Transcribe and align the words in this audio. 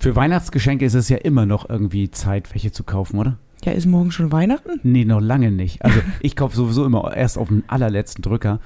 Für 0.00 0.16
Weihnachtsgeschenke 0.16 0.86
ist 0.86 0.94
es 0.94 1.10
ja 1.10 1.18
immer 1.18 1.44
noch 1.44 1.68
irgendwie 1.68 2.10
Zeit, 2.10 2.54
welche 2.54 2.72
zu 2.72 2.84
kaufen, 2.84 3.18
oder? 3.18 3.36
Ja, 3.62 3.72
ist 3.72 3.84
morgen 3.84 4.10
schon 4.10 4.32
Weihnachten? 4.32 4.80
Nee, 4.82 5.04
noch 5.04 5.20
lange 5.20 5.50
nicht. 5.50 5.84
Also 5.84 6.00
ich 6.20 6.36
kaufe 6.36 6.56
sowieso 6.56 6.86
immer 6.86 7.14
erst 7.14 7.36
auf 7.36 7.48
den 7.48 7.64
allerletzten 7.66 8.22
Drücker. 8.22 8.60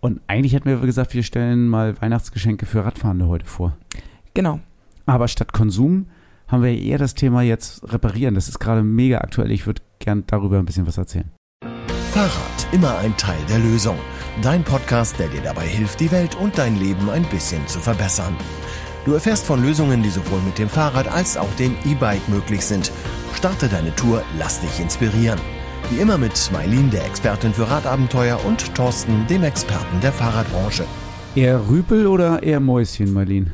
Und 0.00 0.20
eigentlich 0.26 0.54
hätten 0.54 0.68
wir 0.68 0.78
gesagt, 0.78 1.14
wir 1.14 1.22
stellen 1.22 1.68
mal 1.68 1.94
Weihnachtsgeschenke 2.02 2.66
für 2.66 2.84
Radfahrende 2.84 3.28
heute 3.28 3.46
vor. 3.46 3.76
Genau. 4.34 4.58
Aber 5.06 5.28
statt 5.28 5.52
Konsum 5.52 6.06
haben 6.48 6.64
wir 6.64 6.76
eher 6.76 6.98
das 6.98 7.14
Thema 7.14 7.42
jetzt 7.42 7.92
reparieren. 7.92 8.34
Das 8.34 8.48
ist 8.48 8.58
gerade 8.58 8.82
mega 8.82 9.18
aktuell. 9.18 9.52
Ich 9.52 9.68
würde 9.68 9.82
gern 10.00 10.24
darüber 10.26 10.58
ein 10.58 10.64
bisschen 10.64 10.88
was 10.88 10.98
erzählen. 10.98 11.30
Fahrrad, 12.10 12.66
immer 12.72 12.98
ein 12.98 13.16
Teil 13.16 13.38
der 13.48 13.60
Lösung. 13.60 13.96
Dein 14.42 14.64
Podcast, 14.64 15.16
der 15.20 15.28
dir 15.28 15.42
dabei 15.42 15.66
hilft, 15.68 16.00
die 16.00 16.10
Welt 16.10 16.34
und 16.34 16.58
dein 16.58 16.76
Leben 16.76 17.08
ein 17.08 17.22
bisschen 17.26 17.64
zu 17.68 17.78
verbessern. 17.78 18.34
Du 19.04 19.14
erfährst 19.14 19.46
von 19.46 19.60
Lösungen, 19.60 20.02
die 20.02 20.10
sowohl 20.10 20.40
mit 20.42 20.58
dem 20.58 20.68
Fahrrad 20.68 21.08
als 21.08 21.36
auch 21.36 21.52
dem 21.58 21.74
E-Bike 21.84 22.28
möglich 22.28 22.64
sind. 22.64 22.92
Starte 23.34 23.68
deine 23.68 23.94
Tour, 23.96 24.22
lass 24.38 24.60
dich 24.60 24.78
inspirieren. 24.78 25.40
Wie 25.90 25.98
immer 25.98 26.18
mit 26.18 26.50
Mailin, 26.52 26.88
der 26.88 27.04
Expertin 27.04 27.52
für 27.52 27.68
Radabenteuer, 27.68 28.38
und 28.44 28.72
Thorsten, 28.76 29.26
dem 29.26 29.42
Experten 29.42 30.00
der 30.00 30.12
Fahrradbranche. 30.12 30.84
Eher 31.34 31.60
Rüpel 31.68 32.06
oder 32.06 32.42
eher 32.44 32.60
Mäuschen, 32.60 33.12
Marlene? 33.12 33.50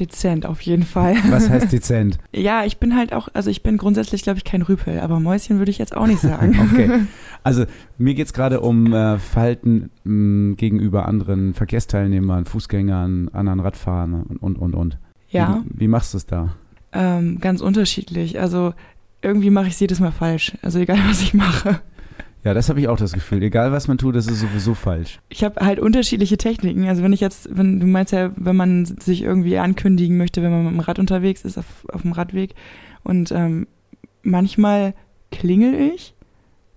Dezent 0.00 0.46
auf 0.46 0.60
jeden 0.62 0.82
Fall. 0.82 1.16
Was 1.28 1.48
heißt 1.48 1.70
dezent? 1.72 2.18
ja, 2.32 2.64
ich 2.64 2.78
bin 2.78 2.96
halt 2.96 3.12
auch, 3.12 3.28
also 3.34 3.50
ich 3.50 3.62
bin 3.62 3.76
grundsätzlich, 3.76 4.22
glaube 4.22 4.38
ich, 4.38 4.44
kein 4.44 4.62
Rüpel, 4.62 4.98
aber 5.00 5.20
Mäuschen 5.20 5.58
würde 5.58 5.70
ich 5.70 5.78
jetzt 5.78 5.96
auch 5.96 6.06
nicht 6.06 6.20
sagen. 6.20 6.58
okay. 6.72 6.90
Also 7.42 7.64
mir 7.96 8.12
geht 8.12 8.26
es 8.26 8.34
gerade 8.34 8.60
um 8.60 8.92
äh, 8.92 9.18
Verhalten 9.18 9.88
mh, 10.04 10.12
mm, 10.12 10.56
gegenüber 10.56 11.06
anderen 11.06 11.54
Verkehrsteilnehmern, 11.54 12.44
Fußgängern, 12.44 13.30
anderen 13.32 13.60
Radfahrern 13.60 14.24
und, 14.24 14.36
und, 14.42 14.56
und. 14.58 14.74
und. 14.74 14.98
Ja. 15.30 15.64
Wie, 15.64 15.80
wie 15.80 15.88
machst 15.88 16.12
du 16.12 16.18
es 16.18 16.26
da? 16.26 16.54
Ähm, 16.92 17.40
ganz 17.40 17.62
unterschiedlich. 17.62 18.38
Also 18.38 18.74
irgendwie 19.22 19.48
mache 19.48 19.68
ich 19.68 19.72
es 19.72 19.80
jedes 19.80 20.00
Mal 20.00 20.12
falsch. 20.12 20.52
Also 20.60 20.80
egal, 20.80 20.98
was 21.08 21.22
ich 21.22 21.32
mache. 21.32 21.80
Ja, 22.42 22.54
das 22.54 22.70
habe 22.70 22.80
ich 22.80 22.88
auch 22.88 22.96
das 22.96 23.12
Gefühl. 23.12 23.42
Egal, 23.42 23.70
was 23.70 23.86
man 23.86 23.98
tut, 23.98 24.16
das 24.16 24.26
ist 24.26 24.40
sowieso 24.40 24.74
falsch. 24.74 25.20
Ich 25.28 25.44
habe 25.44 25.64
halt 25.64 25.78
unterschiedliche 25.78 26.38
Techniken. 26.38 26.88
Also 26.88 27.02
wenn 27.02 27.12
ich 27.12 27.20
jetzt, 27.20 27.54
wenn 27.54 27.80
du 27.80 27.86
meinst 27.86 28.12
ja, 28.12 28.32
wenn 28.36 28.56
man 28.56 28.86
sich 28.86 29.22
irgendwie 29.22 29.58
ankündigen 29.58 30.16
möchte, 30.16 30.42
wenn 30.42 30.50
man 30.50 30.64
mit 30.64 30.72
dem 30.72 30.80
Rad 30.80 30.98
unterwegs 30.98 31.42
ist, 31.42 31.58
auf, 31.58 31.66
auf 31.92 32.02
dem 32.02 32.12
Radweg. 32.12 32.54
Und 33.02 33.30
ähm, 33.30 33.66
manchmal 34.22 34.94
klingel 35.30 35.74
ich, 35.74 36.14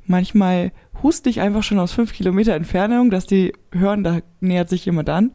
manchmal 0.05 0.71
huste 1.01 1.29
ich 1.29 1.39
einfach 1.39 1.63
schon 1.63 1.79
aus 1.79 1.93
fünf 1.93 2.13
Kilometer 2.13 2.53
Entfernung, 2.53 3.09
dass 3.09 3.25
die 3.25 3.53
hören, 3.71 4.03
da 4.03 4.19
nähert 4.41 4.69
sich 4.69 4.85
jemand 4.85 5.09
an, 5.09 5.31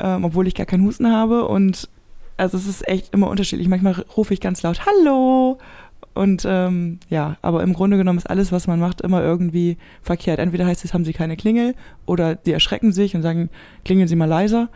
ähm, 0.00 0.24
obwohl 0.24 0.46
ich 0.48 0.54
gar 0.54 0.66
keinen 0.66 0.84
Husten 0.84 1.10
habe. 1.12 1.46
Und 1.46 1.90
also 2.38 2.56
es 2.56 2.66
ist 2.66 2.88
echt 2.88 3.12
immer 3.12 3.28
unterschiedlich. 3.28 3.68
Manchmal 3.68 3.92
rufe 4.16 4.32
ich 4.32 4.40
ganz 4.40 4.62
laut 4.62 4.86
Hallo 4.86 5.58
und 6.14 6.44
ähm, 6.46 6.98
ja, 7.08 7.36
aber 7.42 7.62
im 7.62 7.72
Grunde 7.72 7.96
genommen 7.96 8.18
ist 8.18 8.28
alles, 8.28 8.52
was 8.52 8.66
man 8.66 8.78
macht, 8.80 9.00
immer 9.00 9.22
irgendwie 9.22 9.78
verkehrt. 10.02 10.38
Entweder 10.38 10.66
heißt 10.66 10.84
es, 10.84 10.92
haben 10.92 11.04
sie 11.04 11.12
keine 11.12 11.36
Klingel 11.36 11.74
oder 12.06 12.34
die 12.34 12.52
erschrecken 12.52 12.92
sich 12.92 13.14
und 13.14 13.22
sagen, 13.22 13.48
klingeln 13.84 14.08
sie 14.08 14.16
mal 14.16 14.26
leiser. 14.26 14.68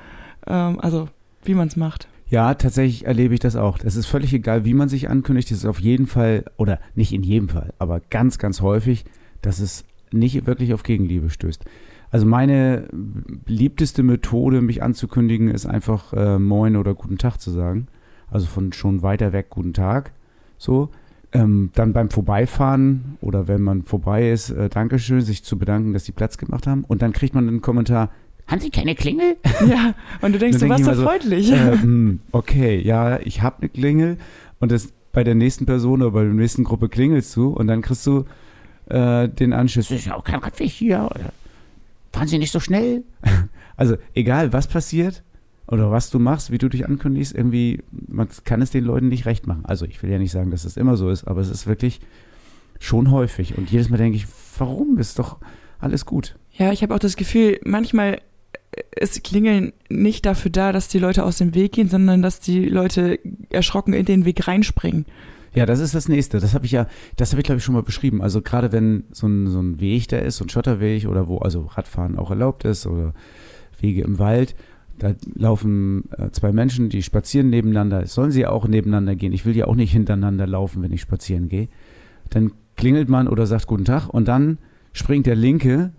Ähm, 0.46 0.80
also 0.80 1.08
wie 1.44 1.54
man 1.54 1.68
es 1.68 1.76
macht. 1.76 2.08
Ja, 2.28 2.54
tatsächlich 2.54 3.06
erlebe 3.06 3.34
ich 3.34 3.40
das 3.40 3.54
auch. 3.54 3.78
Es 3.84 3.94
ist 3.96 4.06
völlig 4.06 4.32
egal, 4.32 4.64
wie 4.64 4.74
man 4.74 4.88
sich 4.88 5.08
ankündigt. 5.08 5.50
Es 5.50 5.58
ist 5.58 5.66
auf 5.66 5.78
jeden 5.78 6.06
Fall, 6.06 6.44
oder 6.56 6.80
nicht 6.94 7.12
in 7.12 7.22
jedem 7.22 7.48
Fall, 7.48 7.72
aber 7.78 8.00
ganz, 8.10 8.38
ganz 8.38 8.60
häufig, 8.62 9.04
dass 9.42 9.60
es 9.60 9.84
nicht 10.10 10.46
wirklich 10.46 10.74
auf 10.74 10.82
Gegenliebe 10.82 11.30
stößt. 11.30 11.64
Also 12.10 12.26
meine 12.26 12.88
beliebteste 12.92 14.02
Methode, 14.02 14.62
mich 14.62 14.82
anzukündigen, 14.82 15.50
ist 15.50 15.66
einfach 15.66 16.12
äh, 16.12 16.38
Moin 16.38 16.76
oder 16.76 16.94
Guten 16.94 17.18
Tag 17.18 17.38
zu 17.38 17.50
sagen. 17.50 17.88
Also 18.28 18.46
von 18.46 18.72
schon 18.72 19.02
weiter 19.02 19.32
weg 19.32 19.50
Guten 19.50 19.72
Tag. 19.72 20.12
So. 20.58 20.90
Ähm, 21.36 21.70
dann 21.74 21.92
beim 21.92 22.10
Vorbeifahren 22.10 23.16
oder 23.20 23.48
wenn 23.48 23.62
man 23.62 23.82
vorbei 23.84 24.30
ist, 24.30 24.50
äh, 24.50 24.68
Dankeschön, 24.68 25.20
sich 25.20 25.44
zu 25.44 25.58
bedanken, 25.58 25.92
dass 25.92 26.04
die 26.04 26.12
Platz 26.12 26.38
gemacht 26.38 26.66
haben. 26.66 26.84
Und 26.84 27.02
dann 27.02 27.12
kriegt 27.12 27.34
man 27.34 27.48
einen 27.48 27.60
Kommentar, 27.60 28.10
haben 28.46 28.60
Sie 28.60 28.70
keine 28.70 28.94
Klingel? 28.94 29.36
Ja, 29.66 29.94
und 30.22 30.32
du 30.32 30.38
denkst, 30.38 30.58
du 30.58 30.68
warst 30.68 30.84
so 30.84 30.94
freundlich. 30.94 31.50
Äh, 31.50 31.78
hm, 31.82 32.20
okay, 32.32 32.80
ja, 32.80 33.18
ich 33.20 33.42
habe 33.42 33.56
eine 33.60 33.68
Klingel 33.68 34.18
und 34.60 34.70
das 34.70 34.92
bei 35.12 35.24
der 35.24 35.34
nächsten 35.34 35.66
Person 35.66 36.02
oder 36.02 36.12
bei 36.12 36.24
der 36.24 36.32
nächsten 36.32 36.62
Gruppe 36.62 36.88
klingelst 36.88 37.34
du 37.36 37.48
und 37.48 37.66
dann 37.66 37.82
kriegst 37.82 38.06
du 38.06 38.24
äh, 38.88 39.28
den 39.28 39.52
Anschluss, 39.52 39.90
ist 39.90 40.06
ja 40.06 40.14
auch 40.14 40.24
kein 40.24 40.40
Radweg 40.40 40.70
hier 40.70 41.08
oder 41.10 41.32
fahren 42.12 42.28
Sie 42.28 42.38
nicht 42.38 42.52
so 42.52 42.60
schnell? 42.60 43.04
Also 43.78 43.96
egal, 44.14 44.54
was 44.54 44.68
passiert, 44.68 45.22
oder 45.68 45.90
was 45.90 46.10
du 46.10 46.18
machst, 46.18 46.50
wie 46.50 46.58
du 46.58 46.68
dich 46.68 46.86
ankündigst, 46.86 47.34
irgendwie, 47.34 47.82
man 47.90 48.28
kann 48.44 48.62
es 48.62 48.70
den 48.70 48.84
Leuten 48.84 49.08
nicht 49.08 49.26
recht 49.26 49.46
machen. 49.46 49.64
Also 49.64 49.84
ich 49.84 50.02
will 50.02 50.10
ja 50.10 50.18
nicht 50.18 50.30
sagen, 50.30 50.50
dass 50.50 50.64
es 50.64 50.76
immer 50.76 50.96
so 50.96 51.10
ist, 51.10 51.24
aber 51.24 51.40
es 51.40 51.50
ist 51.50 51.66
wirklich 51.66 52.00
schon 52.78 53.10
häufig. 53.10 53.58
Und 53.58 53.70
jedes 53.70 53.88
Mal 53.88 53.96
denke 53.96 54.16
ich, 54.16 54.26
warum 54.58 54.98
ist 54.98 55.18
doch 55.18 55.38
alles 55.78 56.06
gut? 56.06 56.36
Ja, 56.52 56.72
ich 56.72 56.82
habe 56.82 56.94
auch 56.94 56.98
das 56.98 57.16
Gefühl, 57.16 57.58
manchmal 57.64 58.20
ist 58.94 59.24
Klingeln 59.24 59.72
nicht 59.88 60.26
dafür 60.26 60.50
da, 60.50 60.72
dass 60.72 60.88
die 60.88 60.98
Leute 60.98 61.24
aus 61.24 61.38
dem 61.38 61.54
Weg 61.54 61.72
gehen, 61.72 61.88
sondern 61.88 62.22
dass 62.22 62.40
die 62.40 62.66
Leute 62.66 63.18
erschrocken 63.50 63.92
in 63.92 64.04
den 64.04 64.24
Weg 64.24 64.46
reinspringen. 64.46 65.06
Ja, 65.54 65.64
das 65.64 65.80
ist 65.80 65.94
das 65.94 66.08
nächste. 66.08 66.38
Das 66.38 66.54
habe 66.54 66.66
ich 66.66 66.72
ja, 66.72 66.86
das 67.16 67.32
habe 67.32 67.40
ich 67.40 67.46
glaube 67.46 67.58
ich 67.58 67.64
schon 67.64 67.74
mal 67.74 67.82
beschrieben. 67.82 68.20
Also 68.20 68.42
gerade 68.42 68.72
wenn 68.72 69.04
so 69.10 69.26
ein, 69.26 69.48
so 69.48 69.60
ein 69.60 69.80
Weg 69.80 70.08
da 70.08 70.18
ist, 70.18 70.36
so 70.36 70.44
ein 70.44 70.50
Schotterweg 70.50 71.06
oder 71.06 71.28
wo 71.28 71.38
also 71.38 71.62
Radfahren 71.62 72.18
auch 72.18 72.30
erlaubt 72.30 72.64
ist 72.64 72.86
oder 72.86 73.14
Wege 73.80 74.02
im 74.02 74.18
Wald 74.18 74.54
da 74.98 75.14
laufen 75.34 76.04
äh, 76.16 76.30
zwei 76.30 76.52
Menschen, 76.52 76.88
die 76.88 77.02
spazieren 77.02 77.50
nebeneinander. 77.50 78.06
Sollen 78.06 78.30
sie 78.30 78.46
auch 78.46 78.66
nebeneinander 78.66 79.14
gehen? 79.14 79.32
Ich 79.32 79.44
will 79.44 79.56
ja 79.56 79.66
auch 79.66 79.74
nicht 79.74 79.92
hintereinander 79.92 80.46
laufen, 80.46 80.82
wenn 80.82 80.92
ich 80.92 81.00
spazieren 81.00 81.48
gehe. 81.48 81.68
Dann 82.30 82.52
klingelt 82.76 83.08
man 83.08 83.28
oder 83.28 83.46
sagt 83.46 83.66
Guten 83.66 83.84
Tag 83.84 84.08
und 84.08 84.28
dann 84.28 84.58
springt 84.92 85.26
der 85.26 85.36
Linke 85.36 85.92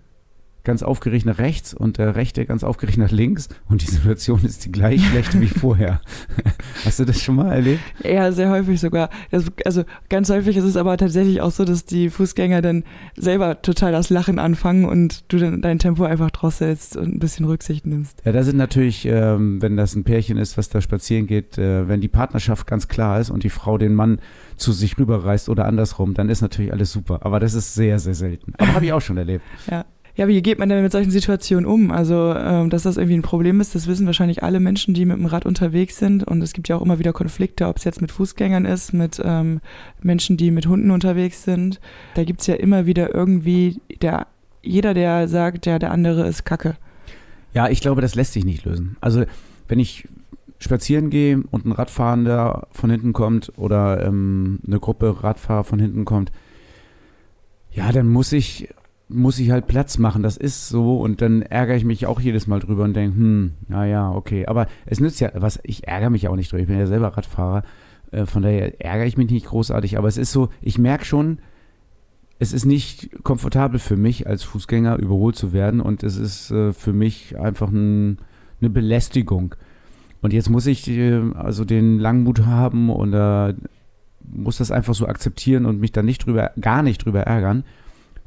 ganz 0.64 0.82
aufgeregt 0.82 1.26
nach 1.26 1.38
rechts 1.38 1.72
und 1.72 1.98
der 1.98 2.14
Rechte 2.16 2.44
ganz 2.44 2.64
aufgeregt 2.64 2.98
nach 2.98 3.10
links 3.10 3.48
und 3.68 3.82
die 3.82 3.90
Situation 3.90 4.44
ist 4.44 4.64
die 4.64 4.72
gleich 4.72 5.06
schlecht 5.06 5.40
wie 5.40 5.46
vorher. 5.46 6.00
Hast 6.84 6.98
du 6.98 7.04
das 7.04 7.22
schon 7.22 7.36
mal 7.36 7.52
erlebt? 7.52 7.80
Ja, 8.04 8.32
sehr 8.32 8.50
häufig 8.50 8.80
sogar. 8.80 9.10
also 9.30 9.84
ganz 10.08 10.30
häufig 10.30 10.56
ist 10.56 10.64
es 10.64 10.76
aber 10.76 10.96
tatsächlich 10.96 11.40
auch 11.40 11.50
so, 11.50 11.64
dass 11.64 11.84
die 11.84 12.10
Fußgänger 12.10 12.62
dann 12.62 12.84
selber 13.16 13.62
total 13.62 13.92
das 13.92 14.10
Lachen 14.10 14.38
anfangen 14.38 14.84
und 14.84 15.32
du 15.32 15.38
dann 15.38 15.62
dein 15.62 15.78
Tempo 15.78 16.04
einfach 16.04 16.30
drosselst 16.30 16.96
und 16.96 17.14
ein 17.14 17.18
bisschen 17.18 17.46
Rücksicht 17.46 17.86
nimmst. 17.86 18.22
Ja, 18.24 18.32
da 18.32 18.42
sind 18.42 18.56
natürlich, 18.56 19.06
ähm, 19.06 19.62
wenn 19.62 19.76
das 19.76 19.94
ein 19.94 20.04
Pärchen 20.04 20.36
ist, 20.36 20.58
was 20.58 20.68
da 20.68 20.80
spazieren 20.80 21.26
geht, 21.26 21.58
äh, 21.58 21.88
wenn 21.88 22.00
die 22.00 22.08
Partnerschaft 22.08 22.66
ganz 22.66 22.88
klar 22.88 23.20
ist 23.20 23.30
und 23.30 23.42
die 23.42 23.50
Frau 23.50 23.78
den 23.78 23.94
Mann 23.94 24.20
zu 24.56 24.72
sich 24.72 24.98
rüberreißt 24.98 25.48
oder 25.48 25.66
andersrum, 25.66 26.14
dann 26.14 26.28
ist 26.28 26.42
natürlich 26.42 26.72
alles 26.72 26.92
super. 26.92 27.20
Aber 27.22 27.40
das 27.40 27.54
ist 27.54 27.74
sehr, 27.74 27.98
sehr 27.98 28.14
selten. 28.14 28.54
Aber 28.58 28.74
habe 28.74 28.84
ich 28.84 28.92
auch 28.92 29.00
schon 29.00 29.16
erlebt. 29.16 29.44
Ja 29.70 29.84
ja, 30.18 30.26
wie 30.26 30.42
geht 30.42 30.58
man 30.58 30.68
denn 30.68 30.82
mit 30.82 30.90
solchen 30.90 31.12
Situationen 31.12 31.64
um? 31.64 31.92
Also, 31.92 32.34
ähm, 32.34 32.70
dass 32.70 32.82
das 32.82 32.96
irgendwie 32.96 33.16
ein 33.16 33.22
Problem 33.22 33.60
ist, 33.60 33.76
das 33.76 33.86
wissen 33.86 34.04
wahrscheinlich 34.04 34.42
alle 34.42 34.58
Menschen, 34.58 34.92
die 34.92 35.04
mit 35.04 35.16
dem 35.16 35.26
Rad 35.26 35.46
unterwegs 35.46 35.96
sind. 35.96 36.24
Und 36.24 36.42
es 36.42 36.52
gibt 36.52 36.68
ja 36.68 36.74
auch 36.74 36.82
immer 36.82 36.98
wieder 36.98 37.12
Konflikte, 37.12 37.68
ob 37.68 37.76
es 37.76 37.84
jetzt 37.84 38.00
mit 38.00 38.10
Fußgängern 38.10 38.64
ist, 38.64 38.92
mit 38.92 39.22
ähm, 39.24 39.60
Menschen, 40.02 40.36
die 40.36 40.50
mit 40.50 40.66
Hunden 40.66 40.90
unterwegs 40.90 41.44
sind. 41.44 41.80
Da 42.14 42.24
gibt 42.24 42.40
es 42.40 42.48
ja 42.48 42.56
immer 42.56 42.84
wieder 42.84 43.14
irgendwie 43.14 43.80
der, 44.02 44.26
jeder, 44.60 44.92
der 44.92 45.28
sagt, 45.28 45.66
ja, 45.66 45.78
der 45.78 45.92
andere 45.92 46.26
ist 46.26 46.44
Kacke. 46.44 46.74
Ja, 47.54 47.68
ich 47.68 47.80
glaube, 47.80 48.00
das 48.00 48.16
lässt 48.16 48.32
sich 48.32 48.44
nicht 48.44 48.64
lösen. 48.64 48.96
Also, 49.00 49.24
wenn 49.68 49.78
ich 49.78 50.08
spazieren 50.58 51.10
gehe 51.10 51.44
und 51.52 51.64
ein 51.64 51.70
Radfahrender 51.70 52.66
von 52.72 52.90
hinten 52.90 53.12
kommt 53.12 53.52
oder 53.56 54.04
ähm, 54.04 54.58
eine 54.66 54.80
Gruppe 54.80 55.22
Radfahrer 55.22 55.62
von 55.62 55.78
hinten 55.78 56.04
kommt, 56.04 56.32
ja, 57.70 57.92
dann 57.92 58.08
muss 58.08 58.32
ich 58.32 58.68
muss 59.08 59.38
ich 59.38 59.50
halt 59.50 59.66
Platz 59.66 59.98
machen. 59.98 60.22
Das 60.22 60.36
ist 60.36 60.68
so 60.68 61.00
und 61.00 61.22
dann 61.22 61.42
ärgere 61.42 61.76
ich 61.76 61.84
mich 61.84 62.06
auch 62.06 62.20
jedes 62.20 62.46
Mal 62.46 62.60
drüber 62.60 62.84
und 62.84 62.94
denke, 62.94 63.16
hm, 63.16 63.54
naja, 63.68 64.12
okay. 64.12 64.46
Aber 64.46 64.66
es 64.86 65.00
nützt 65.00 65.20
ja, 65.20 65.30
was, 65.34 65.58
ich 65.62 65.88
ärgere 65.88 66.10
mich 66.10 66.28
auch 66.28 66.36
nicht 66.36 66.52
drüber. 66.52 66.62
Ich 66.62 66.68
bin 66.68 66.78
ja 66.78 66.86
selber 66.86 67.08
Radfahrer. 67.08 67.62
Äh, 68.10 68.26
von 68.26 68.42
daher 68.42 68.80
ärgere 68.84 69.06
ich 69.06 69.16
mich 69.16 69.30
nicht 69.30 69.46
großartig. 69.46 69.98
Aber 69.98 70.08
es 70.08 70.18
ist 70.18 70.32
so, 70.32 70.50
ich 70.60 70.78
merke 70.78 71.04
schon, 71.04 71.38
es 72.38 72.52
ist 72.52 72.66
nicht 72.66 73.24
komfortabel 73.24 73.80
für 73.80 73.96
mich 73.96 74.26
als 74.26 74.44
Fußgänger 74.44 74.96
überholt 74.98 75.36
zu 75.36 75.52
werden 75.52 75.80
und 75.80 76.02
es 76.04 76.16
ist 76.16 76.50
äh, 76.50 76.72
für 76.72 76.92
mich 76.92 77.38
einfach 77.38 77.70
ein, 77.70 78.18
eine 78.60 78.70
Belästigung. 78.70 79.54
Und 80.20 80.32
jetzt 80.32 80.50
muss 80.50 80.66
ich 80.66 80.86
äh, 80.88 81.20
also 81.34 81.64
den 81.64 81.98
Langmut 81.98 82.44
haben 82.44 82.90
und 82.90 83.14
muss 84.30 84.58
das 84.58 84.70
einfach 84.70 84.94
so 84.94 85.06
akzeptieren 85.06 85.64
und 85.64 85.80
mich 85.80 85.92
dann 85.92 86.04
nicht 86.04 86.26
drüber, 86.26 86.50
gar 86.60 86.82
nicht 86.82 87.04
drüber 87.04 87.22
ärgern 87.22 87.64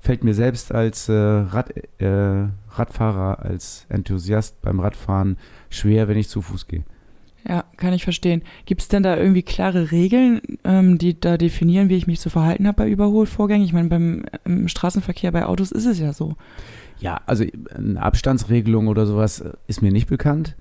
fällt 0.01 0.23
mir 0.23 0.33
selbst 0.33 0.73
als 0.73 1.07
äh, 1.07 1.13
Rad, 1.13 1.71
äh, 1.99 2.47
Radfahrer, 2.71 3.39
als 3.39 3.85
Enthusiast 3.87 4.61
beim 4.61 4.79
Radfahren 4.79 5.37
schwer, 5.69 6.07
wenn 6.07 6.17
ich 6.17 6.27
zu 6.27 6.41
Fuß 6.41 6.67
gehe. 6.67 6.83
Ja, 7.47 7.63
kann 7.77 7.93
ich 7.93 8.03
verstehen. 8.03 8.43
Gibt 8.65 8.81
es 8.81 8.87
denn 8.87 9.03
da 9.03 9.17
irgendwie 9.17 9.41
klare 9.41 9.91
Regeln, 9.91 10.41
ähm, 10.63 10.97
die 10.97 11.19
da 11.19 11.37
definieren, 11.37 11.89
wie 11.89 11.95
ich 11.95 12.07
mich 12.07 12.19
zu 12.19 12.29
verhalten 12.29 12.67
habe 12.67 12.83
bei 12.83 12.89
Überholvorgängen? 12.89 13.65
Ich 13.65 13.73
meine, 13.73 13.89
beim 13.89 14.25
im 14.45 14.67
Straßenverkehr 14.67 15.31
bei 15.31 15.45
Autos 15.45 15.71
ist 15.71 15.85
es 15.85 15.99
ja 15.99 16.13
so. 16.13 16.35
Ja, 16.99 17.21
also 17.25 17.43
eine 17.75 18.01
Abstandsregelung 18.01 18.87
oder 18.87 19.07
sowas 19.07 19.43
ist 19.67 19.81
mir 19.81 19.91
nicht 19.91 20.07
bekannt. 20.07 20.55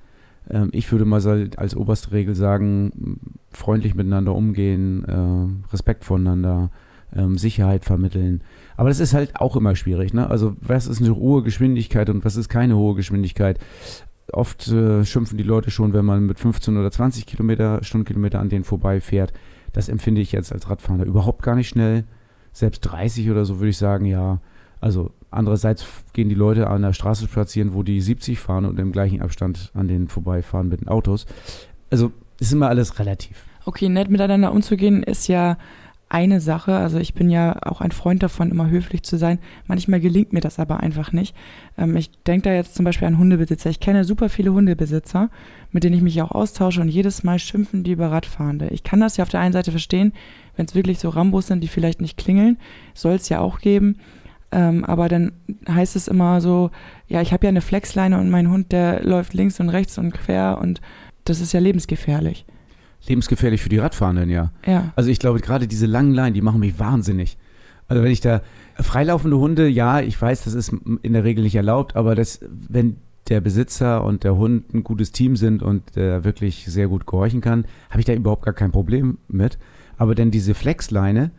Ähm, 0.49 0.71
ich 0.73 0.91
würde 0.91 1.05
mal 1.05 1.51
als 1.57 1.77
oberste 1.77 2.13
Regel 2.13 2.35
sagen, 2.35 3.21
freundlich 3.51 3.95
miteinander 3.95 4.35
umgehen, 4.35 5.05
äh, 5.05 5.71
Respekt 5.73 6.05
voneinander, 6.05 6.71
ähm, 7.15 7.37
Sicherheit 7.37 7.85
vermitteln. 7.85 8.43
Aber 8.81 8.89
das 8.89 8.99
ist 8.99 9.13
halt 9.13 9.37
auch 9.37 9.57
immer 9.57 9.77
schwierig. 9.77 10.15
Ne? 10.15 10.31
Also 10.31 10.57
was 10.63 10.87
ist 10.87 11.03
eine 11.03 11.15
hohe 11.15 11.43
Geschwindigkeit 11.43 12.09
und 12.09 12.25
was 12.25 12.37
ist 12.37 12.49
keine 12.49 12.79
hohe 12.79 12.95
Geschwindigkeit? 12.95 13.59
Oft 14.33 14.69
äh, 14.69 15.05
schimpfen 15.05 15.37
die 15.37 15.45
Leute 15.45 15.71
schon, 15.71 15.93
wenn 15.93 16.07
man 16.07 16.25
mit 16.25 16.39
15 16.39 16.79
oder 16.79 16.91
20 16.91 17.27
Kilometer, 17.27 17.85
Stundenkilometer 17.85 18.41
an 18.41 18.49
denen 18.49 18.65
vorbeifährt. 18.65 19.35
Das 19.75 19.91
empfinde 19.91 20.23
ich 20.23 20.33
jetzt 20.33 20.51
als 20.51 20.71
Radfahrer 20.71 21.05
überhaupt 21.05 21.43
gar 21.43 21.57
nicht 21.57 21.69
schnell. 21.69 22.05
Selbst 22.55 22.81
30 22.81 23.31
oder 23.31 23.45
so 23.45 23.59
würde 23.59 23.69
ich 23.69 23.77
sagen, 23.77 24.07
ja. 24.07 24.41
Also 24.81 25.11
andererseits 25.31 25.85
gehen 26.15 26.31
die 26.31 26.35
Leute 26.35 26.71
an 26.71 26.81
der 26.81 26.95
Straße 26.95 27.27
spazieren, 27.27 27.75
wo 27.75 27.83
die 27.83 28.01
70 28.01 28.39
fahren 28.39 28.65
und 28.65 28.81
im 28.81 28.93
gleichen 28.93 29.21
Abstand 29.21 29.73
an 29.75 29.89
denen 29.89 30.09
vorbeifahren 30.09 30.71
mit 30.71 30.81
den 30.81 30.89
Autos. 30.89 31.27
Also 31.91 32.13
ist 32.39 32.55
immer 32.55 32.69
alles 32.71 32.99
relativ. 32.99 33.45
Okay, 33.67 33.91
nett 33.91 34.09
miteinander 34.09 34.53
umzugehen 34.53 35.03
ist 35.03 35.29
ja 35.29 35.59
eine 36.11 36.41
Sache. 36.41 36.75
Also 36.75 36.99
ich 36.99 37.15
bin 37.15 37.31
ja 37.31 37.57
auch 37.63 37.81
ein 37.81 37.93
Freund 37.93 38.23
davon, 38.23 38.51
immer 38.51 38.69
höflich 38.69 39.05
zu 39.05 39.17
sein. 39.17 39.39
Manchmal 39.67 40.01
gelingt 40.01 40.33
mir 40.33 40.41
das 40.41 40.59
aber 40.59 40.81
einfach 40.81 41.13
nicht. 41.13 41.35
Ähm, 41.79 41.97
ich 41.97 42.11
denke 42.25 42.49
da 42.49 42.55
jetzt 42.55 42.75
zum 42.75 42.85
Beispiel 42.85 43.07
an 43.07 43.17
Hundebesitzer. 43.17 43.71
Ich 43.71 43.81
kenne 43.81 44.05
super 44.05 44.29
viele 44.29 44.53
Hundebesitzer, 44.53 45.31
mit 45.71 45.85
denen 45.85 45.97
ich 45.97 46.03
mich 46.03 46.21
auch 46.21 46.33
austausche 46.33 46.81
und 46.81 46.89
jedes 46.89 47.23
Mal 47.23 47.39
schimpfen 47.39 47.85
die 47.85 47.93
über 47.93 48.11
Radfahrende. 48.11 48.69
Ich 48.69 48.83
kann 48.83 49.01
das 49.01 49.17
ja 49.17 49.23
auf 49.23 49.31
der 49.31 49.41
einen 49.41 49.53
Seite 49.53 49.71
verstehen, 49.71 50.13
wenn 50.57 50.67
es 50.67 50.75
wirklich 50.75 50.99
so 50.99 51.09
Rambos 51.09 51.47
sind, 51.47 51.63
die 51.63 51.69
vielleicht 51.69 52.01
nicht 52.01 52.19
klingeln, 52.19 52.59
soll 52.93 53.15
es 53.15 53.29
ja 53.29 53.39
auch 53.39 53.61
geben. 53.61 53.97
Ähm, 54.53 54.85
aber 54.85 55.09
dann 55.09 55.31
heißt 55.69 55.95
es 55.95 56.09
immer 56.09 56.41
so, 56.41 56.73
ja, 57.07 57.21
ich 57.23 57.33
habe 57.33 57.47
ja 57.47 57.51
eine 57.51 57.61
Flexleine 57.61 58.19
und 58.19 58.31
mein 58.31 58.51
Hund, 58.51 58.73
der 58.73 59.05
läuft 59.05 59.33
links 59.33 59.61
und 59.61 59.69
rechts 59.69 59.97
und 59.97 60.13
quer 60.13 60.59
und 60.61 60.81
das 61.25 61.41
ist 61.41 61.53
ja 61.53 61.61
lebensgefährlich 61.61 62.45
lebensgefährlich 63.07 63.63
für 63.63 63.69
die 63.69 63.79
Radfahrenden, 63.79 64.31
ja. 64.31 64.53
ja. 64.67 64.93
Also 64.97 65.11
ich 65.11 65.19
glaube, 65.19 65.41
gerade 65.41 65.67
diese 65.67 65.87
langen 65.87 66.13
Leinen, 66.13 66.35
die 66.35 66.43
machen 66.43 66.61
mich 66.61 66.79
wahnsinnig. 66.79 67.39
Also 67.89 68.03
wenn 68.03 68.13
ich 68.13 68.21
da 68.21 68.43
freilaufende 68.77 69.39
Hunde, 69.39 69.69
ja, 69.69 70.01
ich 70.01 70.21
weiß, 70.21 70.45
das 70.45 70.55
ist 70.55 70.73
in 71.03 71.13
der 71.13 71.25
Regel 71.25 71.43
nicht 71.43 71.57
erlaubt, 71.57 71.97
aber 71.97 72.15
das, 72.15 72.41
wenn 72.69 72.97
der 73.29 73.41
Besitzer 73.41 74.05
und 74.05 74.25
der 74.25 74.37
Hund 74.37 74.73
ein 74.75 74.85
gutes 74.85 75.13
Team 75.13 75.37
sind 75.37 75.63
und 75.63 75.97
äh, 75.97 76.25
wirklich 76.25 76.67
sehr 76.67 76.89
gut 76.89 77.07
gehorchen 77.07 77.41
kann, 77.41 77.65
habe 77.89 78.01
ich 78.01 78.05
da 78.05 78.13
überhaupt 78.13 78.45
gar 78.45 78.55
kein 78.55 78.73
Problem 78.73 79.19
mit. 79.29 79.59
Aber 79.99 80.15
denn 80.15 80.31
diese 80.31 80.55
Flexleine, 80.55 81.31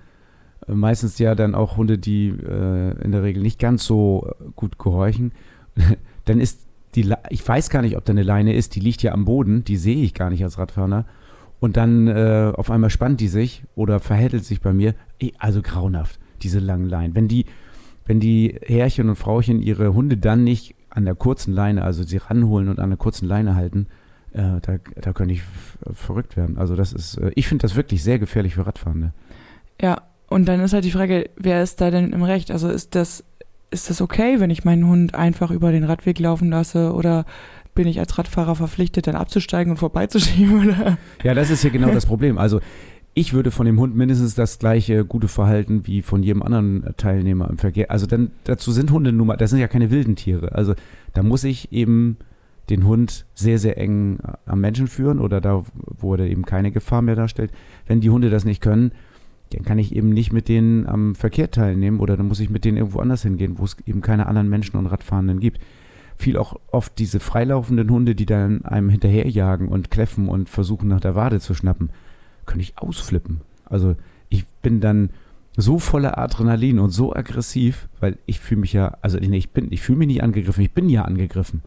äh, 0.67 0.73
meistens 0.73 1.19
ja 1.19 1.35
dann 1.35 1.55
auch 1.55 1.77
Hunde, 1.77 1.97
die 1.97 2.29
äh, 2.29 3.03
in 3.03 3.11
der 3.11 3.23
Regel 3.23 3.43
nicht 3.43 3.59
ganz 3.59 3.85
so 3.85 4.29
äh, 4.39 4.43
gut 4.55 4.77
gehorchen, 4.77 5.33
dann 6.25 6.39
ist 6.39 6.65
die, 6.95 7.13
ich 7.29 7.47
weiß 7.47 7.69
gar 7.69 7.81
nicht, 7.81 7.97
ob 7.97 8.05
da 8.05 8.11
eine 8.11 8.23
Leine 8.23 8.53
ist, 8.53 8.75
die 8.75 8.81
liegt 8.81 9.01
ja 9.03 9.13
am 9.13 9.25
Boden, 9.25 9.63
die 9.63 9.77
sehe 9.77 10.03
ich 10.03 10.13
gar 10.13 10.29
nicht 10.29 10.43
als 10.43 10.57
Radfahrer 10.57 11.05
und 11.61 11.77
dann 11.77 12.07
äh, 12.07 12.51
auf 12.55 12.71
einmal 12.71 12.89
spannt 12.89 13.21
die 13.21 13.27
sich 13.27 13.63
oder 13.75 13.99
verhätelt 13.99 14.43
sich 14.43 14.61
bei 14.61 14.73
mir. 14.73 14.95
Also 15.37 15.61
grauenhaft, 15.61 16.19
diese 16.41 16.59
langen 16.59 16.89
Leinen. 16.89 17.15
Wenn 17.15 17.27
die, 17.27 17.45
wenn 18.05 18.19
die 18.19 18.59
Herrchen 18.65 19.07
und 19.07 19.15
Frauchen 19.15 19.61
ihre 19.61 19.93
Hunde 19.93 20.17
dann 20.17 20.43
nicht 20.43 20.75
an 20.89 21.05
der 21.05 21.13
kurzen 21.13 21.53
Leine, 21.53 21.83
also 21.83 22.01
sie 22.01 22.17
ranholen 22.17 22.67
und 22.67 22.79
an 22.79 22.89
der 22.89 22.97
kurzen 22.97 23.27
Leine 23.27 23.53
halten, 23.53 23.85
äh, 24.33 24.59
da, 24.59 24.77
da 24.99 25.13
könnte 25.13 25.35
ich 25.35 25.43
verrückt 25.93 26.35
werden. 26.35 26.57
Also 26.57 26.75
das 26.75 26.93
ist, 26.93 27.17
äh, 27.17 27.31
ich 27.35 27.47
finde 27.47 27.61
das 27.61 27.75
wirklich 27.75 28.03
sehr 28.03 28.17
gefährlich 28.17 28.55
für 28.55 28.65
Radfahrende. 28.65 29.13
Ja, 29.79 30.01
und 30.29 30.47
dann 30.47 30.61
ist 30.61 30.73
halt 30.73 30.83
die 30.83 30.91
Frage, 30.91 31.29
wer 31.37 31.61
ist 31.61 31.79
da 31.79 31.91
denn 31.91 32.11
im 32.11 32.23
Recht? 32.23 32.49
Also 32.49 32.69
ist 32.69 32.95
das, 32.95 33.23
ist 33.69 33.91
das 33.91 34.01
okay, 34.01 34.39
wenn 34.39 34.49
ich 34.49 34.65
meinen 34.65 34.87
Hund 34.87 35.13
einfach 35.13 35.51
über 35.51 35.71
den 35.71 35.83
Radweg 35.83 36.17
laufen 36.17 36.49
lasse 36.49 36.91
oder 36.93 37.25
bin 37.73 37.87
ich 37.87 37.99
als 37.99 38.17
Radfahrer 38.17 38.55
verpflichtet, 38.55 39.07
dann 39.07 39.15
abzusteigen 39.15 39.71
und 39.71 39.77
vorbeizuschieben? 39.77 40.63
Oder? 40.67 40.97
Ja, 41.23 41.33
das 41.33 41.49
ist 41.49 41.63
ja 41.63 41.69
genau 41.69 41.91
das 41.91 42.05
Problem. 42.05 42.37
Also 42.37 42.59
ich 43.13 43.33
würde 43.33 43.51
von 43.51 43.65
dem 43.65 43.79
Hund 43.79 43.95
mindestens 43.95 44.35
das 44.35 44.59
gleiche 44.59 45.03
gute 45.03 45.27
Verhalten 45.27 45.85
wie 45.85 46.01
von 46.01 46.23
jedem 46.23 46.43
anderen 46.43 46.93
Teilnehmer 46.97 47.49
im 47.49 47.57
Verkehr. 47.57 47.91
Also 47.91 48.05
dann 48.05 48.31
dazu 48.45 48.71
sind 48.71 48.91
Hunde 48.91 49.11
nun 49.11 49.27
mal, 49.27 49.37
das 49.37 49.49
sind 49.49 49.59
ja 49.59 49.67
keine 49.67 49.91
wilden 49.91 50.15
Tiere. 50.15 50.53
Also 50.53 50.75
da 51.13 51.23
muss 51.23 51.43
ich 51.43 51.71
eben 51.73 52.17
den 52.69 52.85
Hund 52.85 53.25
sehr, 53.33 53.59
sehr 53.59 53.77
eng 53.77 54.19
am 54.45 54.61
Menschen 54.61 54.87
führen 54.87 55.19
oder 55.19 55.41
da, 55.41 55.63
wo 55.73 56.15
er 56.15 56.21
eben 56.21 56.45
keine 56.45 56.71
Gefahr 56.71 57.01
mehr 57.01 57.15
darstellt. 57.15 57.51
Wenn 57.85 57.99
die 57.99 58.09
Hunde 58.09 58.29
das 58.29 58.45
nicht 58.45 58.61
können, 58.61 58.93
dann 59.51 59.63
kann 59.63 59.79
ich 59.79 59.93
eben 59.93 60.09
nicht 60.09 60.31
mit 60.31 60.47
denen 60.47 60.87
am 60.87 61.15
Verkehr 61.15 61.51
teilnehmen 61.51 61.99
oder 61.99 62.15
dann 62.15 62.27
muss 62.27 62.39
ich 62.39 62.49
mit 62.49 62.63
denen 62.63 62.77
irgendwo 62.77 62.99
anders 62.99 63.23
hingehen, 63.23 63.57
wo 63.57 63.65
es 63.65 63.75
eben 63.85 63.99
keine 63.99 64.27
anderen 64.27 64.49
Menschen 64.49 64.77
und 64.77 64.85
Radfahrenden 64.85 65.41
gibt 65.41 65.59
viel 66.21 66.37
auch 66.37 66.59
oft 66.71 66.97
diese 66.99 67.19
freilaufenden 67.19 67.89
Hunde, 67.89 68.15
die 68.15 68.25
dann 68.25 68.63
einem 68.65 68.89
hinterherjagen 68.89 69.67
und 69.67 69.91
kläffen 69.91 70.29
und 70.29 70.49
versuchen 70.49 70.87
nach 70.87 71.01
der 71.01 71.15
Wade 71.15 71.39
zu 71.39 71.53
schnappen, 71.53 71.89
könnte 72.45 72.61
ich 72.61 72.77
ausflippen. 72.77 73.41
Also 73.65 73.95
ich 74.29 74.45
bin 74.61 74.81
dann 74.81 75.09
so 75.57 75.79
voller 75.79 76.17
Adrenalin 76.17 76.79
und 76.79 76.91
so 76.91 77.13
aggressiv, 77.13 77.89
weil 77.99 78.17
ich 78.25 78.39
fühle 78.39 78.61
mich 78.61 78.73
ja, 78.73 78.97
also 79.01 79.17
ich 79.17 79.49
bin, 79.49 79.71
ich 79.71 79.81
fühle 79.81 79.99
mich 79.99 80.07
nicht 80.07 80.23
angegriffen, 80.23 80.63
ich 80.63 80.71
bin 80.71 80.89
ja 80.89 81.03
angegriffen. 81.03 81.61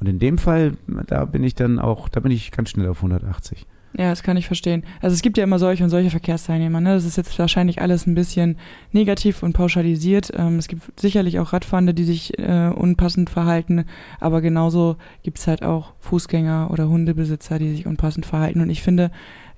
Und 0.00 0.08
in 0.08 0.18
dem 0.18 0.38
Fall, 0.38 0.72
da 1.06 1.24
bin 1.24 1.42
ich 1.42 1.54
dann 1.54 1.78
auch, 1.78 2.08
da 2.08 2.20
bin 2.20 2.32
ich 2.32 2.52
ganz 2.52 2.70
schnell 2.70 2.88
auf 2.88 2.98
180. 2.98 3.66
Ja, 3.98 4.10
das 4.10 4.22
kann 4.22 4.36
ich 4.36 4.46
verstehen. 4.46 4.84
Also 5.02 5.14
es 5.14 5.22
gibt 5.22 5.38
ja 5.38 5.44
immer 5.44 5.58
solche 5.58 5.82
und 5.82 5.90
solche 5.90 6.10
Verkehrsteilnehmer. 6.10 6.80
Ne? 6.80 6.94
Das 6.94 7.04
ist 7.04 7.16
jetzt 7.16 7.36
wahrscheinlich 7.36 7.82
alles 7.82 8.06
ein 8.06 8.14
bisschen 8.14 8.56
negativ 8.92 9.42
und 9.42 9.54
pauschalisiert. 9.54 10.30
Ähm, 10.36 10.56
es 10.60 10.68
gibt 10.68 11.00
sicherlich 11.00 11.40
auch 11.40 11.52
Radfahrende, 11.52 11.94
die 11.94 12.04
sich 12.04 12.38
äh, 12.38 12.68
unpassend 12.68 13.28
verhalten, 13.28 13.86
aber 14.20 14.40
genauso 14.40 14.96
gibt 15.24 15.38
es 15.38 15.48
halt 15.48 15.64
auch 15.64 15.94
Fußgänger 15.98 16.70
oder 16.70 16.88
Hundebesitzer, 16.88 17.58
die 17.58 17.70
sich 17.70 17.86
unpassend 17.86 18.24
verhalten. 18.24 18.60
Und 18.60 18.70
ich 18.70 18.82
finde, 18.82 19.10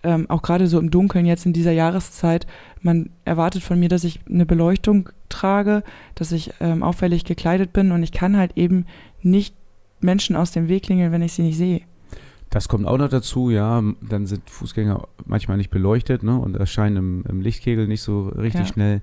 ähm, 0.03 0.25
auch 0.31 0.41
gerade 0.41 0.69
so 0.69 0.79
im 0.79 0.91
Dunkeln 0.91 1.27
jetzt 1.27 1.45
in 1.45 1.53
dieser 1.53 1.73
Jahreszeit, 1.73 2.47
man 2.81 3.11
erwartet 3.27 3.63
von 3.63 3.79
mir, 3.79 3.91
dass 3.91 4.05
ich 4.05 4.21
eine 4.27 4.47
Beleuchtung 4.47 5.11
trage, 5.29 5.83
dass 6.15 6.33
ich 6.33 6.51
ähm, 6.61 6.83
auffällig 6.83 7.27
gekleidet 7.27 7.75
bin 7.75 7.93
und 7.93 8.03
ich 8.03 8.13
kann 8.13 8.39
halt 8.39 8.57
eben 8.57 8.87
nicht 9.21 9.55
Menschen 10.01 10.35
aus 10.35 10.51
dem 10.51 10.69
Weg 10.69 10.85
klingeln, 10.85 11.13
wenn 11.13 11.21
ich 11.21 11.35
sie 11.35 11.43
nicht 11.43 11.59
sehe. 11.59 11.83
Das 12.51 12.69
kommt 12.69 12.87
auch 12.87 12.99
noch 12.99 13.09
dazu, 13.09 13.51
ja. 13.51 13.83
Dann 14.01 14.27
sind 14.27 14.51
Fußgänger 14.51 15.07
manchmal 15.25 15.57
nicht 15.57 15.71
beleuchtet 15.71 16.25
ne, 16.25 16.37
und 16.37 16.57
erscheinen 16.57 16.97
im, 16.97 17.25
im 17.29 17.41
Lichtkegel 17.41 17.87
nicht 17.87 18.03
so 18.03 18.29
richtig 18.29 18.63
ja. 18.63 18.67
schnell. 18.67 19.01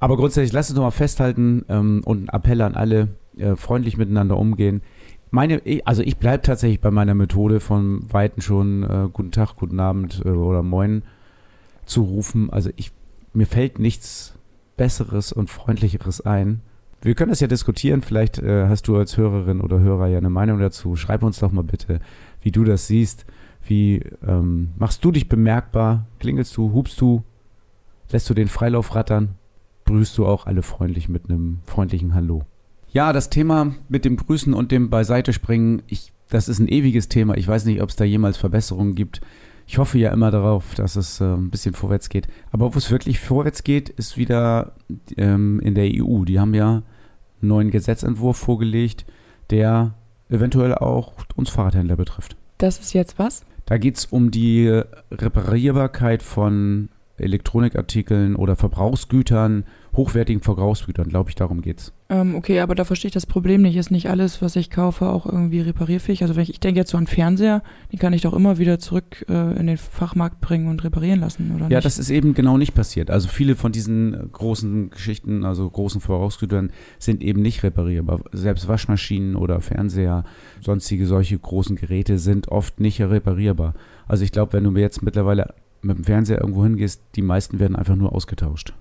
Aber 0.00 0.16
grundsätzlich, 0.16 0.52
lasst 0.52 0.70
uns 0.70 0.76
nochmal 0.76 0.92
festhalten 0.92 1.64
ähm, 1.68 2.02
und 2.04 2.24
ein 2.24 2.28
Appell 2.28 2.60
an 2.60 2.74
alle, 2.74 3.08
äh, 3.38 3.56
freundlich 3.56 3.96
miteinander 3.96 4.36
umgehen. 4.36 4.82
Meine, 5.30 5.60
also 5.84 6.02
ich 6.02 6.18
bleibe 6.18 6.42
tatsächlich 6.42 6.80
bei 6.80 6.90
meiner 6.90 7.14
Methode 7.14 7.60
von 7.60 8.00
Weiten 8.12 8.40
schon 8.40 8.82
äh, 8.82 9.08
Guten 9.12 9.32
Tag, 9.32 9.56
Guten 9.56 9.80
Abend 9.80 10.22
äh, 10.24 10.28
oder 10.28 10.62
Moin 10.62 11.02
zu 11.86 12.02
rufen. 12.02 12.50
Also 12.50 12.70
ich, 12.76 12.92
mir 13.32 13.46
fällt 13.46 13.78
nichts 13.78 14.34
Besseres 14.76 15.32
und 15.32 15.50
Freundlicheres 15.50 16.20
ein. 16.20 16.60
Wir 17.02 17.14
können 17.14 17.30
das 17.30 17.40
ja 17.40 17.46
diskutieren. 17.46 18.02
Vielleicht 18.02 18.38
äh, 18.38 18.68
hast 18.68 18.88
du 18.88 18.96
als 18.96 19.16
Hörerin 19.16 19.60
oder 19.60 19.80
Hörer 19.80 20.08
ja 20.08 20.18
eine 20.18 20.30
Meinung 20.30 20.60
dazu. 20.60 20.96
Schreib 20.96 21.22
uns 21.22 21.38
doch 21.38 21.52
mal 21.52 21.62
bitte 21.62 22.00
wie 22.40 22.50
du 22.50 22.64
das 22.64 22.86
siehst. 22.86 23.26
Wie 23.64 24.02
ähm, 24.26 24.70
machst 24.78 25.04
du 25.04 25.12
dich 25.12 25.28
bemerkbar? 25.28 26.06
Klingelst 26.18 26.56
du, 26.56 26.72
hubst 26.72 27.00
du, 27.00 27.22
lässt 28.10 28.28
du 28.30 28.34
den 28.34 28.48
Freilauf 28.48 28.94
rattern? 28.94 29.34
Grüßt 29.84 30.16
du 30.18 30.26
auch 30.26 30.46
alle 30.46 30.62
freundlich 30.62 31.08
mit 31.08 31.28
einem 31.28 31.60
freundlichen 31.64 32.14
Hallo? 32.14 32.42
Ja, 32.90 33.12
das 33.12 33.30
Thema 33.30 33.74
mit 33.88 34.04
dem 34.04 34.16
Grüßen 34.16 34.54
und 34.54 34.72
dem 34.72 34.90
Beiseitespringen, 34.90 35.82
ich, 35.86 36.12
das 36.28 36.48
ist 36.48 36.58
ein 36.58 36.68
ewiges 36.68 37.08
Thema. 37.08 37.36
Ich 37.36 37.46
weiß 37.46 37.64
nicht, 37.66 37.82
ob 37.82 37.90
es 37.90 37.96
da 37.96 38.04
jemals 38.04 38.36
Verbesserungen 38.36 38.94
gibt. 38.94 39.20
Ich 39.66 39.76
hoffe 39.76 39.98
ja 39.98 40.10
immer 40.12 40.30
darauf, 40.30 40.74
dass 40.74 40.96
es 40.96 41.20
äh, 41.20 41.24
ein 41.24 41.50
bisschen 41.50 41.74
vorwärts 41.74 42.08
geht. 42.08 42.26
Aber 42.50 42.74
wo 42.74 42.78
es 42.78 42.90
wirklich 42.90 43.20
vorwärts 43.20 43.64
geht, 43.64 43.90
ist 43.90 44.16
wieder 44.16 44.72
ähm, 45.18 45.60
in 45.60 45.74
der 45.74 45.90
EU. 45.92 46.24
Die 46.24 46.40
haben 46.40 46.54
ja 46.54 46.68
einen 46.70 47.48
neuen 47.48 47.70
Gesetzentwurf 47.70 48.38
vorgelegt, 48.38 49.04
der 49.50 49.94
eventuell 50.28 50.74
auch 50.74 51.12
uns 51.36 51.50
Fahrradhändler 51.50 51.96
betrifft. 51.96 52.36
Das 52.58 52.78
ist 52.78 52.92
jetzt 52.92 53.18
was? 53.18 53.44
Da 53.66 53.78
geht 53.78 53.96
es 53.96 54.06
um 54.06 54.30
die 54.30 54.68
Reparierbarkeit 55.10 56.22
von 56.22 56.88
Elektronikartikeln 57.18 58.36
oder 58.36 58.56
Verbrauchsgütern, 58.56 59.64
hochwertigen 59.96 60.42
Verbrauchsgütern, 60.42 61.08
glaube 61.08 61.30
ich, 61.30 61.36
darum 61.36 61.62
geht's. 61.62 61.92
Ähm, 62.10 62.34
okay, 62.36 62.60
aber 62.60 62.74
da 62.74 62.84
verstehe 62.84 63.08
ich 63.08 63.14
das 63.14 63.26
Problem 63.26 63.62
nicht. 63.62 63.76
Ist 63.76 63.90
nicht 63.90 64.08
alles, 64.08 64.40
was 64.40 64.56
ich 64.56 64.70
kaufe, 64.70 65.06
auch 65.06 65.26
irgendwie 65.26 65.60
reparierfähig? 65.60 66.22
Also 66.22 66.36
wenn 66.36 66.42
ich, 66.42 66.50
ich 66.50 66.60
denke 66.60 66.80
jetzt 66.80 66.90
so 66.90 66.96
an 66.96 67.06
Fernseher, 67.06 67.62
den 67.92 67.98
kann 67.98 68.14
ich 68.14 68.22
doch 68.22 68.32
immer 68.32 68.58
wieder 68.58 68.78
zurück 68.78 69.26
äh, 69.28 69.58
in 69.58 69.66
den 69.66 69.76
Fachmarkt 69.76 70.40
bringen 70.40 70.68
und 70.68 70.84
reparieren 70.84 71.20
lassen, 71.20 71.52
oder? 71.54 71.64
Ja, 71.64 71.78
nicht? 71.78 71.84
das 71.84 71.98
ist 71.98 72.08
eben 72.10 72.32
genau 72.32 72.56
nicht 72.56 72.74
passiert. 72.74 73.10
Also 73.10 73.28
viele 73.28 73.56
von 73.56 73.72
diesen 73.72 74.30
großen 74.32 74.90
Geschichten, 74.90 75.44
also 75.44 75.68
großen 75.68 76.00
Verbrauchsgütern, 76.00 76.70
sind 76.98 77.22
eben 77.22 77.42
nicht 77.42 77.62
reparierbar. 77.62 78.20
Selbst 78.32 78.68
Waschmaschinen 78.68 79.36
oder 79.36 79.60
Fernseher, 79.60 80.24
sonstige 80.60 81.06
solche 81.06 81.38
großen 81.38 81.76
Geräte 81.76 82.18
sind 82.18 82.48
oft 82.48 82.80
nicht 82.80 83.00
reparierbar. 83.02 83.74
Also 84.06 84.24
ich 84.24 84.32
glaube, 84.32 84.54
wenn 84.54 84.64
du 84.64 84.70
mir 84.70 84.80
jetzt 84.80 85.02
mittlerweile 85.02 85.54
mit 85.82 85.98
dem 85.98 86.04
Fernseher 86.04 86.40
irgendwo 86.40 86.64
hingehst, 86.64 87.02
die 87.16 87.22
meisten 87.22 87.58
werden 87.58 87.76
einfach 87.76 87.96
nur 87.96 88.14
ausgetauscht. 88.14 88.74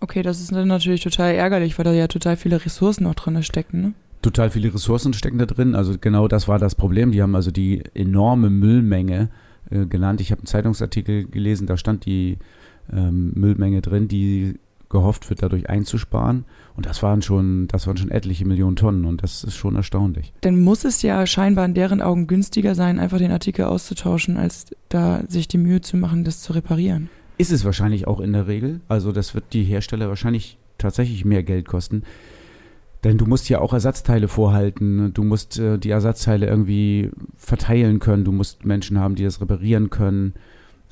Okay, 0.00 0.22
das 0.22 0.40
ist 0.40 0.52
natürlich 0.52 1.02
total 1.02 1.34
ärgerlich, 1.34 1.76
weil 1.78 1.84
da 1.84 1.92
ja 1.92 2.06
total 2.06 2.36
viele 2.36 2.64
Ressourcen 2.64 3.06
auch 3.06 3.14
drin 3.14 3.42
stecken, 3.42 3.80
ne? 3.80 3.92
Total 4.22 4.50
viele 4.50 4.72
Ressourcen 4.74 5.12
stecken 5.12 5.38
da 5.38 5.46
drin. 5.46 5.74
Also 5.74 5.94
genau 6.00 6.26
das 6.26 6.48
war 6.48 6.58
das 6.58 6.74
Problem. 6.74 7.12
Die 7.12 7.22
haben 7.22 7.36
also 7.36 7.50
die 7.50 7.82
enorme 7.94 8.50
Müllmenge 8.50 9.28
äh, 9.70 9.86
genannt. 9.86 10.20
Ich 10.20 10.32
habe 10.32 10.40
einen 10.40 10.46
Zeitungsartikel 10.46 11.24
gelesen, 11.24 11.66
da 11.66 11.76
stand 11.76 12.04
die 12.04 12.38
ähm, 12.92 13.32
Müllmenge 13.34 13.80
drin, 13.80 14.08
die 14.08 14.58
gehofft 14.88 15.28
wird, 15.28 15.42
dadurch 15.42 15.68
einzusparen. 15.68 16.44
Und 16.76 16.86
das 16.86 17.02
waren 17.02 17.22
schon, 17.22 17.68
das 17.68 17.86
waren 17.86 17.96
schon 17.96 18.10
etliche 18.10 18.46
Millionen 18.46 18.76
Tonnen 18.76 19.04
und 19.04 19.22
das 19.22 19.44
ist 19.44 19.56
schon 19.56 19.76
erstaunlich. 19.76 20.32
Dann 20.40 20.60
muss 20.60 20.84
es 20.84 21.02
ja 21.02 21.26
scheinbar 21.26 21.64
in 21.64 21.74
deren 21.74 22.00
Augen 22.00 22.26
günstiger 22.26 22.74
sein, 22.74 22.98
einfach 22.98 23.18
den 23.18 23.32
Artikel 23.32 23.66
auszutauschen, 23.66 24.36
als 24.36 24.66
da 24.88 25.22
sich 25.28 25.48
die 25.48 25.58
Mühe 25.58 25.80
zu 25.80 25.96
machen, 25.96 26.24
das 26.24 26.40
zu 26.40 26.52
reparieren. 26.52 27.10
Ist 27.38 27.52
es 27.52 27.64
wahrscheinlich 27.64 28.06
auch 28.06 28.20
in 28.20 28.32
der 28.32 28.46
Regel. 28.46 28.80
Also 28.88 29.12
das 29.12 29.34
wird 29.34 29.52
die 29.52 29.64
Hersteller 29.64 30.08
wahrscheinlich 30.08 30.58
tatsächlich 30.76 31.24
mehr 31.24 31.42
Geld 31.42 31.66
kosten. 31.66 32.02
Denn 33.04 33.16
du 33.16 33.26
musst 33.26 33.48
ja 33.48 33.60
auch 33.60 33.72
Ersatzteile 33.72 34.26
vorhalten. 34.26 35.12
Du 35.14 35.22
musst 35.22 35.58
äh, 35.58 35.78
die 35.78 35.90
Ersatzteile 35.90 36.46
irgendwie 36.46 37.10
verteilen 37.36 38.00
können. 38.00 38.24
Du 38.24 38.32
musst 38.32 38.64
Menschen 38.64 38.98
haben, 38.98 39.14
die 39.14 39.22
das 39.22 39.40
reparieren 39.40 39.88
können. 39.88 40.34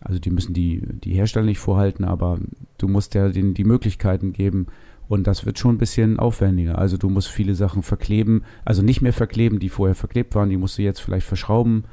Also 0.00 0.20
die 0.20 0.30
müssen 0.30 0.54
die, 0.54 0.82
die 0.86 1.14
Hersteller 1.14 1.46
nicht 1.46 1.58
vorhalten, 1.58 2.04
aber 2.04 2.38
du 2.78 2.86
musst 2.86 3.14
ja 3.14 3.28
denen 3.28 3.54
die 3.54 3.64
Möglichkeiten 3.64 4.32
geben. 4.32 4.68
Und 5.08 5.26
das 5.26 5.46
wird 5.46 5.58
schon 5.58 5.76
ein 5.76 5.78
bisschen 5.78 6.18
aufwendiger. 6.18 6.78
Also 6.78 6.96
du 6.96 7.08
musst 7.08 7.28
viele 7.28 7.54
Sachen 7.54 7.82
verkleben, 7.82 8.42
also 8.64 8.82
nicht 8.82 9.02
mehr 9.02 9.12
verkleben, 9.12 9.58
die 9.58 9.68
vorher 9.68 9.94
verklebt 9.94 10.34
waren, 10.34 10.50
die 10.50 10.56
musst 10.56 10.78
du 10.78 10.82
jetzt 10.82 11.00
vielleicht 11.00 11.26
verschrauben. 11.26 11.84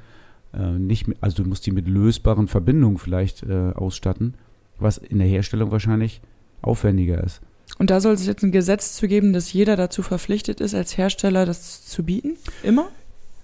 Äh, 0.53 0.71
nicht, 0.71 1.07
also 1.21 1.43
du 1.43 1.49
musst 1.49 1.65
die 1.65 1.71
mit 1.71 1.87
lösbaren 1.87 2.47
Verbindungen 2.47 2.97
vielleicht 2.97 3.43
äh, 3.43 3.71
ausstatten, 3.73 4.35
was 4.79 4.97
in 4.97 5.19
der 5.19 5.27
Herstellung 5.27 5.71
wahrscheinlich 5.71 6.21
aufwendiger 6.61 7.23
ist. 7.23 7.41
Und 7.79 7.89
da 7.89 7.99
soll 7.99 8.13
es 8.13 8.25
jetzt 8.25 8.43
ein 8.43 8.51
Gesetz 8.51 8.95
zu 8.95 9.07
geben, 9.07 9.33
dass 9.33 9.51
jeder 9.51 9.75
dazu 9.75 10.03
verpflichtet 10.03 10.61
ist, 10.61 10.75
als 10.75 10.97
Hersteller 10.97 11.45
das 11.45 11.85
zu 11.85 12.03
bieten? 12.03 12.37
Immer? 12.61 12.89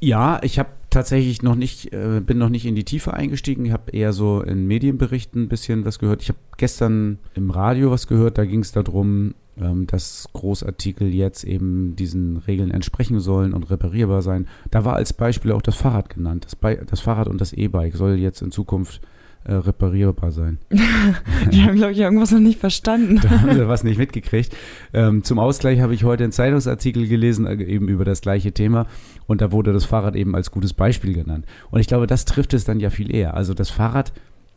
Ja, 0.01 0.39
ich 0.43 0.59
habe 0.59 0.69
tatsächlich 0.89 1.41
noch 1.41 1.55
nicht, 1.55 1.91
äh, 1.91 2.21
bin 2.25 2.37
noch 2.37 2.49
nicht 2.49 2.65
in 2.65 2.75
die 2.75 2.85
Tiefe 2.85 3.13
eingestiegen. 3.13 3.65
Ich 3.65 3.73
habe 3.73 3.91
eher 3.91 4.13
so 4.13 4.41
in 4.41 4.67
Medienberichten 4.67 5.43
ein 5.43 5.49
bisschen 5.49 5.83
was 5.85 5.99
gehört. 5.99 6.21
Ich 6.21 6.29
habe 6.29 6.39
gestern 6.57 7.19
im 7.33 7.51
Radio 7.51 7.91
was 7.91 8.07
gehört, 8.07 8.37
da 8.37 8.45
ging 8.45 8.61
es 8.61 8.71
darum, 8.71 9.33
ähm, 9.59 9.87
dass 9.87 10.27
Großartikel 10.33 11.13
jetzt 11.13 11.43
eben 11.43 11.95
diesen 11.95 12.37
Regeln 12.37 12.71
entsprechen 12.71 13.19
sollen 13.19 13.53
und 13.53 13.69
reparierbar 13.69 14.21
sein. 14.21 14.47
Da 14.71 14.85
war 14.85 14.95
als 14.95 15.13
Beispiel 15.13 15.51
auch 15.51 15.61
das 15.61 15.75
Fahrrad 15.75 16.09
genannt. 16.09 16.45
Das, 16.45 16.55
Be 16.55 16.85
das 16.89 16.99
Fahrrad 16.99 17.27
und 17.27 17.41
das 17.41 17.53
E-Bike 17.53 17.95
soll 17.95 18.15
jetzt 18.15 18.41
in 18.41 18.51
Zukunft 18.51 19.01
äh, 19.45 19.53
reparierbar 19.53 20.31
sein. 20.31 20.59
Die 21.51 21.63
haben, 21.63 21.75
glaube 21.75 21.93
ich, 21.93 21.99
irgendwas 21.99 22.31
noch 22.31 22.39
nicht 22.39 22.59
verstanden. 22.59 23.19
da 23.21 23.29
haben 23.29 23.53
sie 23.53 23.67
was 23.67 23.83
nicht 23.83 23.97
mitgekriegt. 23.97 24.55
Ähm, 24.93 25.23
zum 25.23 25.39
Ausgleich 25.39 25.79
habe 25.79 25.93
ich 25.93 26.03
heute 26.03 26.23
einen 26.23 26.33
Zeitungsartikel 26.33 27.07
gelesen, 27.07 27.45
äh, 27.45 27.63
eben 27.63 27.87
über 27.87 28.05
das 28.05 28.21
gleiche 28.21 28.51
Thema. 28.51 28.85
Und 29.27 29.41
da 29.41 29.51
wurde 29.51 29.73
das 29.73 29.85
Fahrrad 29.85 30.15
eben 30.15 30.35
als 30.35 30.51
gutes 30.51 30.73
Beispiel 30.73 31.13
genannt. 31.13 31.45
Und 31.71 31.79
ich 31.79 31.87
glaube, 31.87 32.05
das 32.05 32.25
trifft 32.25 32.53
es 32.53 32.65
dann 32.65 32.79
ja 32.79 32.89
viel 32.89 33.13
eher. 33.13 33.33
Also 33.33 33.53
das 33.53 33.69
Fahrrad 33.69 34.11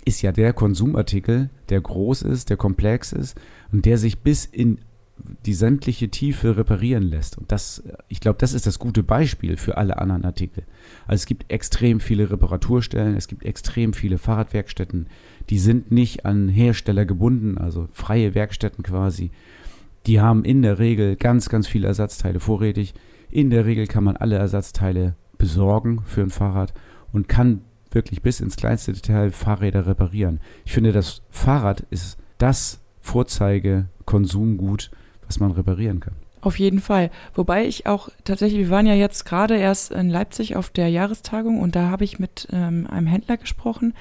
ist 0.04 0.22
ja 0.22 0.32
der 0.32 0.52
Konsumartikel, 0.52 1.50
der 1.68 1.80
groß 1.80 2.22
ist, 2.22 2.50
der 2.50 2.56
komplex 2.56 3.12
ist 3.12 3.40
und 3.70 3.86
der 3.86 3.98
sich 3.98 4.18
bis 4.18 4.44
in 4.44 4.78
die 5.46 5.54
sämtliche 5.54 6.08
Tiefe 6.08 6.56
reparieren 6.56 7.02
lässt. 7.02 7.38
Und 7.38 7.52
das, 7.52 7.82
ich 8.08 8.20
glaube, 8.20 8.38
das 8.38 8.54
ist 8.54 8.66
das 8.66 8.78
gute 8.78 9.02
Beispiel 9.02 9.56
für 9.56 9.76
alle 9.76 9.98
anderen 9.98 10.24
Artikel. 10.24 10.64
Also 11.06 11.22
es 11.22 11.26
gibt 11.26 11.50
extrem 11.50 12.00
viele 12.00 12.30
Reparaturstellen, 12.30 13.16
es 13.16 13.28
gibt 13.28 13.44
extrem 13.44 13.92
viele 13.92 14.18
Fahrradwerkstätten, 14.18 15.08
die 15.50 15.58
sind 15.58 15.90
nicht 15.90 16.24
an 16.26 16.48
Hersteller 16.48 17.04
gebunden, 17.04 17.58
also 17.58 17.88
freie 17.92 18.34
Werkstätten 18.34 18.82
quasi. 18.82 19.30
Die 20.06 20.20
haben 20.20 20.44
in 20.44 20.62
der 20.62 20.78
Regel 20.78 21.16
ganz, 21.16 21.48
ganz 21.48 21.68
viele 21.68 21.86
Ersatzteile 21.86 22.40
vorrätig. 22.40 22.94
In 23.30 23.50
der 23.50 23.66
Regel 23.66 23.86
kann 23.86 24.04
man 24.04 24.16
alle 24.16 24.36
Ersatzteile 24.36 25.14
besorgen 25.38 26.02
für 26.06 26.22
ein 26.22 26.30
Fahrrad 26.30 26.74
und 27.12 27.28
kann 27.28 27.62
wirklich 27.90 28.22
bis 28.22 28.40
ins 28.40 28.56
kleinste 28.56 28.92
Detail 28.92 29.30
Fahrräder 29.30 29.86
reparieren. 29.86 30.40
Ich 30.64 30.72
finde, 30.72 30.92
das 30.92 31.22
Fahrrad 31.30 31.80
ist 31.90 32.18
das 32.38 32.80
Vorzeige-Konsumgut, 33.00 34.90
was 35.32 35.40
man 35.40 35.52
reparieren 35.52 36.00
kann. 36.00 36.14
Auf 36.42 36.58
jeden 36.58 36.80
Fall. 36.80 37.10
Wobei 37.34 37.64
ich 37.64 37.86
auch 37.86 38.10
tatsächlich, 38.24 38.60
wir 38.60 38.70
waren 38.70 38.86
ja 38.86 38.94
jetzt 38.94 39.24
gerade 39.24 39.56
erst 39.56 39.92
in 39.92 40.10
Leipzig 40.10 40.56
auf 40.56 40.70
der 40.70 40.88
Jahrestagung 40.88 41.60
und 41.60 41.74
da 41.74 41.88
habe 41.88 42.04
ich 42.04 42.18
mit 42.18 42.48
ähm, 42.52 42.86
einem 42.90 43.06
Händler 43.06 43.36
gesprochen, 43.36 43.94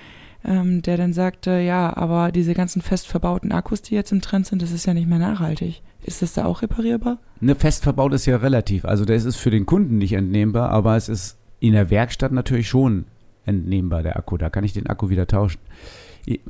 ähm, 0.44 0.82
der 0.82 0.98
dann 0.98 1.14
sagte, 1.14 1.52
ja, 1.60 1.96
aber 1.96 2.32
diese 2.32 2.54
ganzen 2.54 2.82
fest 2.82 3.08
verbauten 3.08 3.52
Akkus, 3.52 3.82
die 3.84 3.96
jetzt 3.96 4.12
im 4.12 4.22
Trend 4.22 4.48
sind, 4.48 4.62
das 4.62 4.72
ist 4.72 4.86
ja 4.88 4.94
nicht 4.94 5.08
mehr 5.08 5.20
nachhaltig. 5.20 5.84
Ist 6.04 6.24
das 6.24 6.34
da 6.34 6.46
auch 6.46 6.64
reparierbar? 6.64 7.20
Ne, 7.40 7.56
fest 7.56 7.84
verbaut 7.84 8.12
ist 8.14 8.26
ja 8.26 8.38
relativ. 8.38 8.86
Also 8.86 9.06
das 9.06 9.24
ist 9.24 9.38
für 9.38 9.52
den 9.52 9.68
Kunden 9.68 10.00
nicht 10.00 10.14
entnehmbar, 10.14 10.72
aber 10.72 10.98
es 10.98 11.10
ist 11.10 11.38
in 11.60 11.74
der 11.74 11.92
Werkstatt 11.92 12.32
natürlich 12.32 12.68
schon 12.68 13.06
entnehmbar, 13.46 14.02
der 14.02 14.18
Akku. 14.18 14.38
Da 14.38 14.50
kann 14.50 14.64
ich 14.64 14.74
den 14.74 14.88
Akku 14.88 15.10
wieder 15.10 15.28
tauschen. 15.28 15.62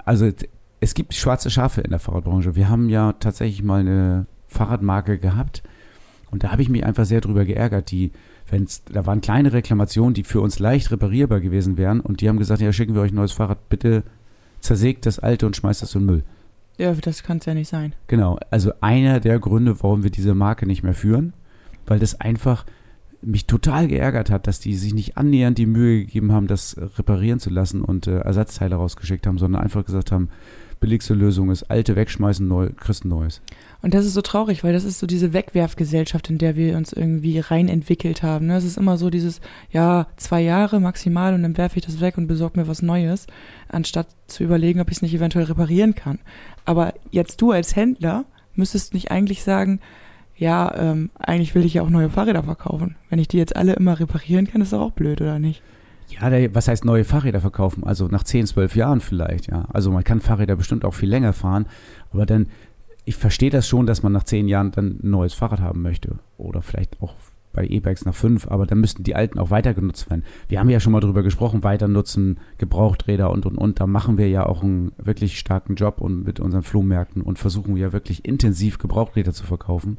Also 0.06 0.32
es 0.80 0.94
gibt 0.94 1.14
schwarze 1.14 1.50
Schafe 1.50 1.82
in 1.82 1.90
der 1.90 2.00
Fahrradbranche. 2.00 2.56
Wir 2.56 2.70
haben 2.70 2.88
ja 2.88 3.14
tatsächlich 3.14 3.62
mal 3.62 3.82
eine 3.82 4.26
Fahrradmarke 4.52 5.18
gehabt. 5.18 5.64
Und 6.30 6.44
da 6.44 6.52
habe 6.52 6.62
ich 6.62 6.70
mich 6.70 6.86
einfach 6.86 7.06
sehr 7.06 7.22
drüber 7.22 7.46
geärgert. 7.46 7.92
Die, 7.92 8.12
wenn's, 8.50 8.84
da 8.86 9.06
waren 9.06 9.22
kleine 9.22 9.54
Reklamationen, 9.54 10.14
die 10.14 10.24
für 10.24 10.42
uns 10.42 10.60
leicht 10.60 10.92
reparierbar 10.92 11.40
gewesen 11.40 11.78
wären. 11.78 12.00
Und 12.00 12.22
die 12.22 12.30
haben 12.30 12.38
gesagt, 12.38 12.62
ja, 12.62 12.72
schicken 12.72 12.96
wir 12.96 13.02
euch 13.02 13.12
ein 13.12 13.16
neues 13.16 13.32
Fahrrad, 13.32 13.70
bitte 13.70 14.04
zersägt 14.60 15.06
das 15.06 15.20
alte 15.20 15.46
und 15.46 15.56
schmeißt 15.56 15.82
das 15.82 15.96
in 15.96 16.02
den 16.02 16.06
Müll. 16.06 16.24
Ja, 16.78 16.94
das 16.94 17.24
kann 17.24 17.38
es 17.38 17.46
ja 17.46 17.54
nicht 17.54 17.68
sein. 17.68 17.94
Genau, 18.08 18.40
also 18.50 18.72
einer 18.82 19.20
der 19.20 19.40
Gründe, 19.40 19.82
warum 19.84 20.04
wir 20.04 20.10
diese 20.10 20.34
Marke 20.34 20.66
nicht 20.66 20.84
mehr 20.84 20.94
führen, 20.94 21.34
weil 21.86 22.00
das 22.00 22.20
einfach 22.22 22.66
mich 23.22 23.46
total 23.46 23.88
geärgert 23.88 24.32
hat, 24.32 24.48
dass 24.48 24.60
die 24.60 24.76
sich 24.76 24.94
nicht 24.94 25.18
annähernd 25.18 25.58
die 25.58 25.66
Mühe 25.66 26.00
gegeben 26.00 26.32
haben, 26.32 26.48
das 26.48 26.76
reparieren 26.98 27.40
zu 27.40 27.50
lassen 27.50 27.82
und 27.84 28.08
äh, 28.08 28.20
Ersatzteile 28.20 28.76
rausgeschickt 28.76 29.28
haben, 29.28 29.38
sondern 29.38 29.62
einfach 29.62 29.86
gesagt 29.86 30.12
haben, 30.12 30.30
billigste 30.82 31.14
Lösung 31.14 31.50
ist, 31.52 31.64
alte 31.72 31.96
wegschmeißen, 31.96 32.46
neu, 32.46 32.72
kriegst 32.76 33.06
ein 33.06 33.10
neues. 33.10 33.42
Und 33.82 33.94
das 33.94 34.06
ist 34.06 34.14
so 34.14 34.22
traurig, 34.22 34.64
weil 34.64 34.74
das 34.74 34.84
ist 34.84 35.00
so 35.00 35.08
diese 35.08 35.32
Wegwerfgesellschaft, 35.32 36.30
in 36.30 36.38
der 36.38 36.58
wir 36.58 36.76
uns 36.76 36.92
irgendwie 36.92 37.40
rein 37.40 37.70
entwickelt 37.70 38.22
haben. 38.22 38.48
Ne? 38.48 38.58
Es 38.58 38.66
ist 38.66 38.78
immer 38.78 38.98
so 38.98 39.10
dieses, 39.10 39.40
ja, 39.72 40.08
zwei 40.18 40.42
Jahre 40.42 40.82
maximal 40.82 41.34
und 41.34 41.44
dann 41.44 41.58
werfe 41.58 41.78
ich 41.78 41.86
das 41.86 42.02
weg 42.02 42.18
und 42.18 42.28
besorge 42.28 42.60
mir 42.60 42.68
was 42.68 42.82
Neues, 42.82 43.28
anstatt 43.70 44.08
zu 44.28 44.44
überlegen, 44.44 44.82
ob 44.82 44.90
ich 44.90 44.98
es 44.98 45.02
nicht 45.02 45.14
eventuell 45.14 45.46
reparieren 45.46 45.96
kann. 45.96 46.20
Aber 46.66 46.94
jetzt 47.12 47.42
du 47.42 47.52
als 47.52 47.76
Händler 47.76 48.26
müsstest 48.56 48.94
nicht 48.94 49.12
eigentlich 49.12 49.44
sagen, 49.44 49.80
ja, 50.36 50.74
ähm, 50.76 51.12
eigentlich 51.20 51.54
will 51.54 51.66
ich 51.66 51.76
ja 51.76 51.84
auch 51.84 51.90
neue 51.90 52.10
Fahrräder 52.10 52.44
verkaufen. 52.44 52.96
Wenn 53.10 53.20
ich 53.20 53.28
die 53.28 53.38
jetzt 53.38 53.56
alle 53.56 53.74
immer 53.74 54.00
reparieren 54.00 54.48
kann, 54.48 54.62
ist 54.62 54.74
doch 54.74 54.82
auch 54.82 54.92
blöd, 54.92 55.22
oder 55.22 55.38
nicht? 55.38 55.62
Ja, 56.20 56.30
der, 56.30 56.54
was 56.54 56.68
heißt 56.68 56.86
neue 56.86 57.04
Fahrräder 57.04 57.42
verkaufen? 57.42 57.84
Also 57.84 58.08
nach 58.08 58.24
10, 58.24 58.48
12 58.48 58.76
Jahren 58.76 59.02
vielleicht, 59.02 59.48
ja. 59.48 59.66
Also 59.74 59.92
man 59.92 60.04
kann 60.04 60.20
Fahrräder 60.20 60.56
bestimmt 60.56 60.86
auch 60.86 60.94
viel 60.94 61.10
länger 61.10 61.34
fahren, 61.34 61.66
aber 62.12 62.26
dann 62.26 62.48
ich 63.06 63.16
verstehe 63.16 63.50
das 63.50 63.68
schon, 63.68 63.88
dass 63.88 64.04
man 64.04 64.14
nach 64.14 64.24
zehn 64.24 64.48
Jahren 64.48 64.72
dann 64.72 65.00
ein 65.04 65.10
neues 65.10 65.34
Fahrrad 65.34 65.60
haben 65.60 65.82
möchte. 65.82 66.20
Oder 66.38 66.62
vielleicht 66.62 67.02
auch 67.02 67.16
bei 67.54 67.66
E-Bikes 67.66 68.06
nach 68.06 68.16
fünf, 68.16 68.48
aber 68.48 68.66
dann 68.66 68.80
müssten 68.80 69.04
die 69.04 69.16
alten 69.16 69.38
auch 69.38 69.50
weiter 69.50 69.74
genutzt 69.74 70.10
werden. 70.10 70.24
Wir 70.48 70.60
haben 70.60 70.70
ja 70.70 70.80
schon 70.80 70.94
mal 70.94 71.02
drüber 71.02 71.22
gesprochen, 71.22 71.64
weiter 71.64 71.88
nutzen, 71.90 72.40
Gebrauchträder 72.58 73.30
und 73.30 73.46
und 73.46 73.58
und. 73.58 73.80
Da 73.80 73.88
machen 73.88 74.18
wir 74.18 74.30
ja 74.30 74.46
auch 74.46 74.64
einen 74.64 74.94
wirklich 74.98 75.38
starken 75.38 75.76
Job 75.76 76.00
und 76.00 76.24
mit 76.24 76.40
unseren 76.40 76.64
Flohmärkten 76.64 77.22
und 77.22 77.40
versuchen 77.40 77.76
ja 77.76 77.92
wirklich 77.92 78.24
intensiv 78.24 78.78
Gebrauchträder 78.78 79.34
zu 79.34 79.46
verkaufen. 79.46 79.98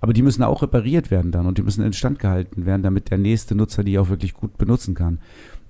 Aber 0.00 0.12
die 0.12 0.22
müssen 0.22 0.42
auch 0.42 0.62
repariert 0.62 1.10
werden 1.10 1.32
dann 1.32 1.46
und 1.46 1.58
die 1.58 1.62
müssen 1.62 1.84
instand 1.84 2.18
gehalten 2.18 2.66
werden, 2.66 2.82
damit 2.82 3.10
der 3.10 3.18
nächste 3.18 3.54
Nutzer 3.54 3.82
die 3.82 3.98
auch 3.98 4.08
wirklich 4.08 4.34
gut 4.34 4.56
benutzen 4.56 4.94
kann. 4.94 5.18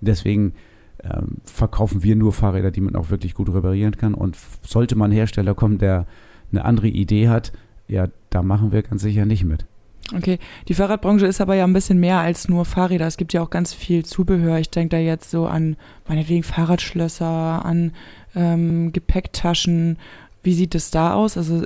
Deswegen 0.01 0.53
ähm, 1.03 1.39
verkaufen 1.45 2.03
wir 2.03 2.17
nur 2.17 2.33
Fahrräder, 2.33 2.71
die 2.71 2.81
man 2.81 2.97
auch 2.97 3.11
wirklich 3.11 3.35
gut 3.35 3.53
reparieren 3.53 3.97
kann. 3.97 4.15
Und 4.15 4.37
sollte 4.63 4.97
man 4.97 5.13
Hersteller 5.13 5.55
kommen, 5.55 5.79
der 5.79 6.07
eine 6.53 6.65
andere 6.65 6.89
Idee 6.89 7.29
hat, 7.29 7.53
ja, 7.87 8.09
da 8.31 8.43
machen 8.43 8.73
wir 8.73 8.83
ganz 8.83 9.03
sicher 9.03 9.25
nicht 9.25 9.45
mit. 9.45 9.67
Okay, 10.17 10.39
die 10.69 10.75
Fahrradbranche 10.75 11.27
ist 11.27 11.41
aber 11.41 11.55
ja 11.55 11.65
ein 11.65 11.73
bisschen 11.75 12.01
mehr 12.01 12.19
als 12.19 12.49
nur 12.49 12.65
Fahrräder. 12.65 13.07
Es 13.07 13.19
gibt 13.19 13.35
ja 13.35 13.43
auch 13.43 13.51
ganz 13.51 13.75
viel 13.75 14.07
Zubehör. 14.07 14.59
Ich 14.59 14.71
denke 14.71 14.97
da 14.97 14.99
jetzt 14.99 15.31
so 15.31 15.47
an 15.47 15.77
meinetwegen 16.07 16.43
Fahrradschlösser, 16.43 17.65
an 17.65 17.93
ähm, 18.35 18.93
Gepäcktaschen. 18.93 19.99
Wie 20.43 20.55
sieht 20.55 20.75
es 20.75 20.91
da 20.91 21.13
aus? 21.13 21.37
Also 21.37 21.65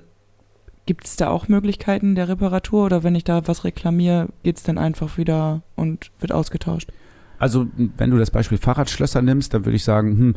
gibt 0.87 1.07
es 1.07 1.17
da 1.17 1.29
auch 1.29 1.49
Möglichkeiten 1.49 2.15
der 2.15 2.29
Reparatur 2.29 2.87
oder 2.87 3.03
wenn 3.03 3.15
ich 3.15 3.25
da 3.25 3.47
was 3.47 3.65
reklamiere, 3.65 4.29
geht 4.43 4.57
es 4.57 4.63
dann 4.63 4.79
einfach 4.79 5.17
wieder 5.17 5.63
und 5.77 6.11
wird 6.21 6.33
ausgetauscht? 6.33 6.91
Also 7.39 7.67
wenn 7.97 8.11
du 8.11 8.19
das 8.19 8.31
Beispiel 8.31 8.59
Fahrradschlösser 8.59 9.23
nimmst, 9.23 9.55
dann 9.55 9.65
würde 9.65 9.77
ich 9.77 9.85
sagen, 9.85 10.19
hm, 10.19 10.37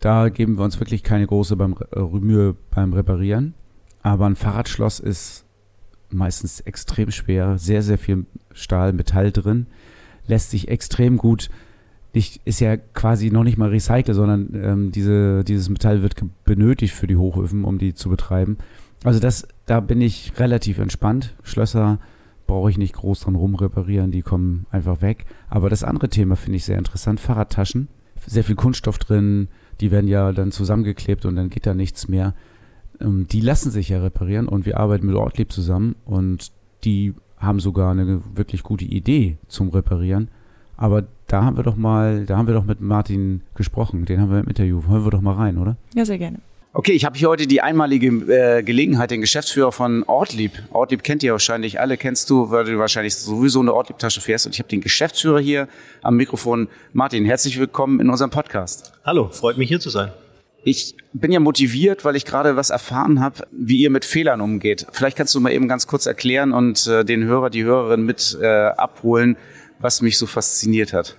da 0.00 0.28
geben 0.30 0.58
wir 0.58 0.64
uns 0.64 0.80
wirklich 0.80 1.02
keine 1.02 1.26
große 1.26 1.56
beim, 1.56 1.76
äh, 1.94 2.00
Mühe 2.00 2.56
beim 2.70 2.92
Reparieren. 2.92 3.54
Aber 4.02 4.26
ein 4.26 4.36
Fahrradschloss 4.36 4.98
ist 4.98 5.44
meistens 6.10 6.60
extrem 6.60 7.10
schwer, 7.10 7.58
sehr, 7.58 7.82
sehr 7.82 7.98
viel 7.98 8.26
Stahl, 8.52 8.92
Metall 8.92 9.30
drin, 9.30 9.66
lässt 10.26 10.50
sich 10.50 10.68
extrem 10.68 11.18
gut, 11.18 11.50
nicht, 12.14 12.40
ist 12.44 12.60
ja 12.60 12.76
quasi 12.76 13.30
noch 13.30 13.44
nicht 13.44 13.58
mal 13.58 13.68
recycelt, 13.68 14.16
sondern 14.16 14.50
ähm, 14.54 14.92
diese, 14.92 15.44
dieses 15.44 15.68
Metall 15.68 16.02
wird 16.02 16.16
benötigt 16.44 16.94
für 16.94 17.06
die 17.06 17.16
Hochöfen, 17.16 17.64
um 17.64 17.78
die 17.78 17.94
zu 17.94 18.08
betreiben. 18.08 18.58
Also 19.04 19.20
das, 19.20 19.46
da 19.70 19.78
bin 19.78 20.00
ich 20.00 20.32
relativ 20.40 20.80
entspannt. 20.80 21.36
Schlösser 21.44 22.00
brauche 22.48 22.70
ich 22.70 22.76
nicht 22.76 22.92
groß 22.94 23.20
dran 23.20 23.36
rumreparieren, 23.36 24.10
die 24.10 24.22
kommen 24.22 24.66
einfach 24.72 25.00
weg. 25.00 25.26
Aber 25.48 25.70
das 25.70 25.84
andere 25.84 26.08
Thema 26.08 26.34
finde 26.34 26.56
ich 26.56 26.64
sehr 26.64 26.76
interessant, 26.76 27.20
Fahrradtaschen. 27.20 27.86
Sehr 28.26 28.42
viel 28.42 28.56
Kunststoff 28.56 28.98
drin, 28.98 29.46
die 29.80 29.92
werden 29.92 30.08
ja 30.08 30.32
dann 30.32 30.50
zusammengeklebt 30.50 31.24
und 31.24 31.36
dann 31.36 31.50
geht 31.50 31.66
da 31.66 31.74
nichts 31.74 32.08
mehr. 32.08 32.34
Ähm, 33.00 33.28
die 33.28 33.40
lassen 33.40 33.70
sich 33.70 33.90
ja 33.90 34.02
reparieren 34.02 34.48
und 34.48 34.66
wir 34.66 34.80
arbeiten 34.80 35.06
mit 35.06 35.14
Ortlieb 35.14 35.52
zusammen 35.52 35.94
und 36.04 36.50
die 36.82 37.14
haben 37.36 37.60
sogar 37.60 37.92
eine 37.92 38.22
wirklich 38.34 38.64
gute 38.64 38.84
Idee 38.84 39.38
zum 39.46 39.68
Reparieren. 39.68 40.30
Aber 40.76 41.04
da 41.28 41.44
haben 41.44 41.56
wir 41.56 41.62
doch 41.62 41.76
mal, 41.76 42.26
da 42.26 42.36
haben 42.36 42.48
wir 42.48 42.54
doch 42.54 42.64
mit 42.64 42.80
Martin 42.80 43.42
gesprochen, 43.54 44.04
den 44.04 44.20
haben 44.20 44.32
wir 44.32 44.40
im 44.40 44.48
Interview. 44.48 44.82
Hören 44.88 45.04
wir 45.04 45.12
doch 45.12 45.20
mal 45.20 45.36
rein, 45.36 45.58
oder? 45.58 45.76
Ja, 45.94 46.04
sehr 46.04 46.18
gerne. 46.18 46.40
Okay, 46.72 46.92
ich 46.92 47.04
habe 47.04 47.18
hier 47.18 47.28
heute 47.28 47.48
die 47.48 47.62
einmalige 47.62 48.06
äh, 48.32 48.62
Gelegenheit, 48.62 49.10
den 49.10 49.20
Geschäftsführer 49.20 49.72
von 49.72 50.04
Ortlieb. 50.04 50.52
Ortlieb 50.70 51.02
kennt 51.02 51.24
ihr 51.24 51.32
wahrscheinlich 51.32 51.80
alle, 51.80 51.96
kennst 51.96 52.30
du, 52.30 52.52
weil 52.52 52.64
du 52.64 52.78
wahrscheinlich 52.78 53.16
sowieso 53.16 53.58
eine 53.58 53.74
Ortlieb-Tasche 53.74 54.20
fährst. 54.20 54.46
Und 54.46 54.52
ich 54.52 54.60
habe 54.60 54.68
den 54.68 54.80
Geschäftsführer 54.80 55.40
hier 55.40 55.66
am 56.00 56.14
Mikrofon. 56.14 56.68
Martin, 56.92 57.24
herzlich 57.24 57.58
willkommen 57.58 57.98
in 57.98 58.08
unserem 58.08 58.30
Podcast. 58.30 58.92
Hallo, 59.04 59.30
freut 59.30 59.58
mich 59.58 59.68
hier 59.68 59.80
zu 59.80 59.90
sein. 59.90 60.12
Ich 60.62 60.94
bin 61.12 61.32
ja 61.32 61.40
motiviert, 61.40 62.04
weil 62.04 62.14
ich 62.14 62.24
gerade 62.24 62.54
was 62.54 62.70
erfahren 62.70 63.18
habe, 63.18 63.48
wie 63.50 63.78
ihr 63.78 63.90
mit 63.90 64.04
Fehlern 64.04 64.40
umgeht. 64.40 64.86
Vielleicht 64.92 65.16
kannst 65.16 65.34
du 65.34 65.40
mal 65.40 65.50
eben 65.50 65.66
ganz 65.66 65.88
kurz 65.88 66.06
erklären 66.06 66.52
und 66.52 66.86
äh, 66.86 67.04
den 67.04 67.24
Hörer, 67.24 67.50
die 67.50 67.64
Hörerin 67.64 68.02
mit 68.02 68.38
äh, 68.40 68.46
abholen, 68.46 69.36
was 69.80 70.02
mich 70.02 70.16
so 70.16 70.26
fasziniert 70.26 70.92
hat. 70.92 71.16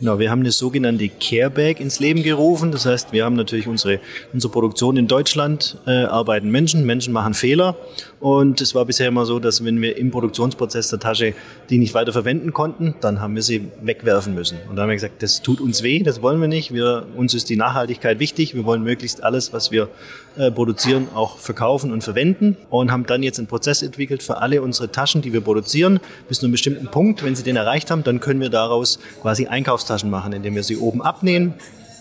Genau, 0.00 0.18
wir 0.18 0.30
haben 0.30 0.40
eine 0.40 0.50
sogenannte 0.50 1.10
Carebag 1.10 1.78
ins 1.78 2.00
Leben 2.00 2.22
gerufen. 2.22 2.72
Das 2.72 2.86
heißt, 2.86 3.12
wir 3.12 3.22
haben 3.22 3.36
natürlich 3.36 3.66
unsere, 3.66 4.00
unsere 4.32 4.50
Produktion 4.50 4.96
in 4.96 5.08
Deutschland, 5.08 5.76
äh, 5.86 5.90
arbeiten 5.90 6.50
Menschen, 6.50 6.86
Menschen 6.86 7.12
machen 7.12 7.34
Fehler. 7.34 7.76
Und 8.20 8.60
es 8.60 8.74
war 8.74 8.84
bisher 8.84 9.08
immer 9.08 9.24
so, 9.24 9.38
dass 9.38 9.64
wenn 9.64 9.80
wir 9.80 9.96
im 9.96 10.10
Produktionsprozess 10.10 10.90
der 10.90 11.00
Tasche 11.00 11.34
die 11.70 11.78
nicht 11.78 11.94
weiter 11.94 12.12
verwenden 12.12 12.52
konnten, 12.52 12.94
dann 13.00 13.20
haben 13.20 13.34
wir 13.34 13.42
sie 13.42 13.68
wegwerfen 13.80 14.34
müssen. 14.34 14.58
Und 14.68 14.76
da 14.76 14.82
haben 14.82 14.90
wir 14.90 14.96
gesagt, 14.96 15.22
das 15.22 15.40
tut 15.40 15.60
uns 15.60 15.82
weh, 15.82 16.02
das 16.02 16.20
wollen 16.20 16.40
wir 16.40 16.48
nicht. 16.48 16.72
Wir, 16.72 17.06
uns 17.16 17.34
ist 17.34 17.48
die 17.48 17.56
Nachhaltigkeit 17.56 18.18
wichtig. 18.18 18.54
Wir 18.54 18.64
wollen 18.64 18.82
möglichst 18.82 19.24
alles, 19.24 19.52
was 19.52 19.70
wir 19.70 19.88
äh, 20.36 20.50
produzieren, 20.50 21.08
auch 21.14 21.38
verkaufen 21.38 21.92
und 21.92 22.04
verwenden. 22.04 22.56
Und 22.68 22.92
haben 22.92 23.06
dann 23.06 23.22
jetzt 23.22 23.38
einen 23.38 23.48
Prozess 23.48 23.82
entwickelt 23.82 24.22
für 24.22 24.38
alle 24.42 24.62
unsere 24.62 24.92
Taschen, 24.92 25.22
die 25.22 25.32
wir 25.32 25.40
produzieren, 25.40 25.98
bis 26.28 26.40
zu 26.40 26.46
einem 26.46 26.52
bestimmten 26.52 26.88
Punkt. 26.88 27.24
Wenn 27.24 27.34
sie 27.34 27.42
den 27.42 27.56
erreicht 27.56 27.90
haben, 27.90 28.04
dann 28.04 28.20
können 28.20 28.40
wir 28.40 28.50
daraus 28.50 28.98
quasi 29.22 29.46
Einkaufs 29.46 29.80
Einkaufstaschen 29.80 30.10
machen, 30.10 30.32
indem 30.32 30.54
wir 30.54 30.62
sie 30.62 30.76
oben 30.76 31.00
abnähen, 31.00 31.54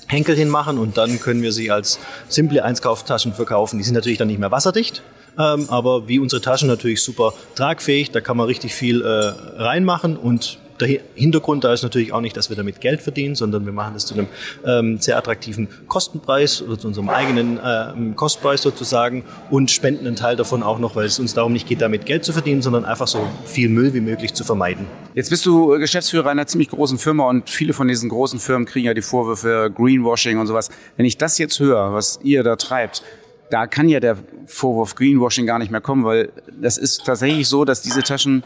Henkel 0.08 0.36
hinmachen 0.36 0.80
und 0.80 0.98
dann 0.98 1.20
können 1.20 1.42
wir 1.42 1.52
sie 1.52 1.70
als 1.70 2.00
simple 2.28 2.64
Einkaufstaschen 2.64 3.34
verkaufen. 3.34 3.78
Die 3.78 3.84
sind 3.84 3.94
natürlich 3.94 4.18
dann 4.18 4.28
nicht 4.28 4.40
mehr 4.40 4.52
wasserdicht, 4.52 5.04
ähm, 5.40 5.66
aber 5.70 6.08
wie 6.08 6.20
unsere 6.20 6.42
Taschen 6.42 6.68
natürlich 6.68 7.02
super 7.02 7.34
tragfähig, 7.56 8.12
da 8.12 8.22
kann 8.22 8.38
man 8.38 8.46
richtig 8.46 8.74
viel 8.76 9.02
äh, 9.02 9.06
reinmachen 9.62 10.18
und 10.18 10.60
der 10.80 11.00
Hintergrund 11.16 11.64
da 11.64 11.74
ist 11.74 11.84
natürlich 11.84 12.14
auch 12.14 12.22
nicht, 12.22 12.38
dass 12.38 12.50
wir 12.50 12.56
damit 12.56 12.82
Geld 12.82 13.02
verdienen, 13.02 13.36
sondern 13.36 13.66
wir 13.66 13.74
machen 13.74 13.94
das 13.94 14.06
zu 14.06 14.14
einem 14.14 14.28
ähm, 14.66 14.98
sehr 15.00 15.18
attraktiven 15.18 15.68
Kostenpreis 15.88 16.62
oder 16.62 16.78
zu 16.78 16.88
unserem 16.88 17.10
eigenen 17.10 17.60
ähm, 17.64 18.16
Kostpreis 18.16 18.62
sozusagen 18.62 19.24
und 19.50 19.72
spenden 19.72 20.08
einen 20.08 20.16
Teil 20.16 20.36
davon 20.36 20.64
auch 20.64 20.80
noch, 20.80 20.96
weil 20.96 21.06
es 21.06 21.20
uns 21.20 21.34
darum 21.34 21.54
nicht 21.54 21.68
geht, 21.68 21.82
damit 21.82 22.06
Geld 22.06 22.24
zu 22.24 22.34
verdienen, 22.34 22.62
sondern 22.62 22.86
einfach 22.86 23.08
so 23.08 23.28
viel 23.46 23.70
Müll 23.70 23.94
wie 23.94 24.02
möglich 24.02 24.34
zu 24.34 24.44
vermeiden. 24.44 24.86
Jetzt 25.14 25.30
bist 25.30 25.46
du 25.46 25.68
Geschäftsführer 25.80 26.30
einer 26.30 26.48
ziemlich 26.48 26.70
großen 26.70 26.98
Firma 26.98 27.28
und 27.28 27.50
viele 27.50 27.74
von 27.74 27.88
diesen 27.88 28.10
großen 28.10 28.40
Firmen 28.40 28.66
kriegen 28.66 28.86
ja 28.86 28.94
die 28.94 29.02
Vorwürfe 29.02 29.72
Greenwashing 29.76 30.38
und 30.38 30.48
sowas. 30.48 30.70
Wenn 30.98 31.06
ich 31.06 31.18
das 31.18 31.38
jetzt 31.38 31.60
höre, 31.60 31.94
was 31.94 32.20
ihr 32.24 32.44
da 32.44 32.56
treibt, 32.56 33.04
da 33.50 33.68
kann 33.68 33.90
ja 33.90 34.00
der 34.00 34.18
Vorwurf 34.46 34.96
Greenwashing 34.96 35.46
gar 35.46 35.60
nicht 35.60 35.72
mehr 35.72 35.82
kommen, 35.82 36.04
weil 36.04 36.32
das 36.62 36.78
ist 36.78 37.06
tatsächlich 37.06 37.48
so, 37.48 37.66
dass 37.66 37.82
diese 37.82 38.04
Taschen 38.04 38.44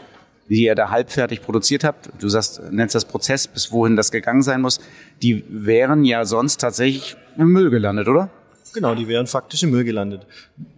die 0.48 0.64
ihr 0.64 0.74
da 0.74 0.90
halbfertig 0.90 1.42
produziert 1.42 1.84
habt, 1.84 2.10
du 2.18 2.28
sagst, 2.28 2.60
nennst 2.70 2.94
das 2.94 3.04
Prozess, 3.04 3.46
bis 3.48 3.72
wohin 3.72 3.96
das 3.96 4.10
gegangen 4.10 4.42
sein 4.42 4.60
muss, 4.60 4.80
die 5.22 5.44
wären 5.48 6.04
ja 6.04 6.24
sonst 6.24 6.58
tatsächlich 6.60 7.16
im 7.36 7.48
Müll 7.48 7.70
gelandet, 7.70 8.08
oder? 8.08 8.30
Genau, 8.74 8.96
die 8.96 9.06
wären 9.06 9.28
faktisch 9.28 9.62
im 9.62 9.70
Müll 9.70 9.84
gelandet. 9.84 10.22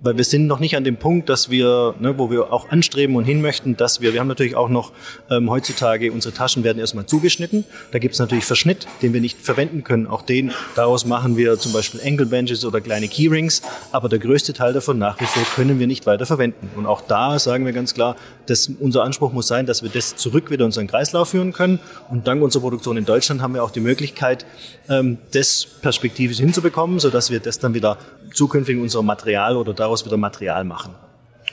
Weil 0.02 0.18
wir 0.18 0.24
sind 0.24 0.46
noch 0.46 0.60
nicht 0.60 0.76
an 0.76 0.84
dem 0.84 0.98
Punkt, 0.98 1.30
dass 1.30 1.48
wir, 1.48 1.94
ne, 1.98 2.18
wo 2.18 2.30
wir 2.30 2.52
auch 2.52 2.68
anstreben 2.68 3.16
und 3.16 3.24
hin 3.24 3.40
möchten, 3.40 3.74
dass 3.74 4.02
wir, 4.02 4.12
wir 4.12 4.20
haben 4.20 4.28
natürlich 4.28 4.54
auch 4.54 4.68
noch 4.68 4.92
ähm, 5.30 5.48
heutzutage, 5.48 6.12
unsere 6.12 6.34
Taschen 6.34 6.62
werden 6.62 6.78
erstmal 6.78 7.06
zugeschnitten. 7.06 7.64
Da 7.92 7.98
gibt 7.98 8.12
es 8.12 8.20
natürlich 8.20 8.44
Verschnitt, 8.44 8.86
den 9.00 9.14
wir 9.14 9.22
nicht 9.22 9.40
verwenden 9.40 9.82
können. 9.82 10.06
Auch 10.06 10.20
den, 10.20 10.52
daraus 10.74 11.06
machen 11.06 11.38
wir 11.38 11.58
zum 11.58 11.72
Beispiel 11.72 12.02
Ankle 12.04 12.26
Benches 12.26 12.66
oder 12.66 12.82
kleine 12.82 13.08
Keyrings. 13.08 13.62
Aber 13.92 14.10
der 14.10 14.18
größte 14.18 14.52
Teil 14.52 14.74
davon 14.74 14.98
nach 14.98 15.18
wie 15.18 15.24
vor 15.24 15.44
können 15.54 15.78
wir 15.78 15.86
nicht 15.86 16.04
weiter 16.04 16.26
verwenden. 16.26 16.68
Und 16.76 16.84
auch 16.84 17.00
da 17.00 17.38
sagen 17.38 17.64
wir 17.64 17.72
ganz 17.72 17.94
klar, 17.94 18.16
dass 18.46 18.70
unser 18.80 19.02
Anspruch 19.04 19.32
muss 19.32 19.48
sein, 19.48 19.66
dass 19.66 19.82
wir 19.82 19.90
das 19.90 20.16
zurück 20.16 20.50
wieder 20.50 20.64
in 20.64 20.66
unseren 20.66 20.86
Kreislauf 20.86 21.30
führen 21.30 21.52
können. 21.52 21.78
Und 22.08 22.26
dank 22.26 22.42
unserer 22.42 22.62
Produktion 22.62 22.96
in 22.96 23.04
Deutschland 23.04 23.42
haben 23.42 23.54
wir 23.54 23.64
auch 23.64 23.70
die 23.70 23.80
Möglichkeit, 23.80 24.46
ähm, 24.88 25.18
das 25.32 25.66
perspektivisch 25.82 26.38
hinzubekommen, 26.38 26.98
sodass 26.98 27.30
wir 27.30 27.40
das 27.40 27.58
dann 27.58 27.74
wieder 27.74 27.98
zukünftig 28.34 28.78
unser 28.78 29.02
Material 29.02 29.56
oder 29.56 29.74
daraus 29.74 30.04
wieder 30.04 30.16
Material 30.16 30.64
machen. 30.64 30.94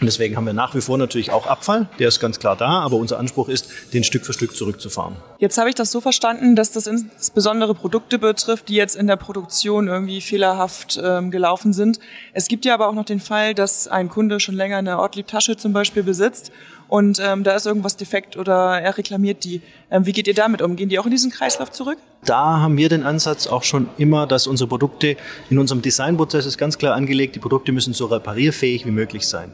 Und 0.04 0.08
deswegen 0.08 0.36
haben 0.36 0.46
wir 0.46 0.54
nach 0.54 0.74
wie 0.76 0.82
vor 0.82 0.98
natürlich 0.98 1.32
auch 1.32 1.46
Abfall, 1.46 1.88
der 2.00 2.08
ist 2.08 2.20
ganz 2.20 2.40
klar 2.40 2.56
da, 2.56 2.82
aber 2.82 2.98
unser 2.98 3.20
Anspruch 3.20 3.48
ist, 3.48 3.70
den 3.94 4.04
Stück 4.04 4.26
für 4.26 4.34
Stück 4.34 4.56
zurückzufahren. 4.56 5.16
Jetzt 5.38 5.58
habe 5.58 5.70
ich 5.70 5.76
das 5.76 5.92
so 5.92 6.02
verstanden, 6.02 6.56
dass 6.56 6.72
das 6.72 6.88
insbesondere 6.88 7.76
Produkte 7.76 8.18
betrifft, 8.18 8.70
die 8.70 8.76
jetzt 8.76 8.96
in 8.96 9.08
der 9.08 9.18
Produktion 9.18 9.88
irgendwie 9.88 10.20
fehlerhaft 10.20 11.00
ähm, 11.02 11.30
gelaufen 11.30 11.74
sind. 11.74 12.00
Es 12.34 12.48
gibt 12.48 12.66
ja 12.66 12.74
aber 12.74 12.88
auch 12.88 12.94
noch 12.94 13.06
den 13.06 13.20
Fall, 13.20 13.54
dass 13.54 13.88
ein 13.88 14.10
Kunde 14.10 14.40
schon 14.40 14.56
länger 14.56 14.78
eine 14.78 15.00
Ortlieb-Tasche 15.00 15.58
zum 15.58 15.74
Beispiel 15.74 16.04
besitzt 16.04 16.52
und 16.94 17.20
ähm, 17.20 17.44
da 17.44 17.56
ist 17.56 17.66
irgendwas 17.66 17.98
defekt 17.98 18.38
oder 18.38 18.80
er 18.80 18.96
reklamiert 18.96 19.46
die. 19.46 19.64
Ähm, 19.90 20.06
wie 20.06 20.12
geht 20.12 20.28
ihr 20.28 20.36
damit 20.36 20.62
um? 20.62 20.76
Gehen 20.76 20.90
die 20.90 21.00
auch 21.00 21.06
in 21.06 21.12
diesen 21.12 21.32
Kreislauf 21.32 21.72
zurück? 21.72 21.98
Da 22.24 22.60
haben 22.60 22.78
wir 22.78 22.88
den 22.88 23.02
Ansatz 23.02 23.48
auch 23.48 23.64
schon 23.64 23.90
immer, 23.98 24.28
dass 24.28 24.46
unsere 24.46 24.68
Produkte 24.68 25.18
in 25.50 25.58
unserem 25.58 25.82
Designprozess 25.82 26.46
ist 26.46 26.60
ganz 26.60 26.78
klar 26.78 26.94
angelegt, 26.94 27.34
die 27.34 27.40
Produkte 27.40 27.72
müssen 27.72 27.96
so 27.96 28.06
reparierfähig 28.06 28.86
wie 28.86 28.92
möglich 28.92 29.26
sein. 29.26 29.52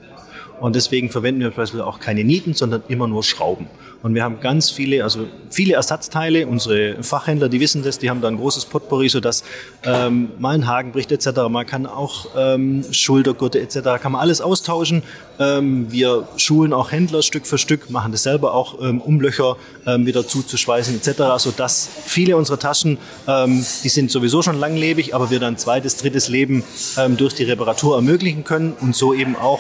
Und 0.60 0.76
deswegen 0.76 1.10
verwenden 1.10 1.40
wir 1.40 1.52
beispielsweise 1.52 1.88
auch 1.88 2.02
keine 2.02 2.26
Nieten, 2.26 2.56
sondern 2.56 2.84
immer 2.90 3.08
nur 3.08 3.24
Schrauben. 3.24 3.68
Und 4.02 4.16
wir 4.16 4.24
haben 4.24 4.40
ganz 4.40 4.70
viele, 4.70 5.04
also 5.04 5.28
viele 5.50 5.74
Ersatzteile. 5.74 6.48
Unsere 6.48 7.04
Fachhändler, 7.04 7.50
die 7.50 7.60
wissen 7.60 7.84
das, 7.84 8.00
die 8.00 8.10
haben 8.10 8.22
da 8.22 8.30
ein 8.30 8.38
großes 8.38 8.66
Potpourri, 8.66 9.10
sodass 9.10 9.44
ähm, 9.84 10.32
mal 10.40 10.56
ein 10.56 10.68
Haken 10.68 10.92
bricht 10.92 11.12
etc. 11.12 11.28
Man 11.50 11.66
kann 11.66 11.86
auch 11.86 12.28
ähm, 12.38 12.86
Schultergurte 12.92 13.60
etc. 13.60 14.02
kann 14.02 14.14
man 14.14 14.22
alles 14.22 14.40
austauschen. 14.40 15.04
Ähm, 15.38 15.92
wir 15.92 16.28
schulen 16.38 16.72
auch 16.72 16.92
Händler 16.92 17.22
Stück 17.24 17.46
für 17.46 17.58
Stück, 17.58 17.90
machen 17.90 18.12
das 18.12 18.24
selber 18.24 18.54
auch, 18.54 18.82
ähm, 18.82 19.02
um 19.02 19.20
Löcher 19.20 19.58
ähm, 19.86 20.06
wieder 20.06 20.26
zuzuschweißen 20.26 20.96
etc. 20.96 21.22
Sodass 21.38 21.90
viele 22.06 22.38
unserer 22.38 22.60
Taschen, 22.60 22.98
ähm, 23.28 23.66
die 23.84 23.90
sind 23.90 24.12
sowieso 24.12 24.42
schon 24.42 24.58
langlebig, 24.58 25.14
aber 25.14 25.30
wir 25.30 25.40
dann 25.40 25.58
zweites, 25.58 25.98
drittes 25.98 26.30
Leben 26.30 26.64
ähm, 26.98 27.18
durch 27.18 27.34
die 27.36 27.44
Reparatur 27.44 27.96
ermöglichen 27.98 28.46
können 28.46 28.74
und 28.80 28.96
so 28.96 29.14
eben 29.14 29.36
auch 29.36 29.60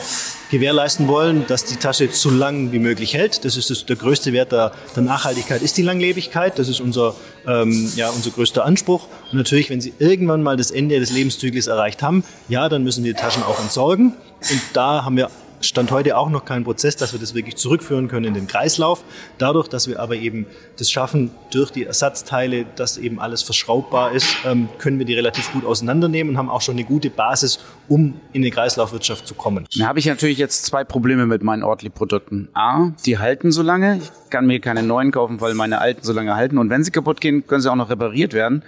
gewährleisten 0.49 1.07
wollen, 1.07 1.45
dass 1.47 1.65
die 1.65 1.75
Tasche 1.75 2.09
so 2.11 2.29
lang 2.29 2.71
wie 2.71 2.79
möglich 2.79 3.13
hält. 3.13 3.45
Das 3.45 3.55
ist 3.55 3.69
das, 3.69 3.85
der 3.85 3.95
größte 3.95 4.28
Wert 4.33 4.51
der, 4.51 4.71
der, 4.95 5.03
Nachhaltigkeit, 5.03 5.61
ist 5.61 5.77
die 5.77 5.81
Langlebigkeit. 5.81 6.57
Das 6.59 6.69
ist 6.69 6.79
unser, 6.79 7.15
ähm, 7.47 7.91
ja, 7.95 8.09
unser 8.09 8.31
größter 8.31 8.65
Anspruch. 8.65 9.07
Und 9.31 9.37
natürlich, 9.37 9.69
wenn 9.69 9.81
Sie 9.81 9.93
irgendwann 9.99 10.43
mal 10.43 10.57
das 10.57 10.71
Ende 10.71 10.99
des 10.99 11.11
Lebenszyklus 11.11 11.67
erreicht 11.67 12.01
haben, 12.01 12.23
ja, 12.47 12.69
dann 12.69 12.83
müssen 12.83 13.03
wir 13.03 13.13
die 13.13 13.19
Taschen 13.19 13.43
auch 13.43 13.59
entsorgen. 13.59 14.13
Und 14.49 14.61
da 14.73 15.03
haben 15.03 15.17
wir 15.17 15.29
Stand 15.61 15.91
heute 15.91 16.17
auch 16.17 16.29
noch 16.29 16.45
kein 16.45 16.63
Prozess, 16.63 16.95
dass 16.95 17.13
wir 17.13 17.19
das 17.19 17.33
wirklich 17.33 17.57
zurückführen 17.57 18.07
können 18.07 18.25
in 18.25 18.33
den 18.33 18.47
Kreislauf. 18.47 19.03
Dadurch, 19.37 19.67
dass 19.67 19.87
wir 19.87 19.99
aber 19.99 20.15
eben 20.15 20.45
das 20.77 20.89
schaffen 20.89 21.31
durch 21.51 21.71
die 21.71 21.85
Ersatzteile, 21.85 22.65
dass 22.75 22.97
eben 22.97 23.19
alles 23.19 23.41
verschraubbar 23.41 24.11
ist, 24.11 24.37
ähm, 24.45 24.69
können 24.77 24.99
wir 24.99 25.05
die 25.05 25.13
relativ 25.13 25.51
gut 25.51 25.65
auseinandernehmen 25.65 26.33
und 26.33 26.37
haben 26.37 26.49
auch 26.49 26.61
schon 26.61 26.75
eine 26.75 26.85
gute 26.85 27.09
Basis, 27.09 27.59
um 27.87 28.19
in 28.33 28.41
die 28.41 28.51
Kreislaufwirtschaft 28.51 29.27
zu 29.27 29.33
kommen. 29.33 29.65
Da 29.77 29.87
habe 29.87 29.99
ich 29.99 30.05
natürlich 30.05 30.37
jetzt 30.37 30.65
zwei 30.65 30.83
Probleme 30.83 31.25
mit 31.25 31.43
meinen 31.43 31.63
Ortli-Produkten. 31.63 32.49
A, 32.53 32.91
die 33.05 33.17
halten 33.17 33.51
so 33.51 33.61
lange. 33.61 33.97
Ich 33.97 34.29
kann 34.29 34.45
mir 34.45 34.59
keine 34.59 34.83
neuen 34.83 35.11
kaufen, 35.11 35.41
weil 35.41 35.53
meine 35.53 35.79
alten 35.79 36.03
so 36.03 36.13
lange 36.13 36.35
halten. 36.35 36.57
Und 36.57 36.69
wenn 36.69 36.83
sie 36.83 36.91
kaputt 36.91 37.21
gehen, 37.21 37.45
können 37.45 37.61
sie 37.61 37.71
auch 37.71 37.75
noch 37.75 37.89
repariert 37.89 38.33
werden. 38.33 38.63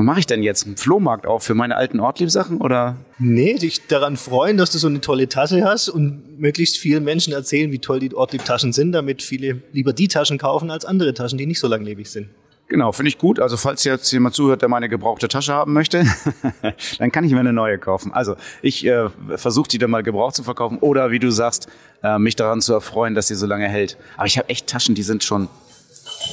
Was 0.00 0.06
mache 0.06 0.20
ich 0.20 0.26
denn 0.26 0.42
jetzt? 0.42 0.64
Einen 0.64 0.78
Flohmarkt 0.78 1.26
auf 1.26 1.42
für 1.42 1.54
meine 1.54 1.76
alten 1.76 2.00
Ortlieb-Sachen 2.00 2.62
oder? 2.62 2.96
Nee, 3.18 3.58
dich 3.58 3.86
daran 3.86 4.16
freuen, 4.16 4.56
dass 4.56 4.72
du 4.72 4.78
so 4.78 4.88
eine 4.88 5.02
tolle 5.02 5.28
Tasche 5.28 5.62
hast 5.62 5.90
und 5.90 6.40
möglichst 6.40 6.78
vielen 6.78 7.04
Menschen 7.04 7.34
erzählen, 7.34 7.70
wie 7.70 7.80
toll 7.80 8.00
die 8.00 8.14
Ortlieb-Taschen 8.14 8.72
sind, 8.72 8.92
damit 8.92 9.20
viele 9.20 9.60
lieber 9.72 9.92
die 9.92 10.08
Taschen 10.08 10.38
kaufen 10.38 10.70
als 10.70 10.86
andere 10.86 11.12
Taschen, 11.12 11.36
die 11.36 11.44
nicht 11.44 11.60
so 11.60 11.68
langlebig 11.68 12.10
sind. 12.10 12.30
Genau, 12.68 12.92
finde 12.92 13.10
ich 13.10 13.18
gut. 13.18 13.40
Also 13.40 13.58
falls 13.58 13.84
jetzt 13.84 14.10
jemand 14.10 14.34
zuhört, 14.34 14.62
der 14.62 14.70
meine 14.70 14.88
gebrauchte 14.88 15.28
Tasche 15.28 15.52
haben 15.52 15.74
möchte, 15.74 16.06
dann 16.98 17.12
kann 17.12 17.24
ich 17.24 17.32
mir 17.32 17.40
eine 17.40 17.52
neue 17.52 17.76
kaufen. 17.76 18.10
Also 18.14 18.36
ich 18.62 18.86
äh, 18.86 19.10
versuche 19.36 19.68
die 19.68 19.76
dann 19.76 19.90
mal 19.90 20.02
gebraucht 20.02 20.34
zu 20.34 20.44
verkaufen 20.44 20.78
oder 20.78 21.10
wie 21.10 21.18
du 21.18 21.30
sagst, 21.30 21.68
äh, 22.02 22.18
mich 22.18 22.36
daran 22.36 22.62
zu 22.62 22.72
erfreuen, 22.72 23.14
dass 23.14 23.28
sie 23.28 23.34
so 23.34 23.44
lange 23.44 23.68
hält. 23.68 23.98
Aber 24.16 24.24
ich 24.24 24.38
habe 24.38 24.48
echt 24.48 24.66
Taschen, 24.66 24.94
die 24.94 25.02
sind 25.02 25.24
schon, 25.24 25.50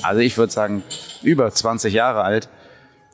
also 0.04 0.22
ich 0.22 0.38
würde 0.38 0.54
sagen, 0.54 0.84
über 1.22 1.52
20 1.52 1.94
Jahre 1.94 2.22
alt. 2.22 2.48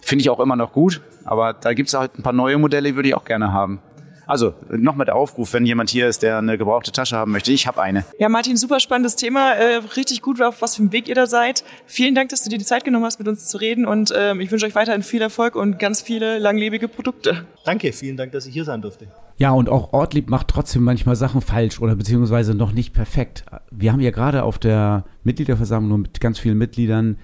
Finde 0.03 0.21
ich 0.21 0.29
auch 0.29 0.39
immer 0.39 0.57
noch 0.57 0.73
gut, 0.73 1.01
aber 1.23 1.53
da 1.53 1.73
gibt 1.73 1.87
es 1.87 1.93
halt 1.93 2.19
ein 2.19 2.23
paar 2.23 2.33
neue 2.33 2.57
Modelle, 2.57 2.89
die 2.89 2.95
würde 2.95 3.09
ich 3.09 3.15
auch 3.15 3.23
gerne 3.23 3.53
haben. 3.53 3.79
Also 4.25 4.53
nochmal 4.69 5.05
der 5.05 5.15
Aufruf, 5.15 5.53
wenn 5.53 5.65
jemand 5.65 5.89
hier 5.89 6.07
ist, 6.07 6.23
der 6.23 6.37
eine 6.37 6.57
gebrauchte 6.57 6.91
Tasche 6.91 7.17
haben 7.17 7.31
möchte. 7.31 7.51
Ich 7.51 7.67
habe 7.67 7.81
eine. 7.81 8.05
Ja, 8.19 8.29
Martin, 8.29 8.55
super 8.57 8.79
spannendes 8.79 9.15
Thema. 9.15 9.53
Äh, 9.53 9.81
richtig 9.97 10.21
gut, 10.21 10.41
auf 10.41 10.61
was 10.61 10.75
für 10.75 10.81
einem 10.81 10.91
Weg 10.91 11.07
ihr 11.07 11.15
da 11.15 11.27
seid. 11.27 11.63
Vielen 11.85 12.15
Dank, 12.15 12.29
dass 12.29 12.43
du 12.43 12.49
dir 12.49 12.57
die 12.57 12.65
Zeit 12.65 12.85
genommen 12.85 13.05
hast, 13.05 13.19
mit 13.19 13.27
uns 13.27 13.47
zu 13.47 13.57
reden. 13.57 13.85
Und 13.85 14.13
ähm, 14.15 14.39
ich 14.39 14.51
wünsche 14.51 14.65
euch 14.65 14.75
weiterhin 14.75 15.03
viel 15.03 15.21
Erfolg 15.21 15.55
und 15.55 15.77
ganz 15.77 16.01
viele 16.01 16.39
langlebige 16.39 16.87
Produkte. 16.87 17.45
Danke, 17.65 17.91
vielen 17.91 18.15
Dank, 18.15 18.31
dass 18.31 18.45
ich 18.45 18.53
hier 18.53 18.65
sein 18.65 18.81
durfte. 18.81 19.07
Ja, 19.37 19.51
und 19.51 19.67
auch 19.67 19.93
Ortlieb 19.93 20.29
macht 20.29 20.47
trotzdem 20.47 20.83
manchmal 20.83 21.15
Sachen 21.15 21.41
falsch 21.41 21.81
oder 21.81 21.95
beziehungsweise 21.95 22.53
noch 22.53 22.71
nicht 22.71 22.93
perfekt. 22.93 23.43
Wir 23.71 23.91
haben 23.91 23.99
ja 23.99 24.11
gerade 24.11 24.43
auf 24.43 24.57
der 24.57 25.03
Mitgliederversammlung 25.23 26.01
mit 26.01 26.21
ganz 26.21 26.39
vielen 26.39 26.57
Mitgliedern 26.57 27.17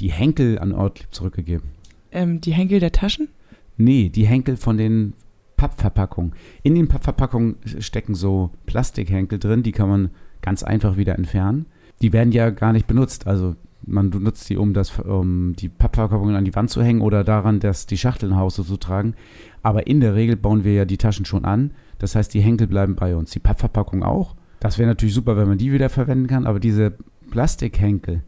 die 0.00 0.10
Henkel 0.10 0.58
an 0.58 0.72
Ortlieb 0.72 1.14
zurückgegeben. 1.14 1.70
Ähm, 2.12 2.40
die 2.40 2.52
Henkel 2.52 2.80
der 2.80 2.92
Taschen? 2.92 3.28
Nee, 3.76 4.08
die 4.08 4.26
Henkel 4.26 4.56
von 4.56 4.76
den 4.76 5.14
Pappverpackungen. 5.56 6.34
In 6.62 6.74
den 6.74 6.88
Pappverpackungen 6.88 7.56
stecken 7.78 8.14
so 8.14 8.50
Plastikhenkel 8.66 9.38
drin, 9.38 9.62
die 9.62 9.72
kann 9.72 9.88
man 9.88 10.10
ganz 10.40 10.62
einfach 10.62 10.96
wieder 10.96 11.14
entfernen. 11.16 11.66
Die 12.02 12.12
werden 12.12 12.32
ja 12.32 12.50
gar 12.50 12.72
nicht 12.72 12.86
benutzt. 12.86 13.26
Also 13.26 13.54
man 13.86 14.10
benutzt 14.10 14.48
die, 14.50 14.56
um, 14.56 14.74
das, 14.74 14.98
um 14.98 15.54
die 15.54 15.68
Pappverpackungen 15.68 16.36
an 16.36 16.44
die 16.44 16.54
Wand 16.54 16.70
zu 16.70 16.82
hängen 16.82 17.00
oder 17.00 17.24
daran, 17.24 17.60
dass 17.60 17.86
die 17.86 17.98
Schachteln 17.98 18.30
nach 18.30 18.38
Hause 18.38 18.64
zu 18.64 18.76
tragen. 18.76 19.14
Aber 19.62 19.86
in 19.86 20.00
der 20.00 20.14
Regel 20.14 20.36
bauen 20.36 20.64
wir 20.64 20.72
ja 20.74 20.84
die 20.84 20.98
Taschen 20.98 21.24
schon 21.24 21.44
an. 21.44 21.72
Das 21.98 22.14
heißt, 22.14 22.34
die 22.34 22.40
Henkel 22.40 22.66
bleiben 22.66 22.96
bei 22.96 23.14
uns. 23.14 23.30
Die 23.30 23.38
Pappverpackung 23.38 24.02
auch. 24.02 24.34
Das 24.60 24.78
wäre 24.78 24.88
natürlich 24.88 25.14
super, 25.14 25.36
wenn 25.36 25.48
man 25.48 25.58
die 25.58 25.72
wieder 25.72 25.88
verwenden 25.88 26.26
kann. 26.26 26.46
Aber 26.46 26.60
diese 26.60 26.94
Plastikhenkel, 27.30 28.22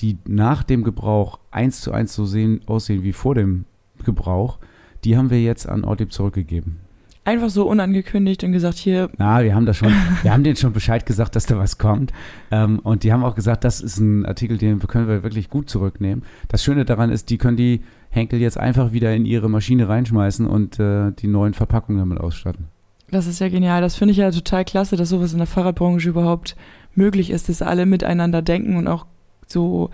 die 0.00 0.18
nach 0.26 0.62
dem 0.62 0.84
Gebrauch 0.84 1.38
eins 1.50 1.80
zu 1.80 1.92
eins 1.92 2.14
so 2.14 2.24
sehen, 2.24 2.60
aussehen 2.66 3.02
wie 3.02 3.12
vor 3.12 3.34
dem 3.34 3.64
Gebrauch, 4.04 4.58
die 5.04 5.16
haben 5.16 5.30
wir 5.30 5.40
jetzt 5.40 5.68
an 5.68 5.84
Ortlieb 5.84 6.12
zurückgegeben. 6.12 6.80
Einfach 7.26 7.48
so 7.48 7.66
unangekündigt 7.66 8.44
und 8.44 8.52
gesagt, 8.52 8.76
hier. 8.76 9.08
Na, 9.16 9.42
wir 9.42 9.54
haben 9.54 9.64
das 9.64 9.78
schon, 9.78 9.90
wir 10.22 10.30
haben 10.30 10.44
denen 10.44 10.56
schon 10.56 10.74
Bescheid 10.74 11.06
gesagt, 11.06 11.34
dass 11.36 11.46
da 11.46 11.56
was 11.56 11.78
kommt. 11.78 12.12
Ähm, 12.50 12.80
und 12.80 13.02
die 13.02 13.14
haben 13.14 13.24
auch 13.24 13.34
gesagt, 13.34 13.64
das 13.64 13.80
ist 13.80 13.98
ein 13.98 14.26
Artikel, 14.26 14.58
den 14.58 14.78
können 14.80 15.08
wir 15.08 15.22
wirklich 15.22 15.48
gut 15.48 15.70
zurücknehmen. 15.70 16.22
Das 16.48 16.62
Schöne 16.62 16.84
daran 16.84 17.10
ist, 17.10 17.30
die 17.30 17.38
können 17.38 17.56
die 17.56 17.80
Henkel 18.10 18.40
jetzt 18.40 18.58
einfach 18.58 18.92
wieder 18.92 19.14
in 19.14 19.24
ihre 19.24 19.48
Maschine 19.48 19.88
reinschmeißen 19.88 20.46
und 20.46 20.78
äh, 20.78 21.12
die 21.12 21.26
neuen 21.26 21.54
Verpackungen 21.54 21.98
damit 21.98 22.20
ausstatten. 22.20 22.68
Das 23.10 23.26
ist 23.26 23.38
ja 23.38 23.48
genial. 23.48 23.80
Das 23.80 23.96
finde 23.96 24.12
ich 24.12 24.18
ja 24.18 24.30
total 24.30 24.66
klasse, 24.66 24.96
dass 24.96 25.08
sowas 25.08 25.32
in 25.32 25.38
der 25.38 25.46
Fahrradbranche 25.46 26.10
überhaupt 26.10 26.56
möglich 26.94 27.30
ist, 27.30 27.48
dass 27.48 27.62
alle 27.62 27.86
miteinander 27.86 28.42
denken 28.42 28.76
und 28.76 28.86
auch 28.86 29.06
so 29.46 29.90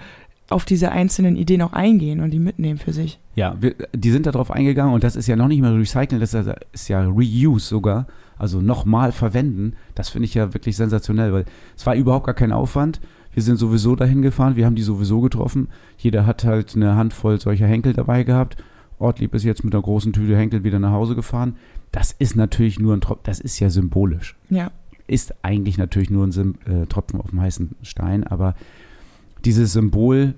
auf 0.51 0.65
diese 0.65 0.91
einzelnen 0.91 1.37
Ideen 1.37 1.63
auch 1.63 1.73
eingehen 1.73 2.21
und 2.21 2.31
die 2.31 2.41
mitnehmen 2.41 2.79
für 2.79 2.93
sich. 2.93 3.21
Ja, 3.37 3.57
wir, 3.61 3.75
die 3.95 4.11
sind 4.11 4.27
darauf 4.27 4.51
eingegangen 4.51 4.93
und 4.93 5.05
das 5.05 5.15
ist 5.15 5.29
ja 5.29 5.37
noch 5.37 5.49
nicht 5.49 5.61
mehr 5.61 5.75
Recyceln, 5.75 6.21
das 6.21 6.35
ist 6.73 6.89
ja 6.89 7.05
Reuse 7.05 7.67
sogar, 7.67 8.07
also 8.37 8.61
nochmal 8.61 9.13
verwenden. 9.13 9.75
Das 9.95 10.09
finde 10.09 10.27
ich 10.27 10.35
ja 10.35 10.53
wirklich 10.53 10.77
sensationell, 10.77 11.33
weil 11.33 11.45
es 11.77 11.87
war 11.87 11.95
überhaupt 11.95 12.27
gar 12.27 12.35
kein 12.35 12.53
Aufwand. 12.53 13.01
Wir 13.33 13.45
sind 13.45 13.59
sowieso 13.59 13.95
dahin 13.95 14.23
gefahren, 14.23 14.57
wir 14.57 14.67
haben 14.67 14.75
die 14.75 14.83
sowieso 14.83 15.21
getroffen. 15.21 15.69
Jeder 15.99 16.27
hat 16.27 16.45
halt 16.45 16.75
eine 16.75 16.97
Handvoll 16.97 17.41
solcher 17.41 17.69
Henkel 17.69 17.93
dabei 17.93 18.25
gehabt. 18.25 18.57
Ortlieb 18.99 19.35
ist 19.35 19.45
jetzt 19.45 19.65
mit 19.65 19.73
einer 19.73 19.83
großen 19.83 20.13
Tüte 20.13 20.37
Henkel 20.37 20.65
wieder 20.65 20.81
nach 20.81 20.93
Hause 20.93 21.15
gefahren. 21.15 21.57
Das 21.93 22.13
ist 22.13 22.35
natürlich 22.35 22.81
nur 22.81 22.95
ein 22.95 23.01
Tropfen, 23.01 23.23
das 23.25 23.39
ist 23.39 23.61
ja 23.61 23.71
symbolisch. 23.71 24.37
Ja. 24.51 24.73
Ist 25.07 25.45
eigentlich 25.45 25.79
natürlich 25.79 26.11
nur 26.11 26.27
ein 26.27 26.33
Sim 26.33 26.57
äh, 26.67 26.87
Tropfen 26.87 27.21
auf 27.21 27.31
dem 27.31 27.41
heißen 27.41 27.77
Stein, 27.83 28.25
aber 28.25 28.55
dieses 29.45 29.73
Symbol 29.73 30.35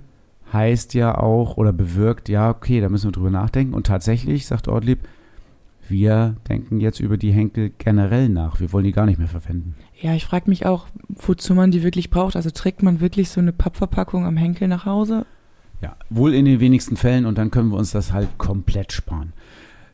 heißt 0.52 0.94
ja 0.94 1.16
auch 1.16 1.56
oder 1.56 1.72
bewirkt, 1.72 2.28
ja, 2.28 2.50
okay, 2.50 2.80
da 2.80 2.88
müssen 2.88 3.06
wir 3.06 3.12
drüber 3.12 3.30
nachdenken. 3.30 3.74
Und 3.74 3.86
tatsächlich, 3.86 4.46
sagt 4.46 4.68
Ortlieb, 4.68 5.00
wir 5.88 6.36
denken 6.48 6.80
jetzt 6.80 7.00
über 7.00 7.16
die 7.16 7.32
Henkel 7.32 7.72
generell 7.78 8.28
nach. 8.28 8.60
Wir 8.60 8.72
wollen 8.72 8.84
die 8.84 8.92
gar 8.92 9.06
nicht 9.06 9.18
mehr 9.18 9.28
verwenden. 9.28 9.74
Ja, 10.00 10.14
ich 10.14 10.24
frage 10.24 10.48
mich 10.48 10.66
auch, 10.66 10.86
wozu 11.08 11.54
man 11.54 11.70
die 11.70 11.82
wirklich 11.82 12.10
braucht. 12.10 12.36
Also 12.36 12.50
trägt 12.50 12.82
man 12.82 13.00
wirklich 13.00 13.30
so 13.30 13.40
eine 13.40 13.52
Pappverpackung 13.52 14.24
am 14.24 14.36
Henkel 14.36 14.68
nach 14.68 14.86
Hause? 14.86 15.26
Ja, 15.80 15.96
wohl 16.10 16.34
in 16.34 16.44
den 16.44 16.60
wenigsten 16.60 16.96
Fällen 16.96 17.26
und 17.26 17.38
dann 17.38 17.50
können 17.50 17.70
wir 17.70 17.78
uns 17.78 17.90
das 17.90 18.12
halt 18.12 18.38
komplett 18.38 18.92
sparen. 18.92 19.32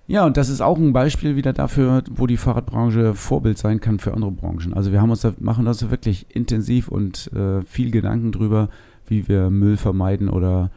Ja, 0.07 0.25
und 0.25 0.38
das 0.38 0.49
ist 0.49 0.62
auch 0.62 0.79
ein 0.79 0.94
Beispiel 0.94 1.37
wieder 1.37 1.53
dafür, 1.53 2.03
wo 2.11 2.27
die 2.27 2.38
Fahrradbranche 2.38 3.14
Vorbild 3.14 3.59
sein 3.59 3.81
kann 3.81 3.99
für 3.99 4.14
andere 4.14 4.31
Branchen. 4.31 4.73
Also 4.73 4.90
wir 4.90 5.03
haben 5.03 5.11
uns 5.11 5.21
da, 5.21 5.35
machen 5.38 5.66
uns 5.66 5.90
wirklich 5.90 6.35
intensiv 6.35 6.88
und 6.88 7.31
äh, 7.35 7.62
viel 7.62 7.90
Gedanken 7.90 8.33
drüber, 8.33 8.71
wie 9.11 9.29
wir 9.29 9.51
Müll 9.51 9.77
vermeiden 9.77 10.29
oder 10.29 10.71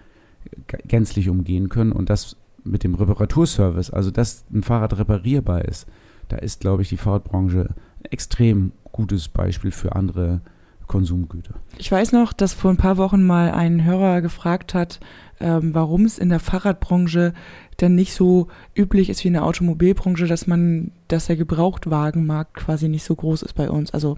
gänzlich 0.88 1.30
umgehen 1.30 1.70
können. 1.70 1.92
Und 1.92 2.10
das 2.10 2.36
mit 2.64 2.84
dem 2.84 2.96
Reparaturservice, 2.96 3.92
also 3.92 4.12
dass 4.12 4.46
ein 4.54 4.64
Fahrrad 4.64 4.98
reparierbar 4.98 5.66
ist, 5.66 5.88
da 6.30 6.38
ist, 6.38 6.62
glaube 6.62 6.82
ich, 6.82 6.90
die 6.90 6.98
Fahrradbranche 6.98 7.70
ein 8.00 8.12
extrem 8.12 8.72
gutes 8.92 9.28
Beispiel 9.28 9.72
für 9.72 9.96
andere 9.96 10.42
Konsumgüter. 10.88 11.54
Ich 11.78 11.92
weiß 11.92 12.12
noch, 12.12 12.34
dass 12.34 12.54
vor 12.54 12.70
ein 12.70 12.78
paar 12.78 12.98
Wochen 12.98 13.26
mal 13.26 13.52
ein 13.52 13.86
Hörer 13.86 14.22
gefragt 14.22 14.74
hat, 14.74 15.00
ähm, 15.40 15.74
warum 15.74 16.06
es 16.06 16.18
in 16.18 16.30
der 16.30 16.40
Fahrradbranche 16.40 17.34
denn 17.80 17.96
nicht 17.96 18.14
so 18.14 18.50
üblich 18.76 19.10
ist 19.10 19.24
wie 19.24 19.30
in 19.30 19.34
der 19.34 19.46
Automobilbranche, 19.46 20.28
dass 20.28 20.48
man, 20.48 20.92
dass 21.08 21.28
der 21.28 21.38
Gebrauchtwagenmarkt 21.38 22.56
quasi 22.56 22.90
nicht 22.90 23.04
so 23.04 23.16
groß 23.16 23.42
ist 23.42 23.54
bei 23.54 23.70
uns. 23.70 23.92
Also 23.92 24.18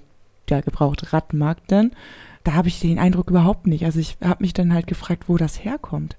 der 0.49 0.61
Gebrauchtradmarkt 0.61 1.69
denn 1.71 1.91
da 2.43 2.53
habe 2.53 2.67
ich 2.67 2.79
den 2.79 2.99
Eindruck 2.99 3.29
überhaupt 3.29 3.67
nicht. 3.67 3.85
Also 3.85 3.99
ich 3.99 4.17
habe 4.23 4.43
mich 4.43 4.53
dann 4.53 4.73
halt 4.73 4.87
gefragt, 4.87 5.23
wo 5.27 5.37
das 5.37 5.63
herkommt. 5.63 6.17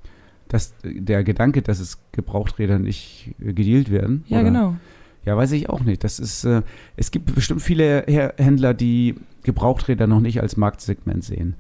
Dass 0.49 0.75
der 0.85 1.25
Gedanke, 1.25 1.63
dass 1.63 1.81
es 1.81 1.99
Gebrauchträder 2.13 2.79
nicht 2.79 3.35
äh, 3.41 3.53
gedealt 3.53 3.91
werden. 3.91 4.25
Ja, 4.29 4.39
oder? 4.39 4.45
genau. 4.45 4.77
Ja, 5.25 5.37
weiß 5.37 5.53
ich 5.53 5.71
auch 5.71 5.81
nicht. 5.81 6.05
Das 6.05 6.19
ist, 6.19 6.45
äh, 6.45 6.63
es 6.97 7.11
gibt 7.11 7.35
bestimmt 7.35 7.63
viele 7.63 8.05
Händler, 8.37 8.75
die 8.75 9.15
Gebrauchträder 9.43 10.07
noch 10.07 10.21
nicht 10.21 10.41
als 10.41 10.57
Marktsegment 10.57 11.25
sehen. 11.25 11.57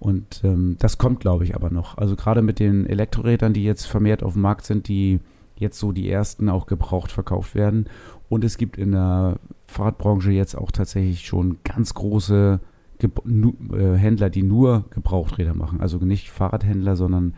Und 0.00 0.42
ähm, 0.44 0.76
das 0.80 0.98
kommt, 0.98 1.20
glaube 1.20 1.44
ich, 1.44 1.54
aber 1.54 1.70
noch. 1.70 1.96
Also 1.96 2.16
gerade 2.16 2.42
mit 2.42 2.58
den 2.58 2.86
Elektrorädern, 2.86 3.52
die 3.52 3.64
jetzt 3.64 3.86
vermehrt 3.86 4.22
auf 4.22 4.34
dem 4.34 4.42
Markt 4.42 4.66
sind, 4.66 4.88
die 4.88 5.20
jetzt 5.56 5.78
so 5.78 5.92
die 5.92 6.10
ersten 6.10 6.48
auch 6.48 6.66
gebraucht 6.66 7.12
verkauft 7.12 7.54
werden. 7.54 7.86
Und 8.28 8.44
es 8.44 8.58
gibt 8.58 8.76
in 8.76 8.92
der 8.92 9.38
Fahrradbranche 9.66 10.32
jetzt 10.32 10.56
auch 10.56 10.72
tatsächlich 10.72 11.24
schon 11.26 11.58
ganz 11.64 11.94
große 11.94 12.60
äh, 13.08 13.96
Händler, 13.96 14.30
die 14.30 14.42
nur 14.42 14.84
Gebrauchträder 14.90 15.54
machen. 15.54 15.80
Also 15.80 15.98
nicht 15.98 16.30
Fahrradhändler, 16.30 16.96
sondern 16.96 17.34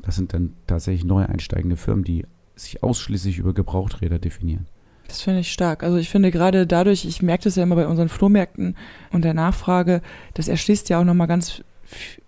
das 0.00 0.16
sind 0.16 0.32
dann 0.32 0.54
tatsächlich 0.66 1.04
neu 1.04 1.24
einsteigende 1.24 1.76
Firmen, 1.76 2.04
die 2.04 2.24
sich 2.56 2.82
ausschließlich 2.82 3.38
über 3.38 3.52
Gebrauchträder 3.52 4.18
definieren. 4.18 4.66
Das 5.06 5.22
finde 5.22 5.40
ich 5.40 5.52
stark. 5.52 5.82
Also 5.82 5.96
ich 5.96 6.10
finde 6.10 6.30
gerade 6.30 6.66
dadurch, 6.66 7.04
ich 7.04 7.22
merke 7.22 7.44
das 7.44 7.56
ja 7.56 7.62
immer 7.62 7.76
bei 7.76 7.86
unseren 7.86 8.08
Flohmärkten 8.08 8.76
und 9.10 9.24
der 9.24 9.34
Nachfrage, 9.34 10.02
das 10.34 10.48
erschließt 10.48 10.88
ja 10.90 11.00
auch 11.00 11.04
nochmal 11.04 11.26
ganz 11.26 11.62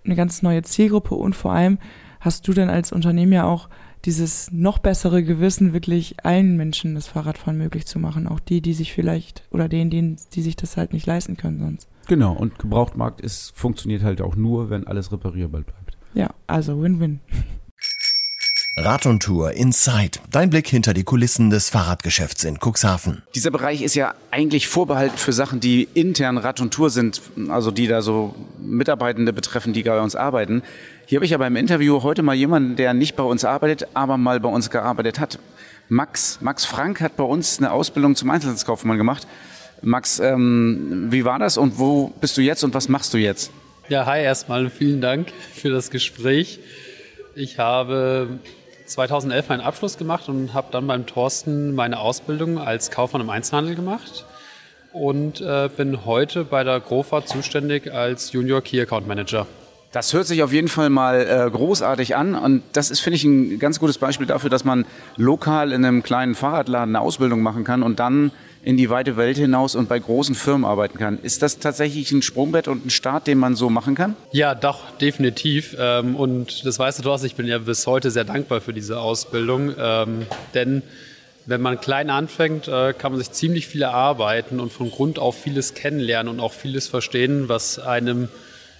eine 0.05 0.16
ganz 0.16 0.42
neue 0.42 0.62
Zielgruppe 0.62 1.14
und 1.14 1.37
vor 1.37 1.53
allem 1.53 1.79
hast 2.20 2.48
du 2.48 2.55
dann 2.55 2.70
als 2.70 2.92
Unternehmen 2.92 3.33
ja 3.33 3.44
auch 3.44 3.68
dieses 4.04 4.50
noch 4.50 4.78
bessere 4.78 5.22
Gewissen, 5.22 5.72
wirklich 5.72 6.16
allen 6.24 6.56
Menschen 6.56 6.94
das 6.94 7.08
Fahrradfahren 7.08 7.58
möglich 7.58 7.86
zu 7.86 7.98
machen. 7.98 8.26
Auch 8.26 8.40
die, 8.40 8.60
die 8.60 8.74
sich 8.74 8.92
vielleicht 8.92 9.44
oder 9.50 9.68
denen, 9.68 9.90
denen, 9.90 10.16
die 10.32 10.42
sich 10.42 10.56
das 10.56 10.76
halt 10.76 10.92
nicht 10.92 11.06
leisten 11.06 11.36
können 11.36 11.58
sonst. 11.58 11.88
Genau, 12.08 12.32
und 12.32 12.58
Gebrauchtmarkt 12.58 13.20
ist, 13.20 13.52
funktioniert 13.54 14.02
halt 14.02 14.20
auch 14.20 14.36
nur, 14.36 14.70
wenn 14.70 14.86
alles 14.86 15.12
reparierbar 15.12 15.62
bleibt. 15.62 15.96
Ja, 16.14 16.30
also 16.46 16.82
Win-Win. 16.82 17.20
Rad 18.76 19.04
und 19.04 19.22
Tour 19.22 19.52
Inside. 19.52 20.20
Dein 20.30 20.48
Blick 20.48 20.66
hinter 20.66 20.94
die 20.94 21.02
Kulissen 21.02 21.50
des 21.50 21.68
Fahrradgeschäfts 21.68 22.44
in 22.44 22.58
Cuxhaven. 22.58 23.22
Dieser 23.34 23.50
Bereich 23.50 23.82
ist 23.82 23.94
ja 23.94 24.14
eigentlich 24.30 24.68
vorbehalten 24.68 25.18
für 25.18 25.32
Sachen, 25.32 25.60
die 25.60 25.86
intern 25.92 26.38
Rad 26.38 26.60
und 26.60 26.72
Tour 26.72 26.88
sind, 26.88 27.20
also 27.48 27.70
die 27.72 27.88
da 27.88 28.00
so 28.00 28.34
Mitarbeitende 28.60 29.32
betreffen, 29.32 29.72
die 29.72 29.82
bei 29.82 30.00
uns 30.00 30.16
arbeiten. 30.16 30.62
Hier 31.11 31.16
habe 31.16 31.27
ich 31.27 31.35
aber 31.35 31.49
im 31.49 31.57
Interview 31.57 32.05
heute 32.05 32.23
mal 32.23 32.37
jemanden, 32.37 32.77
der 32.77 32.94
nicht 32.94 33.16
bei 33.16 33.25
uns 33.25 33.44
arbeitet, 33.44 33.88
aber 33.94 34.16
mal 34.16 34.38
bei 34.38 34.49
uns 34.49 34.70
gearbeitet 34.70 35.18
hat. 35.18 35.40
Max, 35.88 36.38
Max 36.40 36.64
Frank 36.64 37.01
hat 37.01 37.16
bei 37.16 37.25
uns 37.25 37.59
eine 37.59 37.73
Ausbildung 37.73 38.14
zum 38.14 38.31
Einzelhandelskaufmann 38.31 38.96
gemacht 38.96 39.27
Max, 39.83 40.20
ähm, 40.20 41.09
wie 41.11 41.25
war 41.25 41.40
das 41.40 41.59
und 41.59 41.81
wo 41.81 42.12
bist 42.20 42.37
du 42.37 42.42
jetzt 42.42 42.62
und 42.62 42.75
was 42.75 42.88
machst 42.88 43.12
du 43.12 43.18
jetzt? 43.18 43.51
Ja, 43.88 44.07
hi 44.07 44.23
erstmal, 44.23 44.70
vielen 44.70 45.01
Dank 45.01 45.33
für 45.53 45.70
das 45.70 45.90
Gespräch. 45.90 46.61
Ich 47.35 47.59
habe 47.59 48.38
2011 48.87 49.49
meinen 49.49 49.62
Abschluss 49.62 49.99
gemacht 49.99 50.29
und 50.29 50.55
habe 50.55 50.68
dann 50.70 50.87
beim 50.87 51.07
Thorsten 51.07 51.75
meine 51.75 51.99
Ausbildung 51.99 52.57
als 52.57 52.92
Kaufmann 52.92 53.23
im 53.23 53.31
Einzelhandel 53.31 53.75
gemacht 53.75 54.27
und 54.92 55.40
äh, 55.40 55.68
bin 55.77 56.05
heute 56.05 56.44
bei 56.44 56.62
der 56.62 56.79
Grofa 56.79 57.27
zuständig 57.27 57.92
als 57.92 58.31
Junior 58.31 58.62
Key 58.62 58.81
Account 58.81 59.09
Manager. 59.09 59.49
Das 59.92 60.12
hört 60.12 60.26
sich 60.26 60.42
auf 60.44 60.53
jeden 60.53 60.68
Fall 60.68 60.88
mal 60.88 61.20
äh, 61.20 61.50
großartig 61.50 62.14
an 62.14 62.37
und 62.37 62.62
das 62.72 62.92
ist, 62.92 63.00
finde 63.00 63.16
ich, 63.16 63.24
ein 63.24 63.59
ganz 63.59 63.81
gutes 63.81 63.98
Beispiel 63.98 64.26
dafür, 64.26 64.48
dass 64.48 64.64
man 64.64 64.87
lokal 65.16 65.72
in 65.72 65.85
einem 65.85 66.05
kleinen 66.05 66.37
Fahrradladen 66.37 66.94
eine 66.94 67.05
Ausbildung 67.05 67.42
machen 67.42 67.64
kann 67.64 67.83
und 67.83 67.98
dann 67.98 68.31
in 68.62 68.76
die 68.76 68.90
weite 68.90 69.16
Welt 69.16 69.37
hinaus 69.37 69.74
und 69.74 69.88
bei 69.88 69.98
großen 69.98 70.35
Firmen 70.35 70.64
arbeiten 70.64 70.98
kann. 70.98 71.18
Ist 71.22 71.42
das 71.42 71.59
tatsächlich 71.59 72.12
ein 72.12 72.22
Sprungbett 72.22 72.68
und 72.68 72.87
ein 72.87 72.90
Start, 72.90 73.26
den 73.26 73.38
man 73.38 73.57
so 73.57 73.70
machen 73.70 73.94
kann? 73.94 74.14
Ja, 74.33 74.55
doch, 74.55 74.96
definitiv. 74.98 75.74
Ähm, 75.79 76.14
und 76.14 76.64
das 76.66 76.79
weißt 76.79 76.98
du, 76.98 77.03
Thorsten, 77.03 77.26
ich 77.26 77.35
bin 77.35 77.46
ja 77.46 77.59
bis 77.59 77.87
heute 77.87 78.11
sehr 78.11 78.24
dankbar 78.24 78.61
für 78.61 78.72
diese 78.72 79.00
Ausbildung, 79.00 79.74
ähm, 79.79 80.26
denn 80.55 80.83
wenn 81.46 81.62
man 81.62 81.81
klein 81.81 82.11
anfängt, 82.11 82.68
äh, 82.68 82.92
kann 82.92 83.12
man 83.12 83.18
sich 83.18 83.33
ziemlich 83.33 83.66
viel 83.66 83.83
erarbeiten 83.83 84.61
und 84.61 84.72
von 84.72 84.90
Grund 84.90 85.18
auf 85.18 85.37
vieles 85.40 85.74
kennenlernen 85.74 86.33
und 86.33 86.38
auch 86.38 86.53
vieles 86.53 86.87
verstehen, 86.87 87.48
was 87.48 87.79
einem 87.79 88.29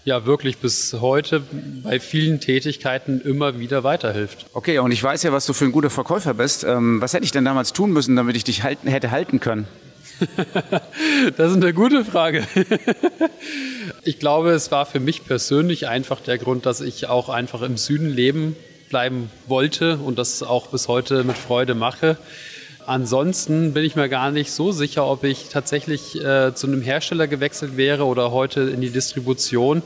ja 0.05 0.27
wirklich 0.27 0.59
bis 0.59 0.95
heute 1.01 1.43
bei 1.83 2.01
vielen 2.01 2.41
Tätigkeiten 2.41 3.21
immer 3.21 3.59
wieder 3.59 3.85
weiterhilft. 3.85 4.47
Okay, 4.53 4.79
und 4.79 4.93
ich 4.93 5.03
weiß 5.03 5.23
ja, 5.23 5.33
was 5.33 5.47
du 5.47 5.53
für 5.53 5.67
ein 5.67 5.73
guter 5.73 5.91
Verkäufer 5.91 6.35
bist. 6.35 6.65
Ähm, 6.65 7.01
was 7.01 7.13
hätte 7.13 7.25
ich 7.25 7.33
denn 7.33 7.45
damals 7.45 7.73
tun 7.73 7.93
müssen, 7.93 8.17
damit 8.17 8.37
ich 8.37 8.45
dich 8.45 8.63
halten, 8.63 8.89
hätte 8.89 9.11
halten 9.11 9.41
können? 9.41 9.67
das 11.37 11.51
ist 11.53 11.57
eine 11.57 11.73
gute 11.73 12.05
Frage. 12.05 12.47
ich 14.05 14.19
glaube, 14.19 14.51
es 14.51 14.71
war 14.71 14.87
für 14.87 15.01
mich 15.01 15.25
persönlich 15.25 15.89
einfach 15.89 16.21
der 16.21 16.39
Grund, 16.39 16.67
dass 16.67 16.81
ich 16.81 17.09
auch 17.09 17.29
einfach 17.29 17.63
im 17.63 17.77
Süden 17.77 18.09
leben 18.09 18.57
bleiben 18.91 19.31
wollte 19.47 19.99
und 19.99 20.19
das 20.19 20.43
auch 20.43 20.67
bis 20.67 20.89
heute 20.89 21.25
mit 21.25 21.39
Freude 21.39 21.75
mache. 21.75 22.17
Ansonsten 22.91 23.73
bin 23.73 23.85
ich 23.85 23.95
mir 23.95 24.09
gar 24.09 24.33
nicht 24.33 24.51
so 24.51 24.73
sicher, 24.73 25.07
ob 25.07 25.23
ich 25.23 25.49
tatsächlich 25.49 26.21
äh, 26.21 26.53
zu 26.57 26.67
einem 26.67 26.83
Hersteller 26.83 27.29
gewechselt 27.29 27.77
wäre 27.77 28.05
oder 28.05 28.33
heute 28.33 28.63
in 28.63 28.81
die 28.81 28.91
Distribution. 28.91 29.83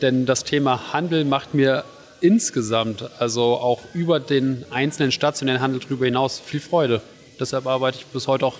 Denn 0.00 0.24
das 0.24 0.42
Thema 0.42 0.94
Handel 0.94 1.26
macht 1.26 1.52
mir 1.52 1.84
insgesamt, 2.22 3.10
also 3.18 3.42
auch 3.58 3.82
über 3.92 4.20
den 4.20 4.64
einzelnen 4.70 5.12
stationären 5.12 5.60
Handel 5.60 5.80
darüber 5.80 6.06
hinaus, 6.06 6.40
viel 6.40 6.60
Freude. 6.60 7.02
Deshalb 7.38 7.66
arbeite 7.66 7.98
ich 7.98 8.06
bis 8.06 8.26
heute 8.26 8.46
auch 8.46 8.56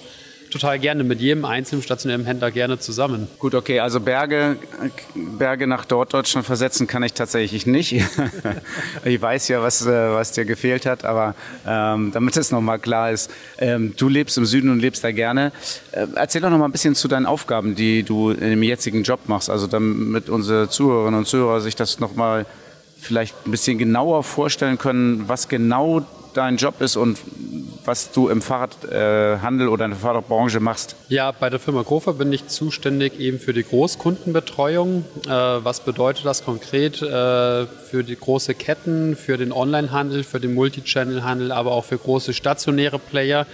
total 0.50 0.78
gerne 0.78 1.04
mit 1.04 1.20
jedem 1.20 1.44
einzelnen 1.44 1.82
stationären 1.82 2.24
Händler 2.24 2.50
gerne 2.50 2.78
zusammen. 2.78 3.28
Gut, 3.38 3.54
okay, 3.54 3.80
also 3.80 4.00
Berge, 4.00 4.56
Berge 5.14 5.66
nach 5.66 5.88
Norddeutschland 5.88 6.46
versetzen 6.46 6.86
kann 6.86 7.02
ich 7.02 7.12
tatsächlich 7.12 7.66
nicht. 7.66 7.92
ich 9.04 9.20
weiß 9.22 9.48
ja, 9.48 9.62
was, 9.62 9.84
äh, 9.86 10.12
was 10.12 10.32
dir 10.32 10.44
gefehlt 10.44 10.86
hat, 10.86 11.04
aber 11.04 11.34
ähm, 11.66 12.12
damit 12.12 12.36
es 12.36 12.50
nochmal 12.50 12.78
klar 12.78 13.10
ist, 13.10 13.30
ähm, 13.58 13.94
du 13.96 14.08
lebst 14.08 14.38
im 14.38 14.46
Süden 14.46 14.70
und 14.70 14.80
lebst 14.80 15.04
da 15.04 15.12
gerne. 15.12 15.52
Äh, 15.92 16.06
erzähl 16.14 16.40
doch 16.40 16.50
nochmal 16.50 16.68
ein 16.68 16.72
bisschen 16.72 16.94
zu 16.94 17.08
deinen 17.08 17.26
Aufgaben, 17.26 17.74
die 17.74 18.02
du 18.02 18.32
dem 18.32 18.62
jetzigen 18.62 19.02
Job 19.02 19.20
machst, 19.26 19.50
also 19.50 19.66
damit 19.66 20.28
unsere 20.28 20.68
Zuhörerinnen 20.68 21.18
und 21.18 21.26
Zuhörer 21.26 21.60
sich 21.60 21.76
das 21.76 22.00
nochmal 22.00 22.46
vielleicht 22.98 23.46
ein 23.46 23.50
bisschen 23.50 23.78
genauer 23.78 24.24
vorstellen 24.24 24.78
können, 24.78 25.28
was 25.28 25.48
genau 25.48 26.04
dein 26.34 26.56
Job 26.56 26.80
ist 26.80 26.96
und 26.96 27.18
was 27.86 28.12
du 28.12 28.28
im 28.28 28.42
Fahrradhandel 28.42 29.66
äh, 29.66 29.70
oder 29.70 29.84
in 29.84 29.92
der 29.92 30.00
Fahrradbranche 30.00 30.60
machst. 30.60 30.96
Ja, 31.08 31.32
bei 31.32 31.50
der 31.50 31.58
Firma 31.58 31.82
Grofer 31.82 32.14
bin 32.14 32.32
ich 32.32 32.48
zuständig 32.48 33.18
eben 33.18 33.38
für 33.38 33.52
die 33.52 33.62
Großkundenbetreuung. 33.62 35.04
Äh, 35.26 35.30
was 35.30 35.80
bedeutet 35.80 36.24
das 36.24 36.44
konkret 36.44 37.02
äh, 37.02 37.66
für 37.66 38.04
die 38.04 38.16
große 38.16 38.54
Ketten, 38.54 39.16
für 39.16 39.36
den 39.36 39.52
Onlinehandel, 39.52 40.24
für 40.24 40.40
den 40.40 40.54
Multichannel-Handel, 40.54 41.52
aber 41.52 41.72
auch 41.72 41.84
für 41.84 41.98
große 41.98 42.34
stationäre 42.34 42.98
Player, 42.98 43.46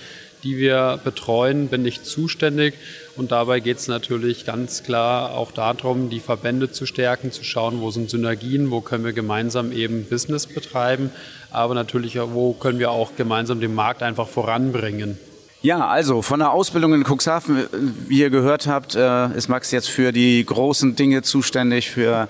die 0.42 0.56
wir 0.56 0.98
betreuen, 1.04 1.68
bin 1.68 1.86
ich 1.86 2.02
zuständig. 2.02 2.74
Und 3.16 3.30
dabei 3.30 3.60
geht 3.60 3.78
es 3.78 3.88
natürlich 3.88 4.44
ganz 4.44 4.82
klar 4.82 5.34
auch 5.34 5.52
darum, 5.52 6.10
die 6.10 6.20
Verbände 6.20 6.70
zu 6.70 6.86
stärken, 6.86 7.30
zu 7.30 7.44
schauen, 7.44 7.80
wo 7.80 7.90
sind 7.90 8.10
Synergien, 8.10 8.70
wo 8.70 8.80
können 8.80 9.04
wir 9.04 9.12
gemeinsam 9.12 9.72
eben 9.72 10.04
Business 10.04 10.46
betreiben, 10.46 11.10
aber 11.52 11.74
natürlich, 11.74 12.18
wo 12.18 12.52
können 12.52 12.78
wir 12.78 12.90
auch 12.90 13.10
gemeinsam 13.16 13.60
den 13.60 13.74
Markt 13.74 14.02
einfach 14.02 14.28
voranbringen. 14.28 15.18
Ja, 15.64 15.86
also 15.86 16.22
von 16.22 16.40
der 16.40 16.50
Ausbildung 16.50 16.92
in 16.92 17.04
Cuxhaven, 17.04 17.68
wie 18.08 18.18
ihr 18.18 18.30
gehört 18.30 18.66
habt, 18.66 18.96
äh, 18.96 19.32
ist 19.36 19.48
Max 19.48 19.70
jetzt 19.70 19.88
für 19.88 20.10
die 20.10 20.44
großen 20.44 20.96
Dinge 20.96 21.22
zuständig, 21.22 21.88
für, 21.88 22.26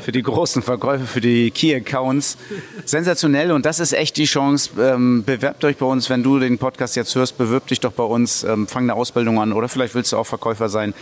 für 0.00 0.12
die 0.12 0.22
großen 0.22 0.62
Verkäufe, 0.62 1.04
für 1.04 1.20
die 1.20 1.50
Key-Accounts. 1.50 2.38
Sensationell 2.86 3.52
und 3.52 3.66
das 3.66 3.80
ist 3.80 3.92
echt 3.92 4.16
die 4.16 4.24
Chance. 4.24 4.70
Ähm, 4.80 5.24
bewerbt 5.24 5.62
euch 5.64 5.76
bei 5.76 5.84
uns, 5.84 6.08
wenn 6.08 6.22
du 6.22 6.38
den 6.38 6.56
Podcast 6.56 6.96
jetzt 6.96 7.14
hörst, 7.14 7.36
bewirb 7.36 7.66
dich 7.66 7.80
doch 7.80 7.92
bei 7.92 8.02
uns, 8.02 8.44
ähm, 8.44 8.66
fang 8.66 8.84
eine 8.84 8.94
Ausbildung 8.94 9.38
an 9.38 9.52
oder 9.52 9.68
vielleicht 9.68 9.94
willst 9.94 10.12
du 10.12 10.16
auch 10.16 10.26
Verkäufer 10.26 10.70
sein. 10.70 10.94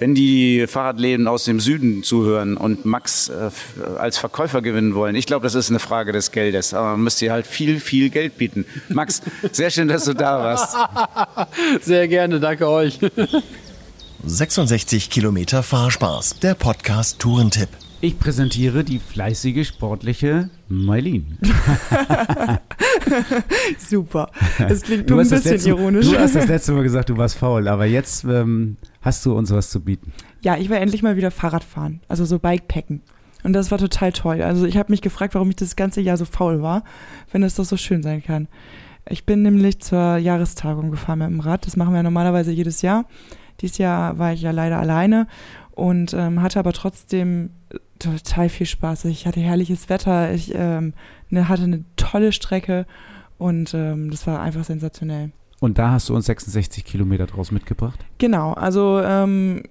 Wenn 0.00 0.14
die 0.14 0.66
Fahrradläden 0.66 1.28
aus 1.28 1.44
dem 1.44 1.60
Süden 1.60 2.02
zuhören 2.02 2.56
und 2.56 2.84
Max 2.84 3.28
äh, 3.28 3.50
als 3.96 4.18
Verkäufer 4.18 4.60
gewinnen 4.60 4.96
wollen, 4.96 5.14
ich 5.14 5.26
glaube, 5.26 5.44
das 5.44 5.54
ist 5.54 5.70
eine 5.70 5.78
Frage 5.78 6.10
des 6.10 6.32
Geldes. 6.32 6.74
Aber 6.74 6.92
man 6.92 7.04
müsste 7.04 7.30
halt 7.30 7.46
viel, 7.46 7.78
viel 7.78 8.10
Geld 8.10 8.36
bieten. 8.36 8.66
Max, 8.88 9.22
sehr 9.52 9.70
schön, 9.70 9.86
dass 9.86 10.04
du 10.04 10.14
da 10.14 10.38
warst. 10.38 10.76
Sehr 11.82 12.08
gerne, 12.08 12.40
danke 12.40 12.68
euch. 12.68 12.98
66 14.24 15.10
Kilometer 15.10 15.62
Fahrspaß, 15.62 16.40
der 16.40 16.54
Podcast 16.54 17.18
Tourentipp. 17.18 17.68
Ich 18.00 18.18
präsentiere 18.18 18.84
die 18.84 18.98
fleißige, 18.98 19.66
sportliche 19.66 20.50
Mailin. 20.68 21.38
Super. 23.78 24.30
Das 24.58 24.82
klingt 24.82 25.08
du 25.08 25.14
ein 25.14 25.28
bisschen 25.28 25.42
letzte, 25.42 25.68
ironisch. 25.70 26.10
Du 26.10 26.18
hast 26.18 26.34
das 26.34 26.46
letzte 26.46 26.72
Mal 26.72 26.82
gesagt, 26.82 27.08
du 27.08 27.16
warst 27.16 27.38
faul, 27.38 27.66
aber 27.66 27.86
jetzt 27.86 28.24
ähm, 28.24 28.76
hast 29.04 29.24
du 29.26 29.36
uns 29.36 29.52
was 29.52 29.70
zu 29.70 29.80
bieten. 29.80 30.12
Ja, 30.40 30.56
ich 30.56 30.70
will 30.70 30.78
endlich 30.78 31.02
mal 31.02 31.16
wieder 31.16 31.30
Fahrrad 31.30 31.62
fahren, 31.62 32.00
also 32.08 32.24
so 32.24 32.38
Bikepacken. 32.38 33.02
Und 33.42 33.52
das 33.52 33.70
war 33.70 33.78
total 33.78 34.10
toll. 34.12 34.42
Also 34.42 34.64
ich 34.64 34.78
habe 34.78 34.90
mich 34.90 35.02
gefragt, 35.02 35.34
warum 35.34 35.50
ich 35.50 35.56
das 35.56 35.76
ganze 35.76 36.00
Jahr 36.00 36.16
so 36.16 36.24
faul 36.24 36.62
war, 36.62 36.82
wenn 37.30 37.42
es 37.42 37.54
doch 37.54 37.66
so 37.66 37.76
schön 37.76 38.02
sein 38.02 38.22
kann. 38.22 38.48
Ich 39.06 39.26
bin 39.26 39.42
nämlich 39.42 39.80
zur 39.80 40.16
Jahrestagung 40.16 40.90
gefahren 40.90 41.18
mit 41.18 41.28
dem 41.28 41.40
Rad. 41.40 41.66
Das 41.66 41.76
machen 41.76 41.92
wir 41.92 42.02
normalerweise 42.02 42.52
jedes 42.52 42.80
Jahr. 42.80 43.04
Dieses 43.60 43.76
Jahr 43.76 44.18
war 44.18 44.32
ich 44.32 44.40
ja 44.40 44.50
leider 44.50 44.78
alleine 44.78 45.26
und 45.72 46.14
ähm, 46.14 46.40
hatte 46.40 46.58
aber 46.58 46.72
trotzdem 46.72 47.50
total 47.98 48.48
viel 48.48 48.66
Spaß. 48.66 49.04
Ich 49.04 49.26
hatte 49.26 49.40
herrliches 49.40 49.90
Wetter, 49.90 50.32
ich 50.32 50.52
ähm, 50.54 50.94
ne, 51.28 51.48
hatte 51.48 51.64
eine 51.64 51.84
tolle 51.96 52.32
Strecke 52.32 52.86
und 53.36 53.74
ähm, 53.74 54.10
das 54.10 54.26
war 54.26 54.40
einfach 54.40 54.64
sensationell. 54.64 55.32
Und 55.64 55.78
da 55.78 55.92
hast 55.92 56.10
du 56.10 56.14
uns 56.14 56.26
66 56.26 56.84
Kilometer 56.84 57.24
draus 57.26 57.50
mitgebracht? 57.50 57.98
Genau, 58.18 58.52
also 58.52 59.00
ähm, 59.00 59.62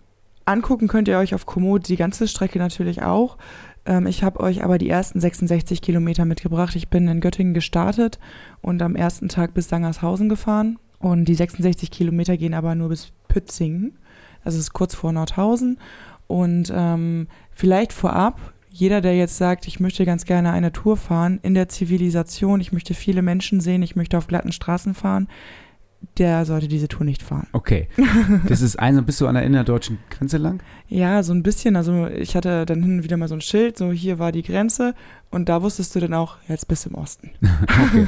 angucken 0.43 0.88
könnt 0.88 1.08
ihr 1.08 1.19
euch 1.19 1.36
auf 1.36 1.45
Komoot 1.45 1.88
die 1.88 1.97
ganze 1.97 2.27
Strecke 2.27 2.58
natürlich 2.58 3.03
auch. 3.03 3.38
Ähm, 3.86 4.08
ich 4.08 4.23
habe 4.23 4.39
euch 4.39 4.63
aber 4.63 4.79
die 4.79 4.89
ersten 4.89 5.19
66 5.19 5.84
Kilometer 5.84 6.25
mitgebracht. 6.25 6.75
Ich 6.75 6.88
bin 6.88 7.08
in 7.08 7.21
Göttingen 7.21 7.53
gestartet 7.53 8.17
und 8.63 8.82
am 8.82 8.95
ersten 8.95 9.29
Tag 9.29 9.53
bis 9.53 9.69
Sangershausen 9.69 10.29
gefahren. 10.29 10.79
Und 10.97 11.25
die 11.25 11.36
66 11.36 11.91
Kilometer 11.91 12.38
gehen 12.38 12.56
aber 12.56 12.73
nur 12.73 12.89
bis 12.89 13.12
Pützingen. 13.27 13.99
Das 14.43 14.56
ist 14.56 14.73
kurz 14.73 14.95
vor 14.95 15.12
Nordhausen. 15.12 15.77
Und 16.25 16.73
ähm, 16.75 17.27
vielleicht 17.51 17.93
vorab, 17.93 18.39
jeder, 18.71 19.01
der 19.01 19.15
jetzt 19.15 19.38
sagt, 19.38 19.67
ich 19.67 19.79
möchte 19.79 20.06
ganz 20.06 20.25
gerne 20.25 20.53
eine 20.53 20.71
Tour 20.71 20.97
fahren 20.97 21.39
in 21.43 21.53
der 21.53 21.69
Zivilisation, 21.69 22.62
ich 22.62 22.73
möchte 22.73 22.95
viele 22.95 23.21
Menschen 23.21 23.62
sehen, 23.62 23.84
ich 23.84 23.95
möchte 23.95 24.17
auf 24.17 24.25
glatten 24.25 24.51
Straßen 24.51 24.95
fahren, 24.95 25.27
der 26.17 26.45
sollte 26.45 26.67
diese 26.67 26.87
Tour 26.87 27.05
nicht 27.05 27.23
fahren. 27.23 27.47
Okay. 27.53 27.87
Das 28.47 28.61
ist 28.61 28.77
eine, 28.77 29.01
bist 29.01 29.21
du 29.21 29.27
an 29.27 29.35
der 29.35 29.43
innerdeutschen 29.43 29.99
Grenze 30.09 30.37
lang? 30.37 30.61
Ja, 30.87 31.23
so 31.23 31.33
ein 31.33 31.43
bisschen. 31.43 31.75
Also 31.75 32.07
ich 32.07 32.35
hatte 32.35 32.65
dann 32.65 32.81
hin 32.81 32.97
und 32.97 33.03
wieder 33.03 33.17
mal 33.17 33.27
so 33.27 33.35
ein 33.35 33.41
Schild, 33.41 33.77
so 33.77 33.91
hier 33.91 34.19
war 34.19 34.31
die 34.31 34.43
Grenze 34.43 34.93
und 35.29 35.49
da 35.49 35.61
wusstest 35.61 35.95
du 35.95 35.99
dann 35.99 36.13
auch, 36.13 36.37
jetzt 36.47 36.67
bist 36.67 36.85
du 36.85 36.89
im 36.89 36.95
Osten. 36.95 37.31
Okay. 37.83 38.05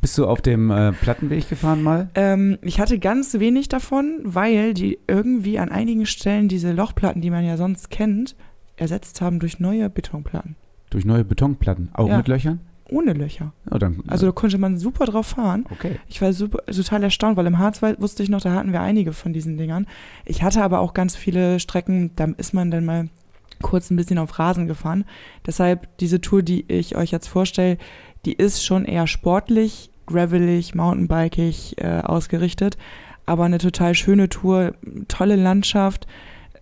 bist 0.00 0.16
du 0.18 0.26
auf 0.26 0.42
dem 0.42 0.70
äh, 0.70 0.92
Plattenweg 0.92 1.48
gefahren 1.48 1.82
mal? 1.82 2.08
Ähm, 2.14 2.58
ich 2.62 2.80
hatte 2.80 2.98
ganz 2.98 3.34
wenig 3.34 3.68
davon, 3.68 4.20
weil 4.24 4.74
die 4.74 4.98
irgendwie 5.06 5.58
an 5.58 5.70
einigen 5.70 6.06
Stellen 6.06 6.48
diese 6.48 6.72
Lochplatten, 6.72 7.20
die 7.20 7.30
man 7.30 7.44
ja 7.44 7.56
sonst 7.56 7.90
kennt, 7.90 8.36
ersetzt 8.76 9.20
haben 9.20 9.38
durch 9.38 9.60
neue 9.60 9.90
Betonplatten. 9.90 10.56
Durch 10.90 11.04
neue 11.04 11.24
Betonplatten? 11.24 11.90
Auch 11.94 12.08
ja. 12.08 12.16
mit 12.16 12.28
Löchern? 12.28 12.60
Ohne 12.92 13.12
Löcher. 13.12 13.52
Oh, 13.70 13.78
dann, 13.78 14.02
also 14.06 14.26
da 14.26 14.32
konnte 14.32 14.58
man 14.58 14.78
super 14.78 15.06
drauf 15.06 15.28
fahren. 15.28 15.64
Okay. 15.70 15.96
Ich 16.08 16.20
war 16.22 16.32
super, 16.32 16.64
total 16.66 17.02
erstaunt, 17.02 17.36
weil 17.36 17.46
im 17.46 17.58
Harz 17.58 17.82
wusste 17.98 18.22
ich 18.22 18.28
noch, 18.28 18.40
da 18.40 18.52
hatten 18.52 18.72
wir 18.72 18.80
einige 18.80 19.12
von 19.12 19.32
diesen 19.32 19.56
Dingern. 19.56 19.86
Ich 20.24 20.42
hatte 20.42 20.62
aber 20.62 20.80
auch 20.80 20.94
ganz 20.94 21.16
viele 21.16 21.58
Strecken, 21.58 22.10
da 22.16 22.28
ist 22.36 22.54
man 22.54 22.70
dann 22.70 22.84
mal 22.84 23.08
kurz 23.62 23.90
ein 23.90 23.96
bisschen 23.96 24.18
auf 24.18 24.38
Rasen 24.38 24.66
gefahren. 24.66 25.04
Deshalb 25.46 25.96
diese 25.98 26.20
Tour, 26.20 26.42
die 26.42 26.64
ich 26.68 26.96
euch 26.96 27.10
jetzt 27.10 27.28
vorstelle, 27.28 27.78
die 28.24 28.34
ist 28.34 28.64
schon 28.64 28.84
eher 28.84 29.06
sportlich, 29.06 29.90
gravelig, 30.06 30.74
mountainbikig 30.74 31.76
äh, 31.78 32.00
ausgerichtet, 32.00 32.76
aber 33.24 33.44
eine 33.44 33.58
total 33.58 33.94
schöne 33.94 34.28
Tour, 34.28 34.74
tolle 35.08 35.36
Landschaft. 35.36 36.06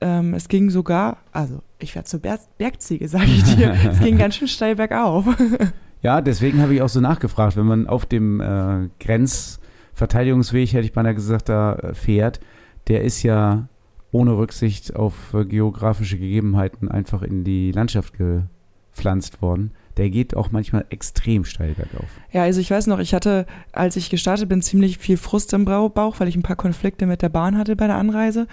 Ähm, 0.00 0.34
es 0.34 0.48
ging 0.48 0.70
sogar, 0.70 1.18
also 1.32 1.62
ich 1.78 1.94
werde 1.94 2.06
zur 2.06 2.20
Bergziege, 2.20 3.08
sage 3.08 3.26
ich 3.26 3.42
dir. 3.56 3.74
es 3.90 4.00
ging 4.00 4.18
ganz 4.18 4.36
schön 4.36 4.48
steil 4.48 4.76
bergauf. 4.76 5.26
Ja, 6.02 6.20
deswegen 6.20 6.62
habe 6.62 6.74
ich 6.74 6.82
auch 6.82 6.88
so 6.88 7.00
nachgefragt, 7.00 7.56
wenn 7.56 7.66
man 7.66 7.86
auf 7.86 8.06
dem 8.06 8.40
äh, 8.40 8.88
Grenzverteidigungsweg, 9.00 10.72
hätte 10.72 10.84
ich 10.84 10.92
beinahe 10.92 11.14
gesagt, 11.14 11.48
da 11.48 11.74
äh, 11.74 11.94
fährt, 11.94 12.40
der 12.88 13.02
ist 13.02 13.22
ja 13.22 13.68
ohne 14.12 14.36
Rücksicht 14.36 14.96
auf 14.96 15.34
äh, 15.34 15.44
geografische 15.44 16.18
Gegebenheiten 16.18 16.90
einfach 16.90 17.22
in 17.22 17.44
die 17.44 17.70
Landschaft 17.72 18.14
gepflanzt 18.16 19.42
worden. 19.42 19.72
Der 19.98 20.08
geht 20.08 20.34
auch 20.34 20.50
manchmal 20.50 20.86
extrem 20.88 21.44
steil 21.44 21.74
bergauf. 21.74 22.08
Ja, 22.32 22.42
also 22.42 22.60
ich 22.60 22.70
weiß 22.70 22.86
noch, 22.86 23.00
ich 23.00 23.12
hatte, 23.12 23.46
als 23.72 23.96
ich 23.96 24.08
gestartet 24.08 24.48
bin, 24.48 24.62
ziemlich 24.62 24.98
viel 24.98 25.18
Frust 25.18 25.52
im 25.52 25.66
Bauch, 25.66 26.18
weil 26.18 26.28
ich 26.28 26.36
ein 26.36 26.42
paar 26.42 26.56
Konflikte 26.56 27.06
mit 27.06 27.20
der 27.20 27.28
Bahn 27.28 27.58
hatte 27.58 27.76
bei 27.76 27.86
der 27.86 27.96
Anreise. 27.96 28.46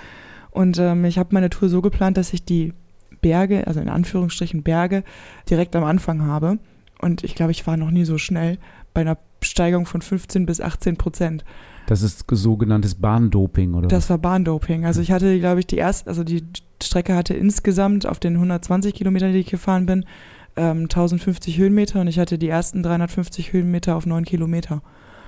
Und 0.51 0.79
ähm, 0.79 1.05
ich 1.05 1.17
habe 1.17 1.29
meine 1.31 1.49
Tour 1.49 1.69
so 1.69 1.81
geplant, 1.81 2.17
dass 2.17 2.33
ich 2.33 2.43
die 2.43 2.73
Berge, 3.21 3.65
also 3.67 3.79
in 3.79 3.89
Anführungsstrichen 3.89 4.63
Berge, 4.63 5.03
direkt 5.49 5.75
am 5.75 5.83
Anfang 5.83 6.25
habe. 6.25 6.59
Und 7.01 7.23
ich 7.23 7.35
glaube, 7.35 7.51
ich 7.51 7.65
war 7.67 7.77
noch 7.77 7.91
nie 7.91 8.05
so 8.05 8.17
schnell 8.17 8.57
bei 8.93 9.01
einer 9.01 9.17
Steigung 9.43 9.85
von 9.85 10.01
15 10.01 10.45
bis 10.45 10.59
18 10.61 10.97
Prozent. 10.97 11.45
Das 11.85 12.01
ist 12.01 12.25
sogenanntes 12.29 12.95
Bahndoping, 12.95 13.73
oder? 13.75 13.87
Das 13.87 14.09
war 14.09 14.17
Bahndoping. 14.17 14.85
Also 14.85 15.01
ich 15.01 15.11
hatte, 15.11 15.39
glaube 15.39 15.59
ich, 15.59 15.67
die 15.67 15.77
erste, 15.77 16.09
also 16.09 16.23
die 16.23 16.43
Strecke 16.81 17.15
hatte 17.15 17.33
insgesamt 17.33 18.05
auf 18.05 18.19
den 18.19 18.33
120 18.35 18.93
Kilometern, 18.93 19.31
die 19.31 19.39
ich 19.39 19.47
gefahren 19.49 19.85
bin, 19.85 20.05
ähm, 20.55 20.83
1050 20.83 21.57
Höhenmeter 21.57 22.01
und 22.01 22.07
ich 22.07 22.19
hatte 22.19 22.37
die 22.37 22.49
ersten 22.49 22.81
350 22.83 23.53
Höhenmeter 23.53 23.95
auf 23.95 24.05
9 24.05 24.25
Kilometer. 24.25 24.81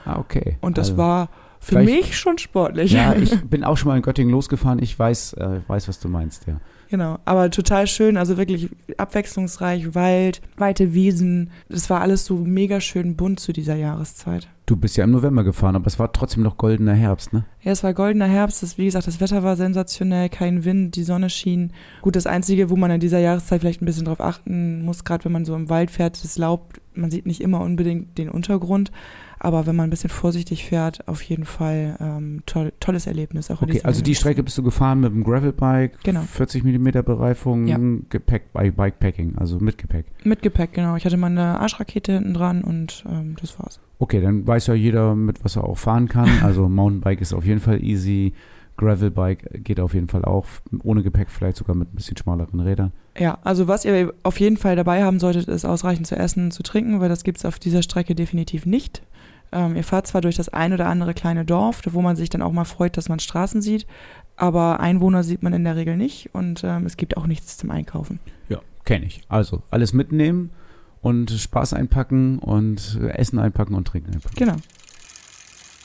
Ah, 0.05 0.17
okay. 0.19 0.57
Und 0.61 0.77
das 0.77 0.89
Also- 0.89 0.97
war 0.97 1.29
für 1.59 1.75
Vielleicht- 1.75 1.89
mich 2.07 2.17
schon 2.17 2.37
sportlich. 2.39 2.91
Ja, 2.93 3.13
ich 3.15 3.39
bin 3.49 3.63
auch 3.63 3.77
schon 3.77 3.89
mal 3.89 3.95
in 3.97 4.01
Göttingen 4.01 4.31
losgefahren. 4.31 4.81
Ich 4.81 4.97
weiß, 4.97 5.33
äh, 5.33 5.59
weiß 5.67 5.87
was 5.87 5.99
du 5.99 6.07
meinst, 6.09 6.47
ja. 6.47 6.59
Genau, 6.89 7.19
aber 7.23 7.51
total 7.51 7.85
schön, 7.85 8.17
also 8.17 8.37
wirklich 8.37 8.69
abwechslungsreich, 8.97 9.93
Wald, 9.93 10.41
weite 10.57 10.93
Wiesen. 10.93 11.51
Das 11.69 11.89
war 11.89 12.01
alles 12.01 12.25
so 12.25 12.37
mega 12.37 12.81
schön 12.81 13.15
bunt 13.15 13.39
zu 13.39 13.53
dieser 13.53 13.75
Jahreszeit. 13.75 14.47
Du 14.65 14.75
bist 14.75 14.97
ja 14.97 15.03
im 15.03 15.11
November 15.11 15.43
gefahren, 15.43 15.75
aber 15.75 15.87
es 15.87 15.99
war 15.99 16.11
trotzdem 16.13 16.43
noch 16.43 16.57
goldener 16.57 16.93
Herbst, 16.93 17.31
ne? 17.33 17.45
Ja, 17.61 17.71
es 17.71 17.83
war 17.83 17.93
goldener 17.93 18.27
Herbst, 18.27 18.63
das, 18.63 18.77
wie 18.77 18.85
gesagt, 18.85 19.07
das 19.07 19.19
Wetter 19.19 19.43
war 19.43 19.55
sensationell, 19.55 20.29
kein 20.29 20.65
Wind, 20.65 20.95
die 20.95 21.03
Sonne 21.03 21.29
schien. 21.29 21.73
Gut, 22.01 22.15
das 22.15 22.27
Einzige, 22.27 22.69
wo 22.69 22.75
man 22.75 22.91
in 22.91 22.99
dieser 22.99 23.19
Jahreszeit 23.19 23.61
vielleicht 23.61 23.81
ein 23.81 23.85
bisschen 23.85 24.05
drauf 24.05 24.21
achten 24.21 24.83
muss, 24.83 25.03
gerade 25.03 25.25
wenn 25.25 25.31
man 25.31 25.45
so 25.45 25.55
im 25.55 25.69
Wald 25.69 25.91
fährt, 25.91 26.23
das 26.23 26.37
Laub, 26.37 26.73
man 26.93 27.11
sieht 27.11 27.25
nicht 27.25 27.41
immer 27.41 27.61
unbedingt 27.61 28.17
den 28.17 28.29
Untergrund, 28.29 28.91
aber 29.39 29.65
wenn 29.65 29.75
man 29.75 29.87
ein 29.87 29.89
bisschen 29.89 30.09
vorsichtig 30.09 30.65
fährt, 30.65 31.07
auf 31.07 31.21
jeden 31.21 31.45
Fall 31.45 31.95
ähm, 31.99 32.41
toll, 32.45 32.73
tolles 32.79 33.07
Erlebnis. 33.07 33.49
Auch 33.49 33.61
Okay, 33.61 33.81
also 33.83 34.01
die. 34.01 34.15
Strecke 34.15 34.43
bist 34.43 34.57
du 34.57 34.63
gefahren 34.63 34.99
mit 34.99 35.11
dem 35.13 35.23
Gravelbike, 35.23 35.99
Genau. 36.03 36.21
40 36.21 36.63
mm 36.63 36.89
Bereifung, 37.05 37.67
Ja. 37.67 37.77
Gepäck 38.09 38.51
bei 38.53 38.69
Bikepacking, 38.71 39.37
also 39.37 39.59
mit 39.59 39.77
Gepäck. 39.77 40.05
Mit 40.23 40.41
Gepäck, 40.41 40.73
genau. 40.73 40.95
Ich 40.95 41.05
hatte 41.05 41.17
meine 41.17 41.59
Arschrakete 41.59 42.13
hinten 42.13 42.33
dran 42.33 42.63
und 42.63 43.03
ähm, 43.09 43.35
das 43.39 43.57
war's. 43.59 43.79
Okay, 43.97 44.21
dann 44.21 44.45
weiß 44.45 44.67
ja 44.67 44.73
jeder, 44.73 45.15
mit 45.15 45.43
was 45.43 45.55
er 45.55 45.63
auch 45.63 45.77
fahren 45.77 46.07
kann. 46.07 46.29
Also 46.43 46.67
Mountainbike 46.69 47.21
ist 47.21 47.33
auf 47.33 47.45
jeden 47.45 47.59
Fall 47.61 47.83
easy, 47.83 48.33
Gravelbike 48.79 49.63
geht 49.63 49.79
auf 49.79 49.93
jeden 49.93 50.07
Fall 50.07 50.23
auch, 50.23 50.45
ohne 50.83 51.03
Gepäck 51.03 51.29
vielleicht 51.29 51.57
sogar 51.57 51.75
mit 51.75 51.93
ein 51.93 51.95
bisschen 51.95 52.17
schmaleren 52.17 52.59
Rädern. 52.61 52.91
Ja, 53.17 53.37
also 53.43 53.67
was 53.67 53.83
ihr 53.83 54.13
auf 54.23 54.39
jeden 54.39 54.57
Fall 54.57 54.75
dabei 54.75 55.03
haben 55.03 55.19
solltet, 55.19 55.47
ist 55.47 55.65
ausreichend 55.65 56.07
zu 56.07 56.15
essen 56.15 56.45
und 56.45 56.51
zu 56.51 56.63
trinken, 56.63 57.01
weil 57.01 57.09
das 57.09 57.23
gibt's 57.23 57.45
auf 57.45 57.59
dieser 57.59 57.83
Strecke 57.83 58.15
definitiv 58.15 58.65
nicht. 58.65 59.01
Ähm, 59.51 59.75
ihr 59.75 59.83
fahrt 59.83 60.07
zwar 60.07 60.21
durch 60.21 60.35
das 60.35 60.49
ein 60.49 60.73
oder 60.73 60.87
andere 60.87 61.13
kleine 61.13 61.43
Dorf, 61.43 61.81
wo 61.89 62.01
man 62.01 62.15
sich 62.15 62.29
dann 62.29 62.41
auch 62.41 62.53
mal 62.53 62.65
freut, 62.65 62.95
dass 62.95 63.09
man 63.09 63.19
Straßen 63.19 63.61
sieht, 63.61 63.85
aber 64.37 64.79
Einwohner 64.79 65.23
sieht 65.23 65.43
man 65.43 65.53
in 65.53 65.65
der 65.65 65.75
Regel 65.75 65.97
nicht 65.97 66.33
und 66.33 66.63
ähm, 66.63 66.85
es 66.85 66.95
gibt 66.95 67.17
auch 67.17 67.27
nichts 67.27 67.57
zum 67.57 67.71
Einkaufen. 67.71 68.19
Ja, 68.47 68.59
kenne 68.85 69.05
ich. 69.05 69.21
Also 69.27 69.61
alles 69.71 69.91
mitnehmen 69.91 70.51
und 71.01 71.31
Spaß 71.31 71.73
einpacken 71.73 72.39
und 72.39 72.99
Essen 73.13 73.39
einpacken 73.39 73.73
und 73.75 73.87
Trinken 73.87 74.13
einpacken. 74.13 74.35
Genau. 74.37 74.55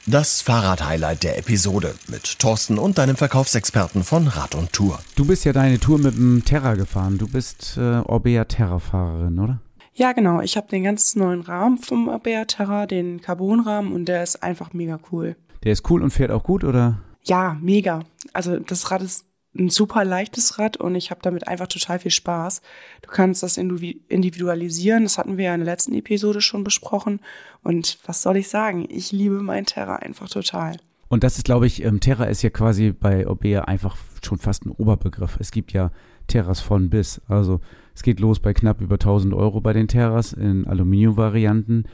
Das 0.06 0.42
Fahrrad-Highlight 0.42 1.22
der 1.22 1.38
Episode 1.38 1.94
mit 2.08 2.38
Thorsten 2.38 2.78
und 2.78 2.98
deinem 2.98 3.16
Verkaufsexperten 3.16 4.04
von 4.04 4.28
Rad 4.28 4.54
und 4.54 4.70
Tour. 4.70 4.98
Du 5.16 5.24
bist 5.24 5.46
ja 5.46 5.54
deine 5.54 5.80
Tour 5.80 5.98
mit 5.98 6.14
dem 6.14 6.44
Terra 6.44 6.74
gefahren. 6.74 7.16
Du 7.16 7.26
bist 7.26 7.78
äh, 7.78 8.00
Orbea 8.00 8.44
Terra-Fahrerin, 8.44 9.38
oder? 9.38 9.60
Ja, 9.94 10.12
genau. 10.12 10.42
Ich 10.42 10.58
habe 10.58 10.68
den 10.68 10.84
ganz 10.84 11.16
neuen 11.16 11.40
Rahmen 11.40 11.78
vom 11.78 12.10
Abea 12.10 12.44
Terra, 12.44 12.84
den 12.84 13.22
Carbonrahmen 13.22 13.94
und 13.94 14.04
der 14.04 14.22
ist 14.22 14.42
einfach 14.42 14.74
mega 14.74 15.00
cool. 15.10 15.36
Der 15.62 15.72
ist 15.72 15.88
cool 15.90 16.02
und 16.02 16.10
fährt 16.10 16.30
auch 16.30 16.42
gut, 16.42 16.64
oder? 16.64 17.00
Ja, 17.22 17.56
mega. 17.62 18.00
Also 18.34 18.58
das 18.58 18.90
Rad 18.90 19.00
ist 19.00 19.24
ein 19.56 19.70
super 19.70 20.04
leichtes 20.04 20.58
Rad 20.58 20.76
und 20.76 20.94
ich 20.94 21.10
habe 21.10 21.20
damit 21.22 21.46
einfach 21.46 21.68
total 21.68 21.98
viel 21.98 22.10
Spaß. 22.10 22.60
Du 23.02 23.08
kannst 23.10 23.42
das 23.42 23.56
indivi- 23.56 24.00
individualisieren, 24.08 25.04
das 25.04 25.18
hatten 25.18 25.36
wir 25.36 25.46
ja 25.46 25.54
in 25.54 25.60
der 25.60 25.72
letzten 25.72 25.94
Episode 25.94 26.40
schon 26.40 26.64
besprochen. 26.64 27.20
Und 27.62 27.98
was 28.06 28.22
soll 28.22 28.36
ich 28.36 28.48
sagen? 28.48 28.86
Ich 28.88 29.12
liebe 29.12 29.40
mein 29.42 29.64
Terra 29.66 29.96
einfach 29.96 30.28
total. 30.28 30.76
Und 31.08 31.22
das 31.22 31.36
ist, 31.36 31.44
glaube 31.44 31.66
ich, 31.66 31.84
ähm, 31.84 32.00
Terra 32.00 32.24
ist 32.24 32.42
ja 32.42 32.50
quasi 32.50 32.90
bei 32.90 33.26
Orbea 33.26 33.62
einfach 33.62 33.96
schon 34.24 34.38
fast 34.38 34.66
ein 34.66 34.70
Oberbegriff. 34.70 35.36
Es 35.38 35.52
gibt 35.52 35.72
ja 35.72 35.92
Terras 36.26 36.60
von 36.60 36.90
bis. 36.90 37.20
Also 37.28 37.60
es 37.94 38.02
geht 38.02 38.18
los 38.18 38.40
bei 38.40 38.52
knapp 38.54 38.80
über 38.80 38.94
1000 38.94 39.34
Euro 39.34 39.60
bei 39.60 39.72
den 39.72 39.86
Terras 39.86 40.32
in 40.32 40.66
Aluminium-Varianten. 40.66 41.84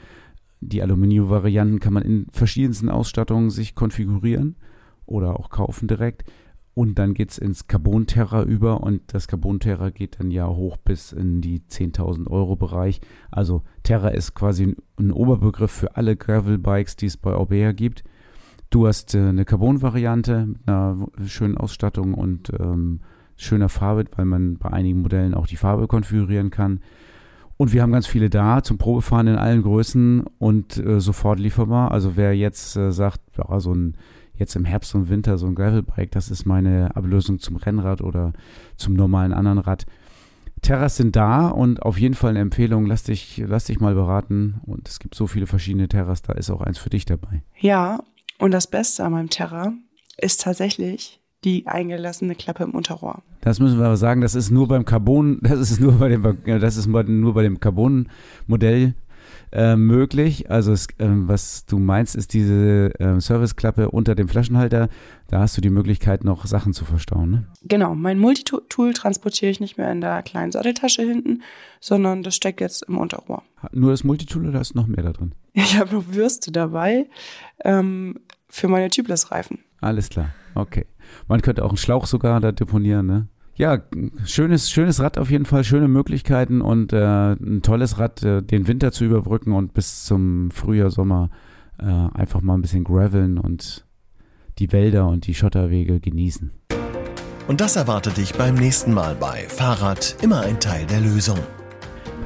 Die 0.61 0.81
Aluminium-Varianten 0.81 1.79
kann 1.79 1.93
man 1.93 2.03
in 2.03 2.27
verschiedensten 2.31 2.89
Ausstattungen 2.89 3.49
sich 3.49 3.75
konfigurieren 3.75 4.55
oder 5.05 5.39
auch 5.39 5.49
kaufen 5.49 5.87
direkt. 5.87 6.23
Und 6.73 6.97
dann 6.99 7.13
geht 7.13 7.31
es 7.31 7.37
ins 7.37 7.67
Carbon-Terra 7.67 8.43
über 8.43 8.81
und 8.81 9.01
das 9.13 9.27
Carbon-Terra 9.27 9.89
geht 9.89 10.19
dann 10.19 10.31
ja 10.31 10.47
hoch 10.47 10.77
bis 10.77 11.11
in 11.11 11.41
die 11.41 11.59
10.000 11.59 12.29
Euro 12.29 12.55
Bereich. 12.55 13.01
Also 13.29 13.63
Terra 13.83 14.09
ist 14.09 14.35
quasi 14.35 14.75
ein, 14.97 15.11
Oberbegriff 15.11 15.71
für 15.71 15.97
alle 15.97 16.15
Gravel-Bikes, 16.15 16.95
die 16.95 17.07
es 17.07 17.17
bei 17.17 17.35
Orbea 17.35 17.73
gibt. 17.73 18.05
Du 18.69 18.87
hast 18.87 19.15
äh, 19.15 19.19
eine 19.19 19.43
Carbon-Variante 19.43 20.45
mit 20.45 20.65
einer 20.65 21.07
schönen 21.25 21.57
Ausstattung 21.57 22.13
und 22.13 22.51
ähm, 22.57 23.01
schöner 23.35 23.67
Farbe, 23.67 24.05
weil 24.15 24.25
man 24.25 24.57
bei 24.57 24.71
einigen 24.71 25.01
Modellen 25.01 25.33
auch 25.33 25.47
die 25.47 25.57
Farbe 25.57 25.87
konfigurieren 25.87 26.51
kann. 26.51 26.79
Und 27.57 27.73
wir 27.73 27.81
haben 27.83 27.91
ganz 27.91 28.07
viele 28.07 28.29
da 28.29 28.63
zum 28.63 28.77
Probefahren 28.77 29.27
in 29.27 29.35
allen 29.35 29.61
Größen 29.61 30.23
und 30.39 30.77
äh, 30.77 30.99
sofort 30.99 31.37
lieferbar. 31.37 31.91
Also 31.91 32.15
wer 32.15 32.35
jetzt 32.35 32.75
äh, 32.75 32.91
sagt, 32.91 33.21
ja, 33.37 33.59
so 33.59 33.73
ein 33.73 33.97
jetzt 34.41 34.55
im 34.55 34.65
Herbst 34.65 34.93
und 34.95 35.09
Winter 35.09 35.37
so 35.37 35.45
ein 35.47 35.55
Gravelbike, 35.55 36.11
das 36.11 36.29
ist 36.29 36.45
meine 36.45 36.95
Ablösung 36.95 37.39
zum 37.39 37.55
Rennrad 37.55 38.01
oder 38.01 38.33
zum 38.75 38.93
normalen 38.93 39.31
anderen 39.31 39.59
Rad. 39.59 39.85
Terras 40.61 40.97
sind 40.97 41.15
da 41.15 41.47
und 41.47 41.81
auf 41.81 41.99
jeden 41.99 42.13
Fall 42.13 42.31
eine 42.31 42.39
Empfehlung, 42.39 42.85
lass 42.85 43.03
dich, 43.03 43.41
lass 43.45 43.65
dich 43.65 43.79
mal 43.79 43.95
beraten. 43.95 44.61
Und 44.65 44.87
es 44.87 44.99
gibt 44.99 45.15
so 45.15 45.25
viele 45.27 45.47
verschiedene 45.47 45.87
Terras, 45.87 46.21
da 46.21 46.33
ist 46.33 46.49
auch 46.49 46.61
eins 46.61 46.77
für 46.77 46.89
dich 46.89 47.05
dabei. 47.05 47.41
Ja, 47.59 48.03
und 48.37 48.51
das 48.51 48.67
Beste 48.67 49.03
an 49.03 49.13
meinem 49.13 49.29
Terra 49.29 49.73
ist 50.17 50.41
tatsächlich 50.41 51.19
die 51.43 51.65
eingelassene 51.67 52.35
Klappe 52.35 52.63
im 52.63 52.71
Unterrohr. 52.71 53.23
Das 53.41 53.59
müssen 53.59 53.79
wir 53.79 53.85
aber 53.85 53.97
sagen, 53.97 54.21
das 54.21 54.35
ist 54.35 54.51
nur 54.51 54.67
beim 54.67 54.85
Carbon, 54.85 55.39
das 55.43 55.71
ist 55.71 55.79
nur 55.79 55.93
bei 55.93 56.09
dem, 56.09 56.37
das 56.45 56.77
ist 56.77 56.87
nur 56.87 57.33
bei 57.33 57.43
dem 57.43 57.59
Carbon-Modell 57.59 58.93
äh, 59.51 59.75
möglich. 59.75 60.49
Also 60.49 60.71
es, 60.71 60.87
ähm, 60.99 61.27
was 61.27 61.65
du 61.65 61.79
meinst, 61.79 62.15
ist 62.15 62.33
diese 62.33 62.93
ähm, 62.99 63.19
Serviceklappe 63.19 63.89
unter 63.91 64.15
dem 64.15 64.27
Flaschenhalter. 64.27 64.89
Da 65.27 65.39
hast 65.39 65.57
du 65.57 65.61
die 65.61 65.69
Möglichkeit, 65.69 66.23
noch 66.23 66.45
Sachen 66.45 66.73
zu 66.73 66.85
verstauen. 66.85 67.31
Ne? 67.31 67.47
Genau, 67.63 67.95
mein 67.95 68.19
Multitool 68.19 68.93
transportiere 68.93 69.51
ich 69.51 69.59
nicht 69.59 69.77
mehr 69.77 69.91
in 69.91 70.01
der 70.01 70.23
kleinen 70.23 70.51
Satteltasche 70.51 71.03
hinten, 71.03 71.41
sondern 71.79 72.23
das 72.23 72.35
steckt 72.35 72.61
jetzt 72.61 72.83
im 72.83 72.97
Unterrohr. 72.97 73.43
Nur 73.71 73.91
das 73.91 74.03
Multitool 74.03 74.47
oder 74.47 74.61
ist 74.61 74.75
noch 74.75 74.87
mehr 74.87 75.03
da 75.03 75.13
drin? 75.13 75.33
Ich 75.53 75.77
habe 75.77 75.93
noch 75.93 76.05
Würste 76.07 76.51
dabei 76.51 77.07
ähm, 77.65 78.19
für 78.47 78.69
meine 78.69 78.89
Tubeless-Reifen. 78.89 79.59
Alles 79.81 80.09
klar, 80.09 80.29
okay. 80.55 80.85
Man 81.27 81.41
könnte 81.41 81.65
auch 81.65 81.69
einen 81.69 81.77
Schlauch 81.77 82.05
sogar 82.05 82.39
da 82.39 82.51
deponieren, 82.51 83.05
ne? 83.05 83.27
Ja, 83.55 83.79
schönes, 84.25 84.71
schönes 84.71 84.99
Rad 85.01 85.17
auf 85.17 85.29
jeden 85.29 85.45
Fall, 85.45 85.63
schöne 85.63 85.87
Möglichkeiten 85.87 86.61
und 86.61 86.93
äh, 86.93 87.33
ein 87.33 87.61
tolles 87.61 87.99
Rad, 87.99 88.23
äh, 88.23 88.41
den 88.41 88.67
Winter 88.67 88.91
zu 88.91 89.03
überbrücken 89.03 89.53
und 89.53 89.73
bis 89.73 90.05
zum 90.05 90.51
Frühjahr, 90.51 90.89
Sommer 90.89 91.29
äh, 91.79 91.85
einfach 91.85 92.41
mal 92.41 92.55
ein 92.55 92.61
bisschen 92.61 92.83
graveln 92.83 93.37
und 93.37 93.85
die 94.59 94.71
Wälder 94.71 95.07
und 95.07 95.27
die 95.27 95.33
Schotterwege 95.33 95.99
genießen. 95.99 96.51
Und 97.47 97.59
das 97.59 97.75
erwartet 97.75 98.17
dich 98.17 98.33
beim 98.33 98.55
nächsten 98.55 98.93
Mal 98.93 99.15
bei 99.15 99.45
Fahrrad 99.47 100.15
immer 100.21 100.41
ein 100.41 100.59
Teil 100.59 100.85
der 100.85 101.01
Lösung. 101.01 101.37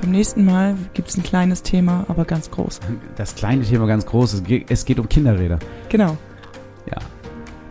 Beim 0.02 0.12
nächsten 0.12 0.46
Mal 0.46 0.76
gibt's 0.94 1.18
ein 1.18 1.24
kleines 1.24 1.64
Thema, 1.64 2.06
aber 2.08 2.26
ganz 2.26 2.52
groß. 2.52 2.80
Das 3.16 3.34
kleine 3.34 3.64
Thema 3.64 3.88
ganz 3.88 4.06
groß, 4.06 4.34
es 4.34 4.44
geht, 4.44 4.70
es 4.70 4.86
geht 4.86 5.00
um 5.00 5.10
Kinderräder. 5.10 5.58
Genau. 5.90 6.18
Ja. 6.86 6.98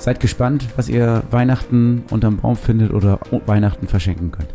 Seid 0.05 0.21
gespannt, 0.21 0.67
was 0.77 0.91
ihr 0.91 1.23
Weihnachten 1.31 2.05
unterm 2.11 2.37
Baum 2.37 2.57
findet 2.57 2.93
oder 2.93 3.21
Weihnachten 3.47 3.89
verschenken 3.89 4.33
könnt. 4.33 4.51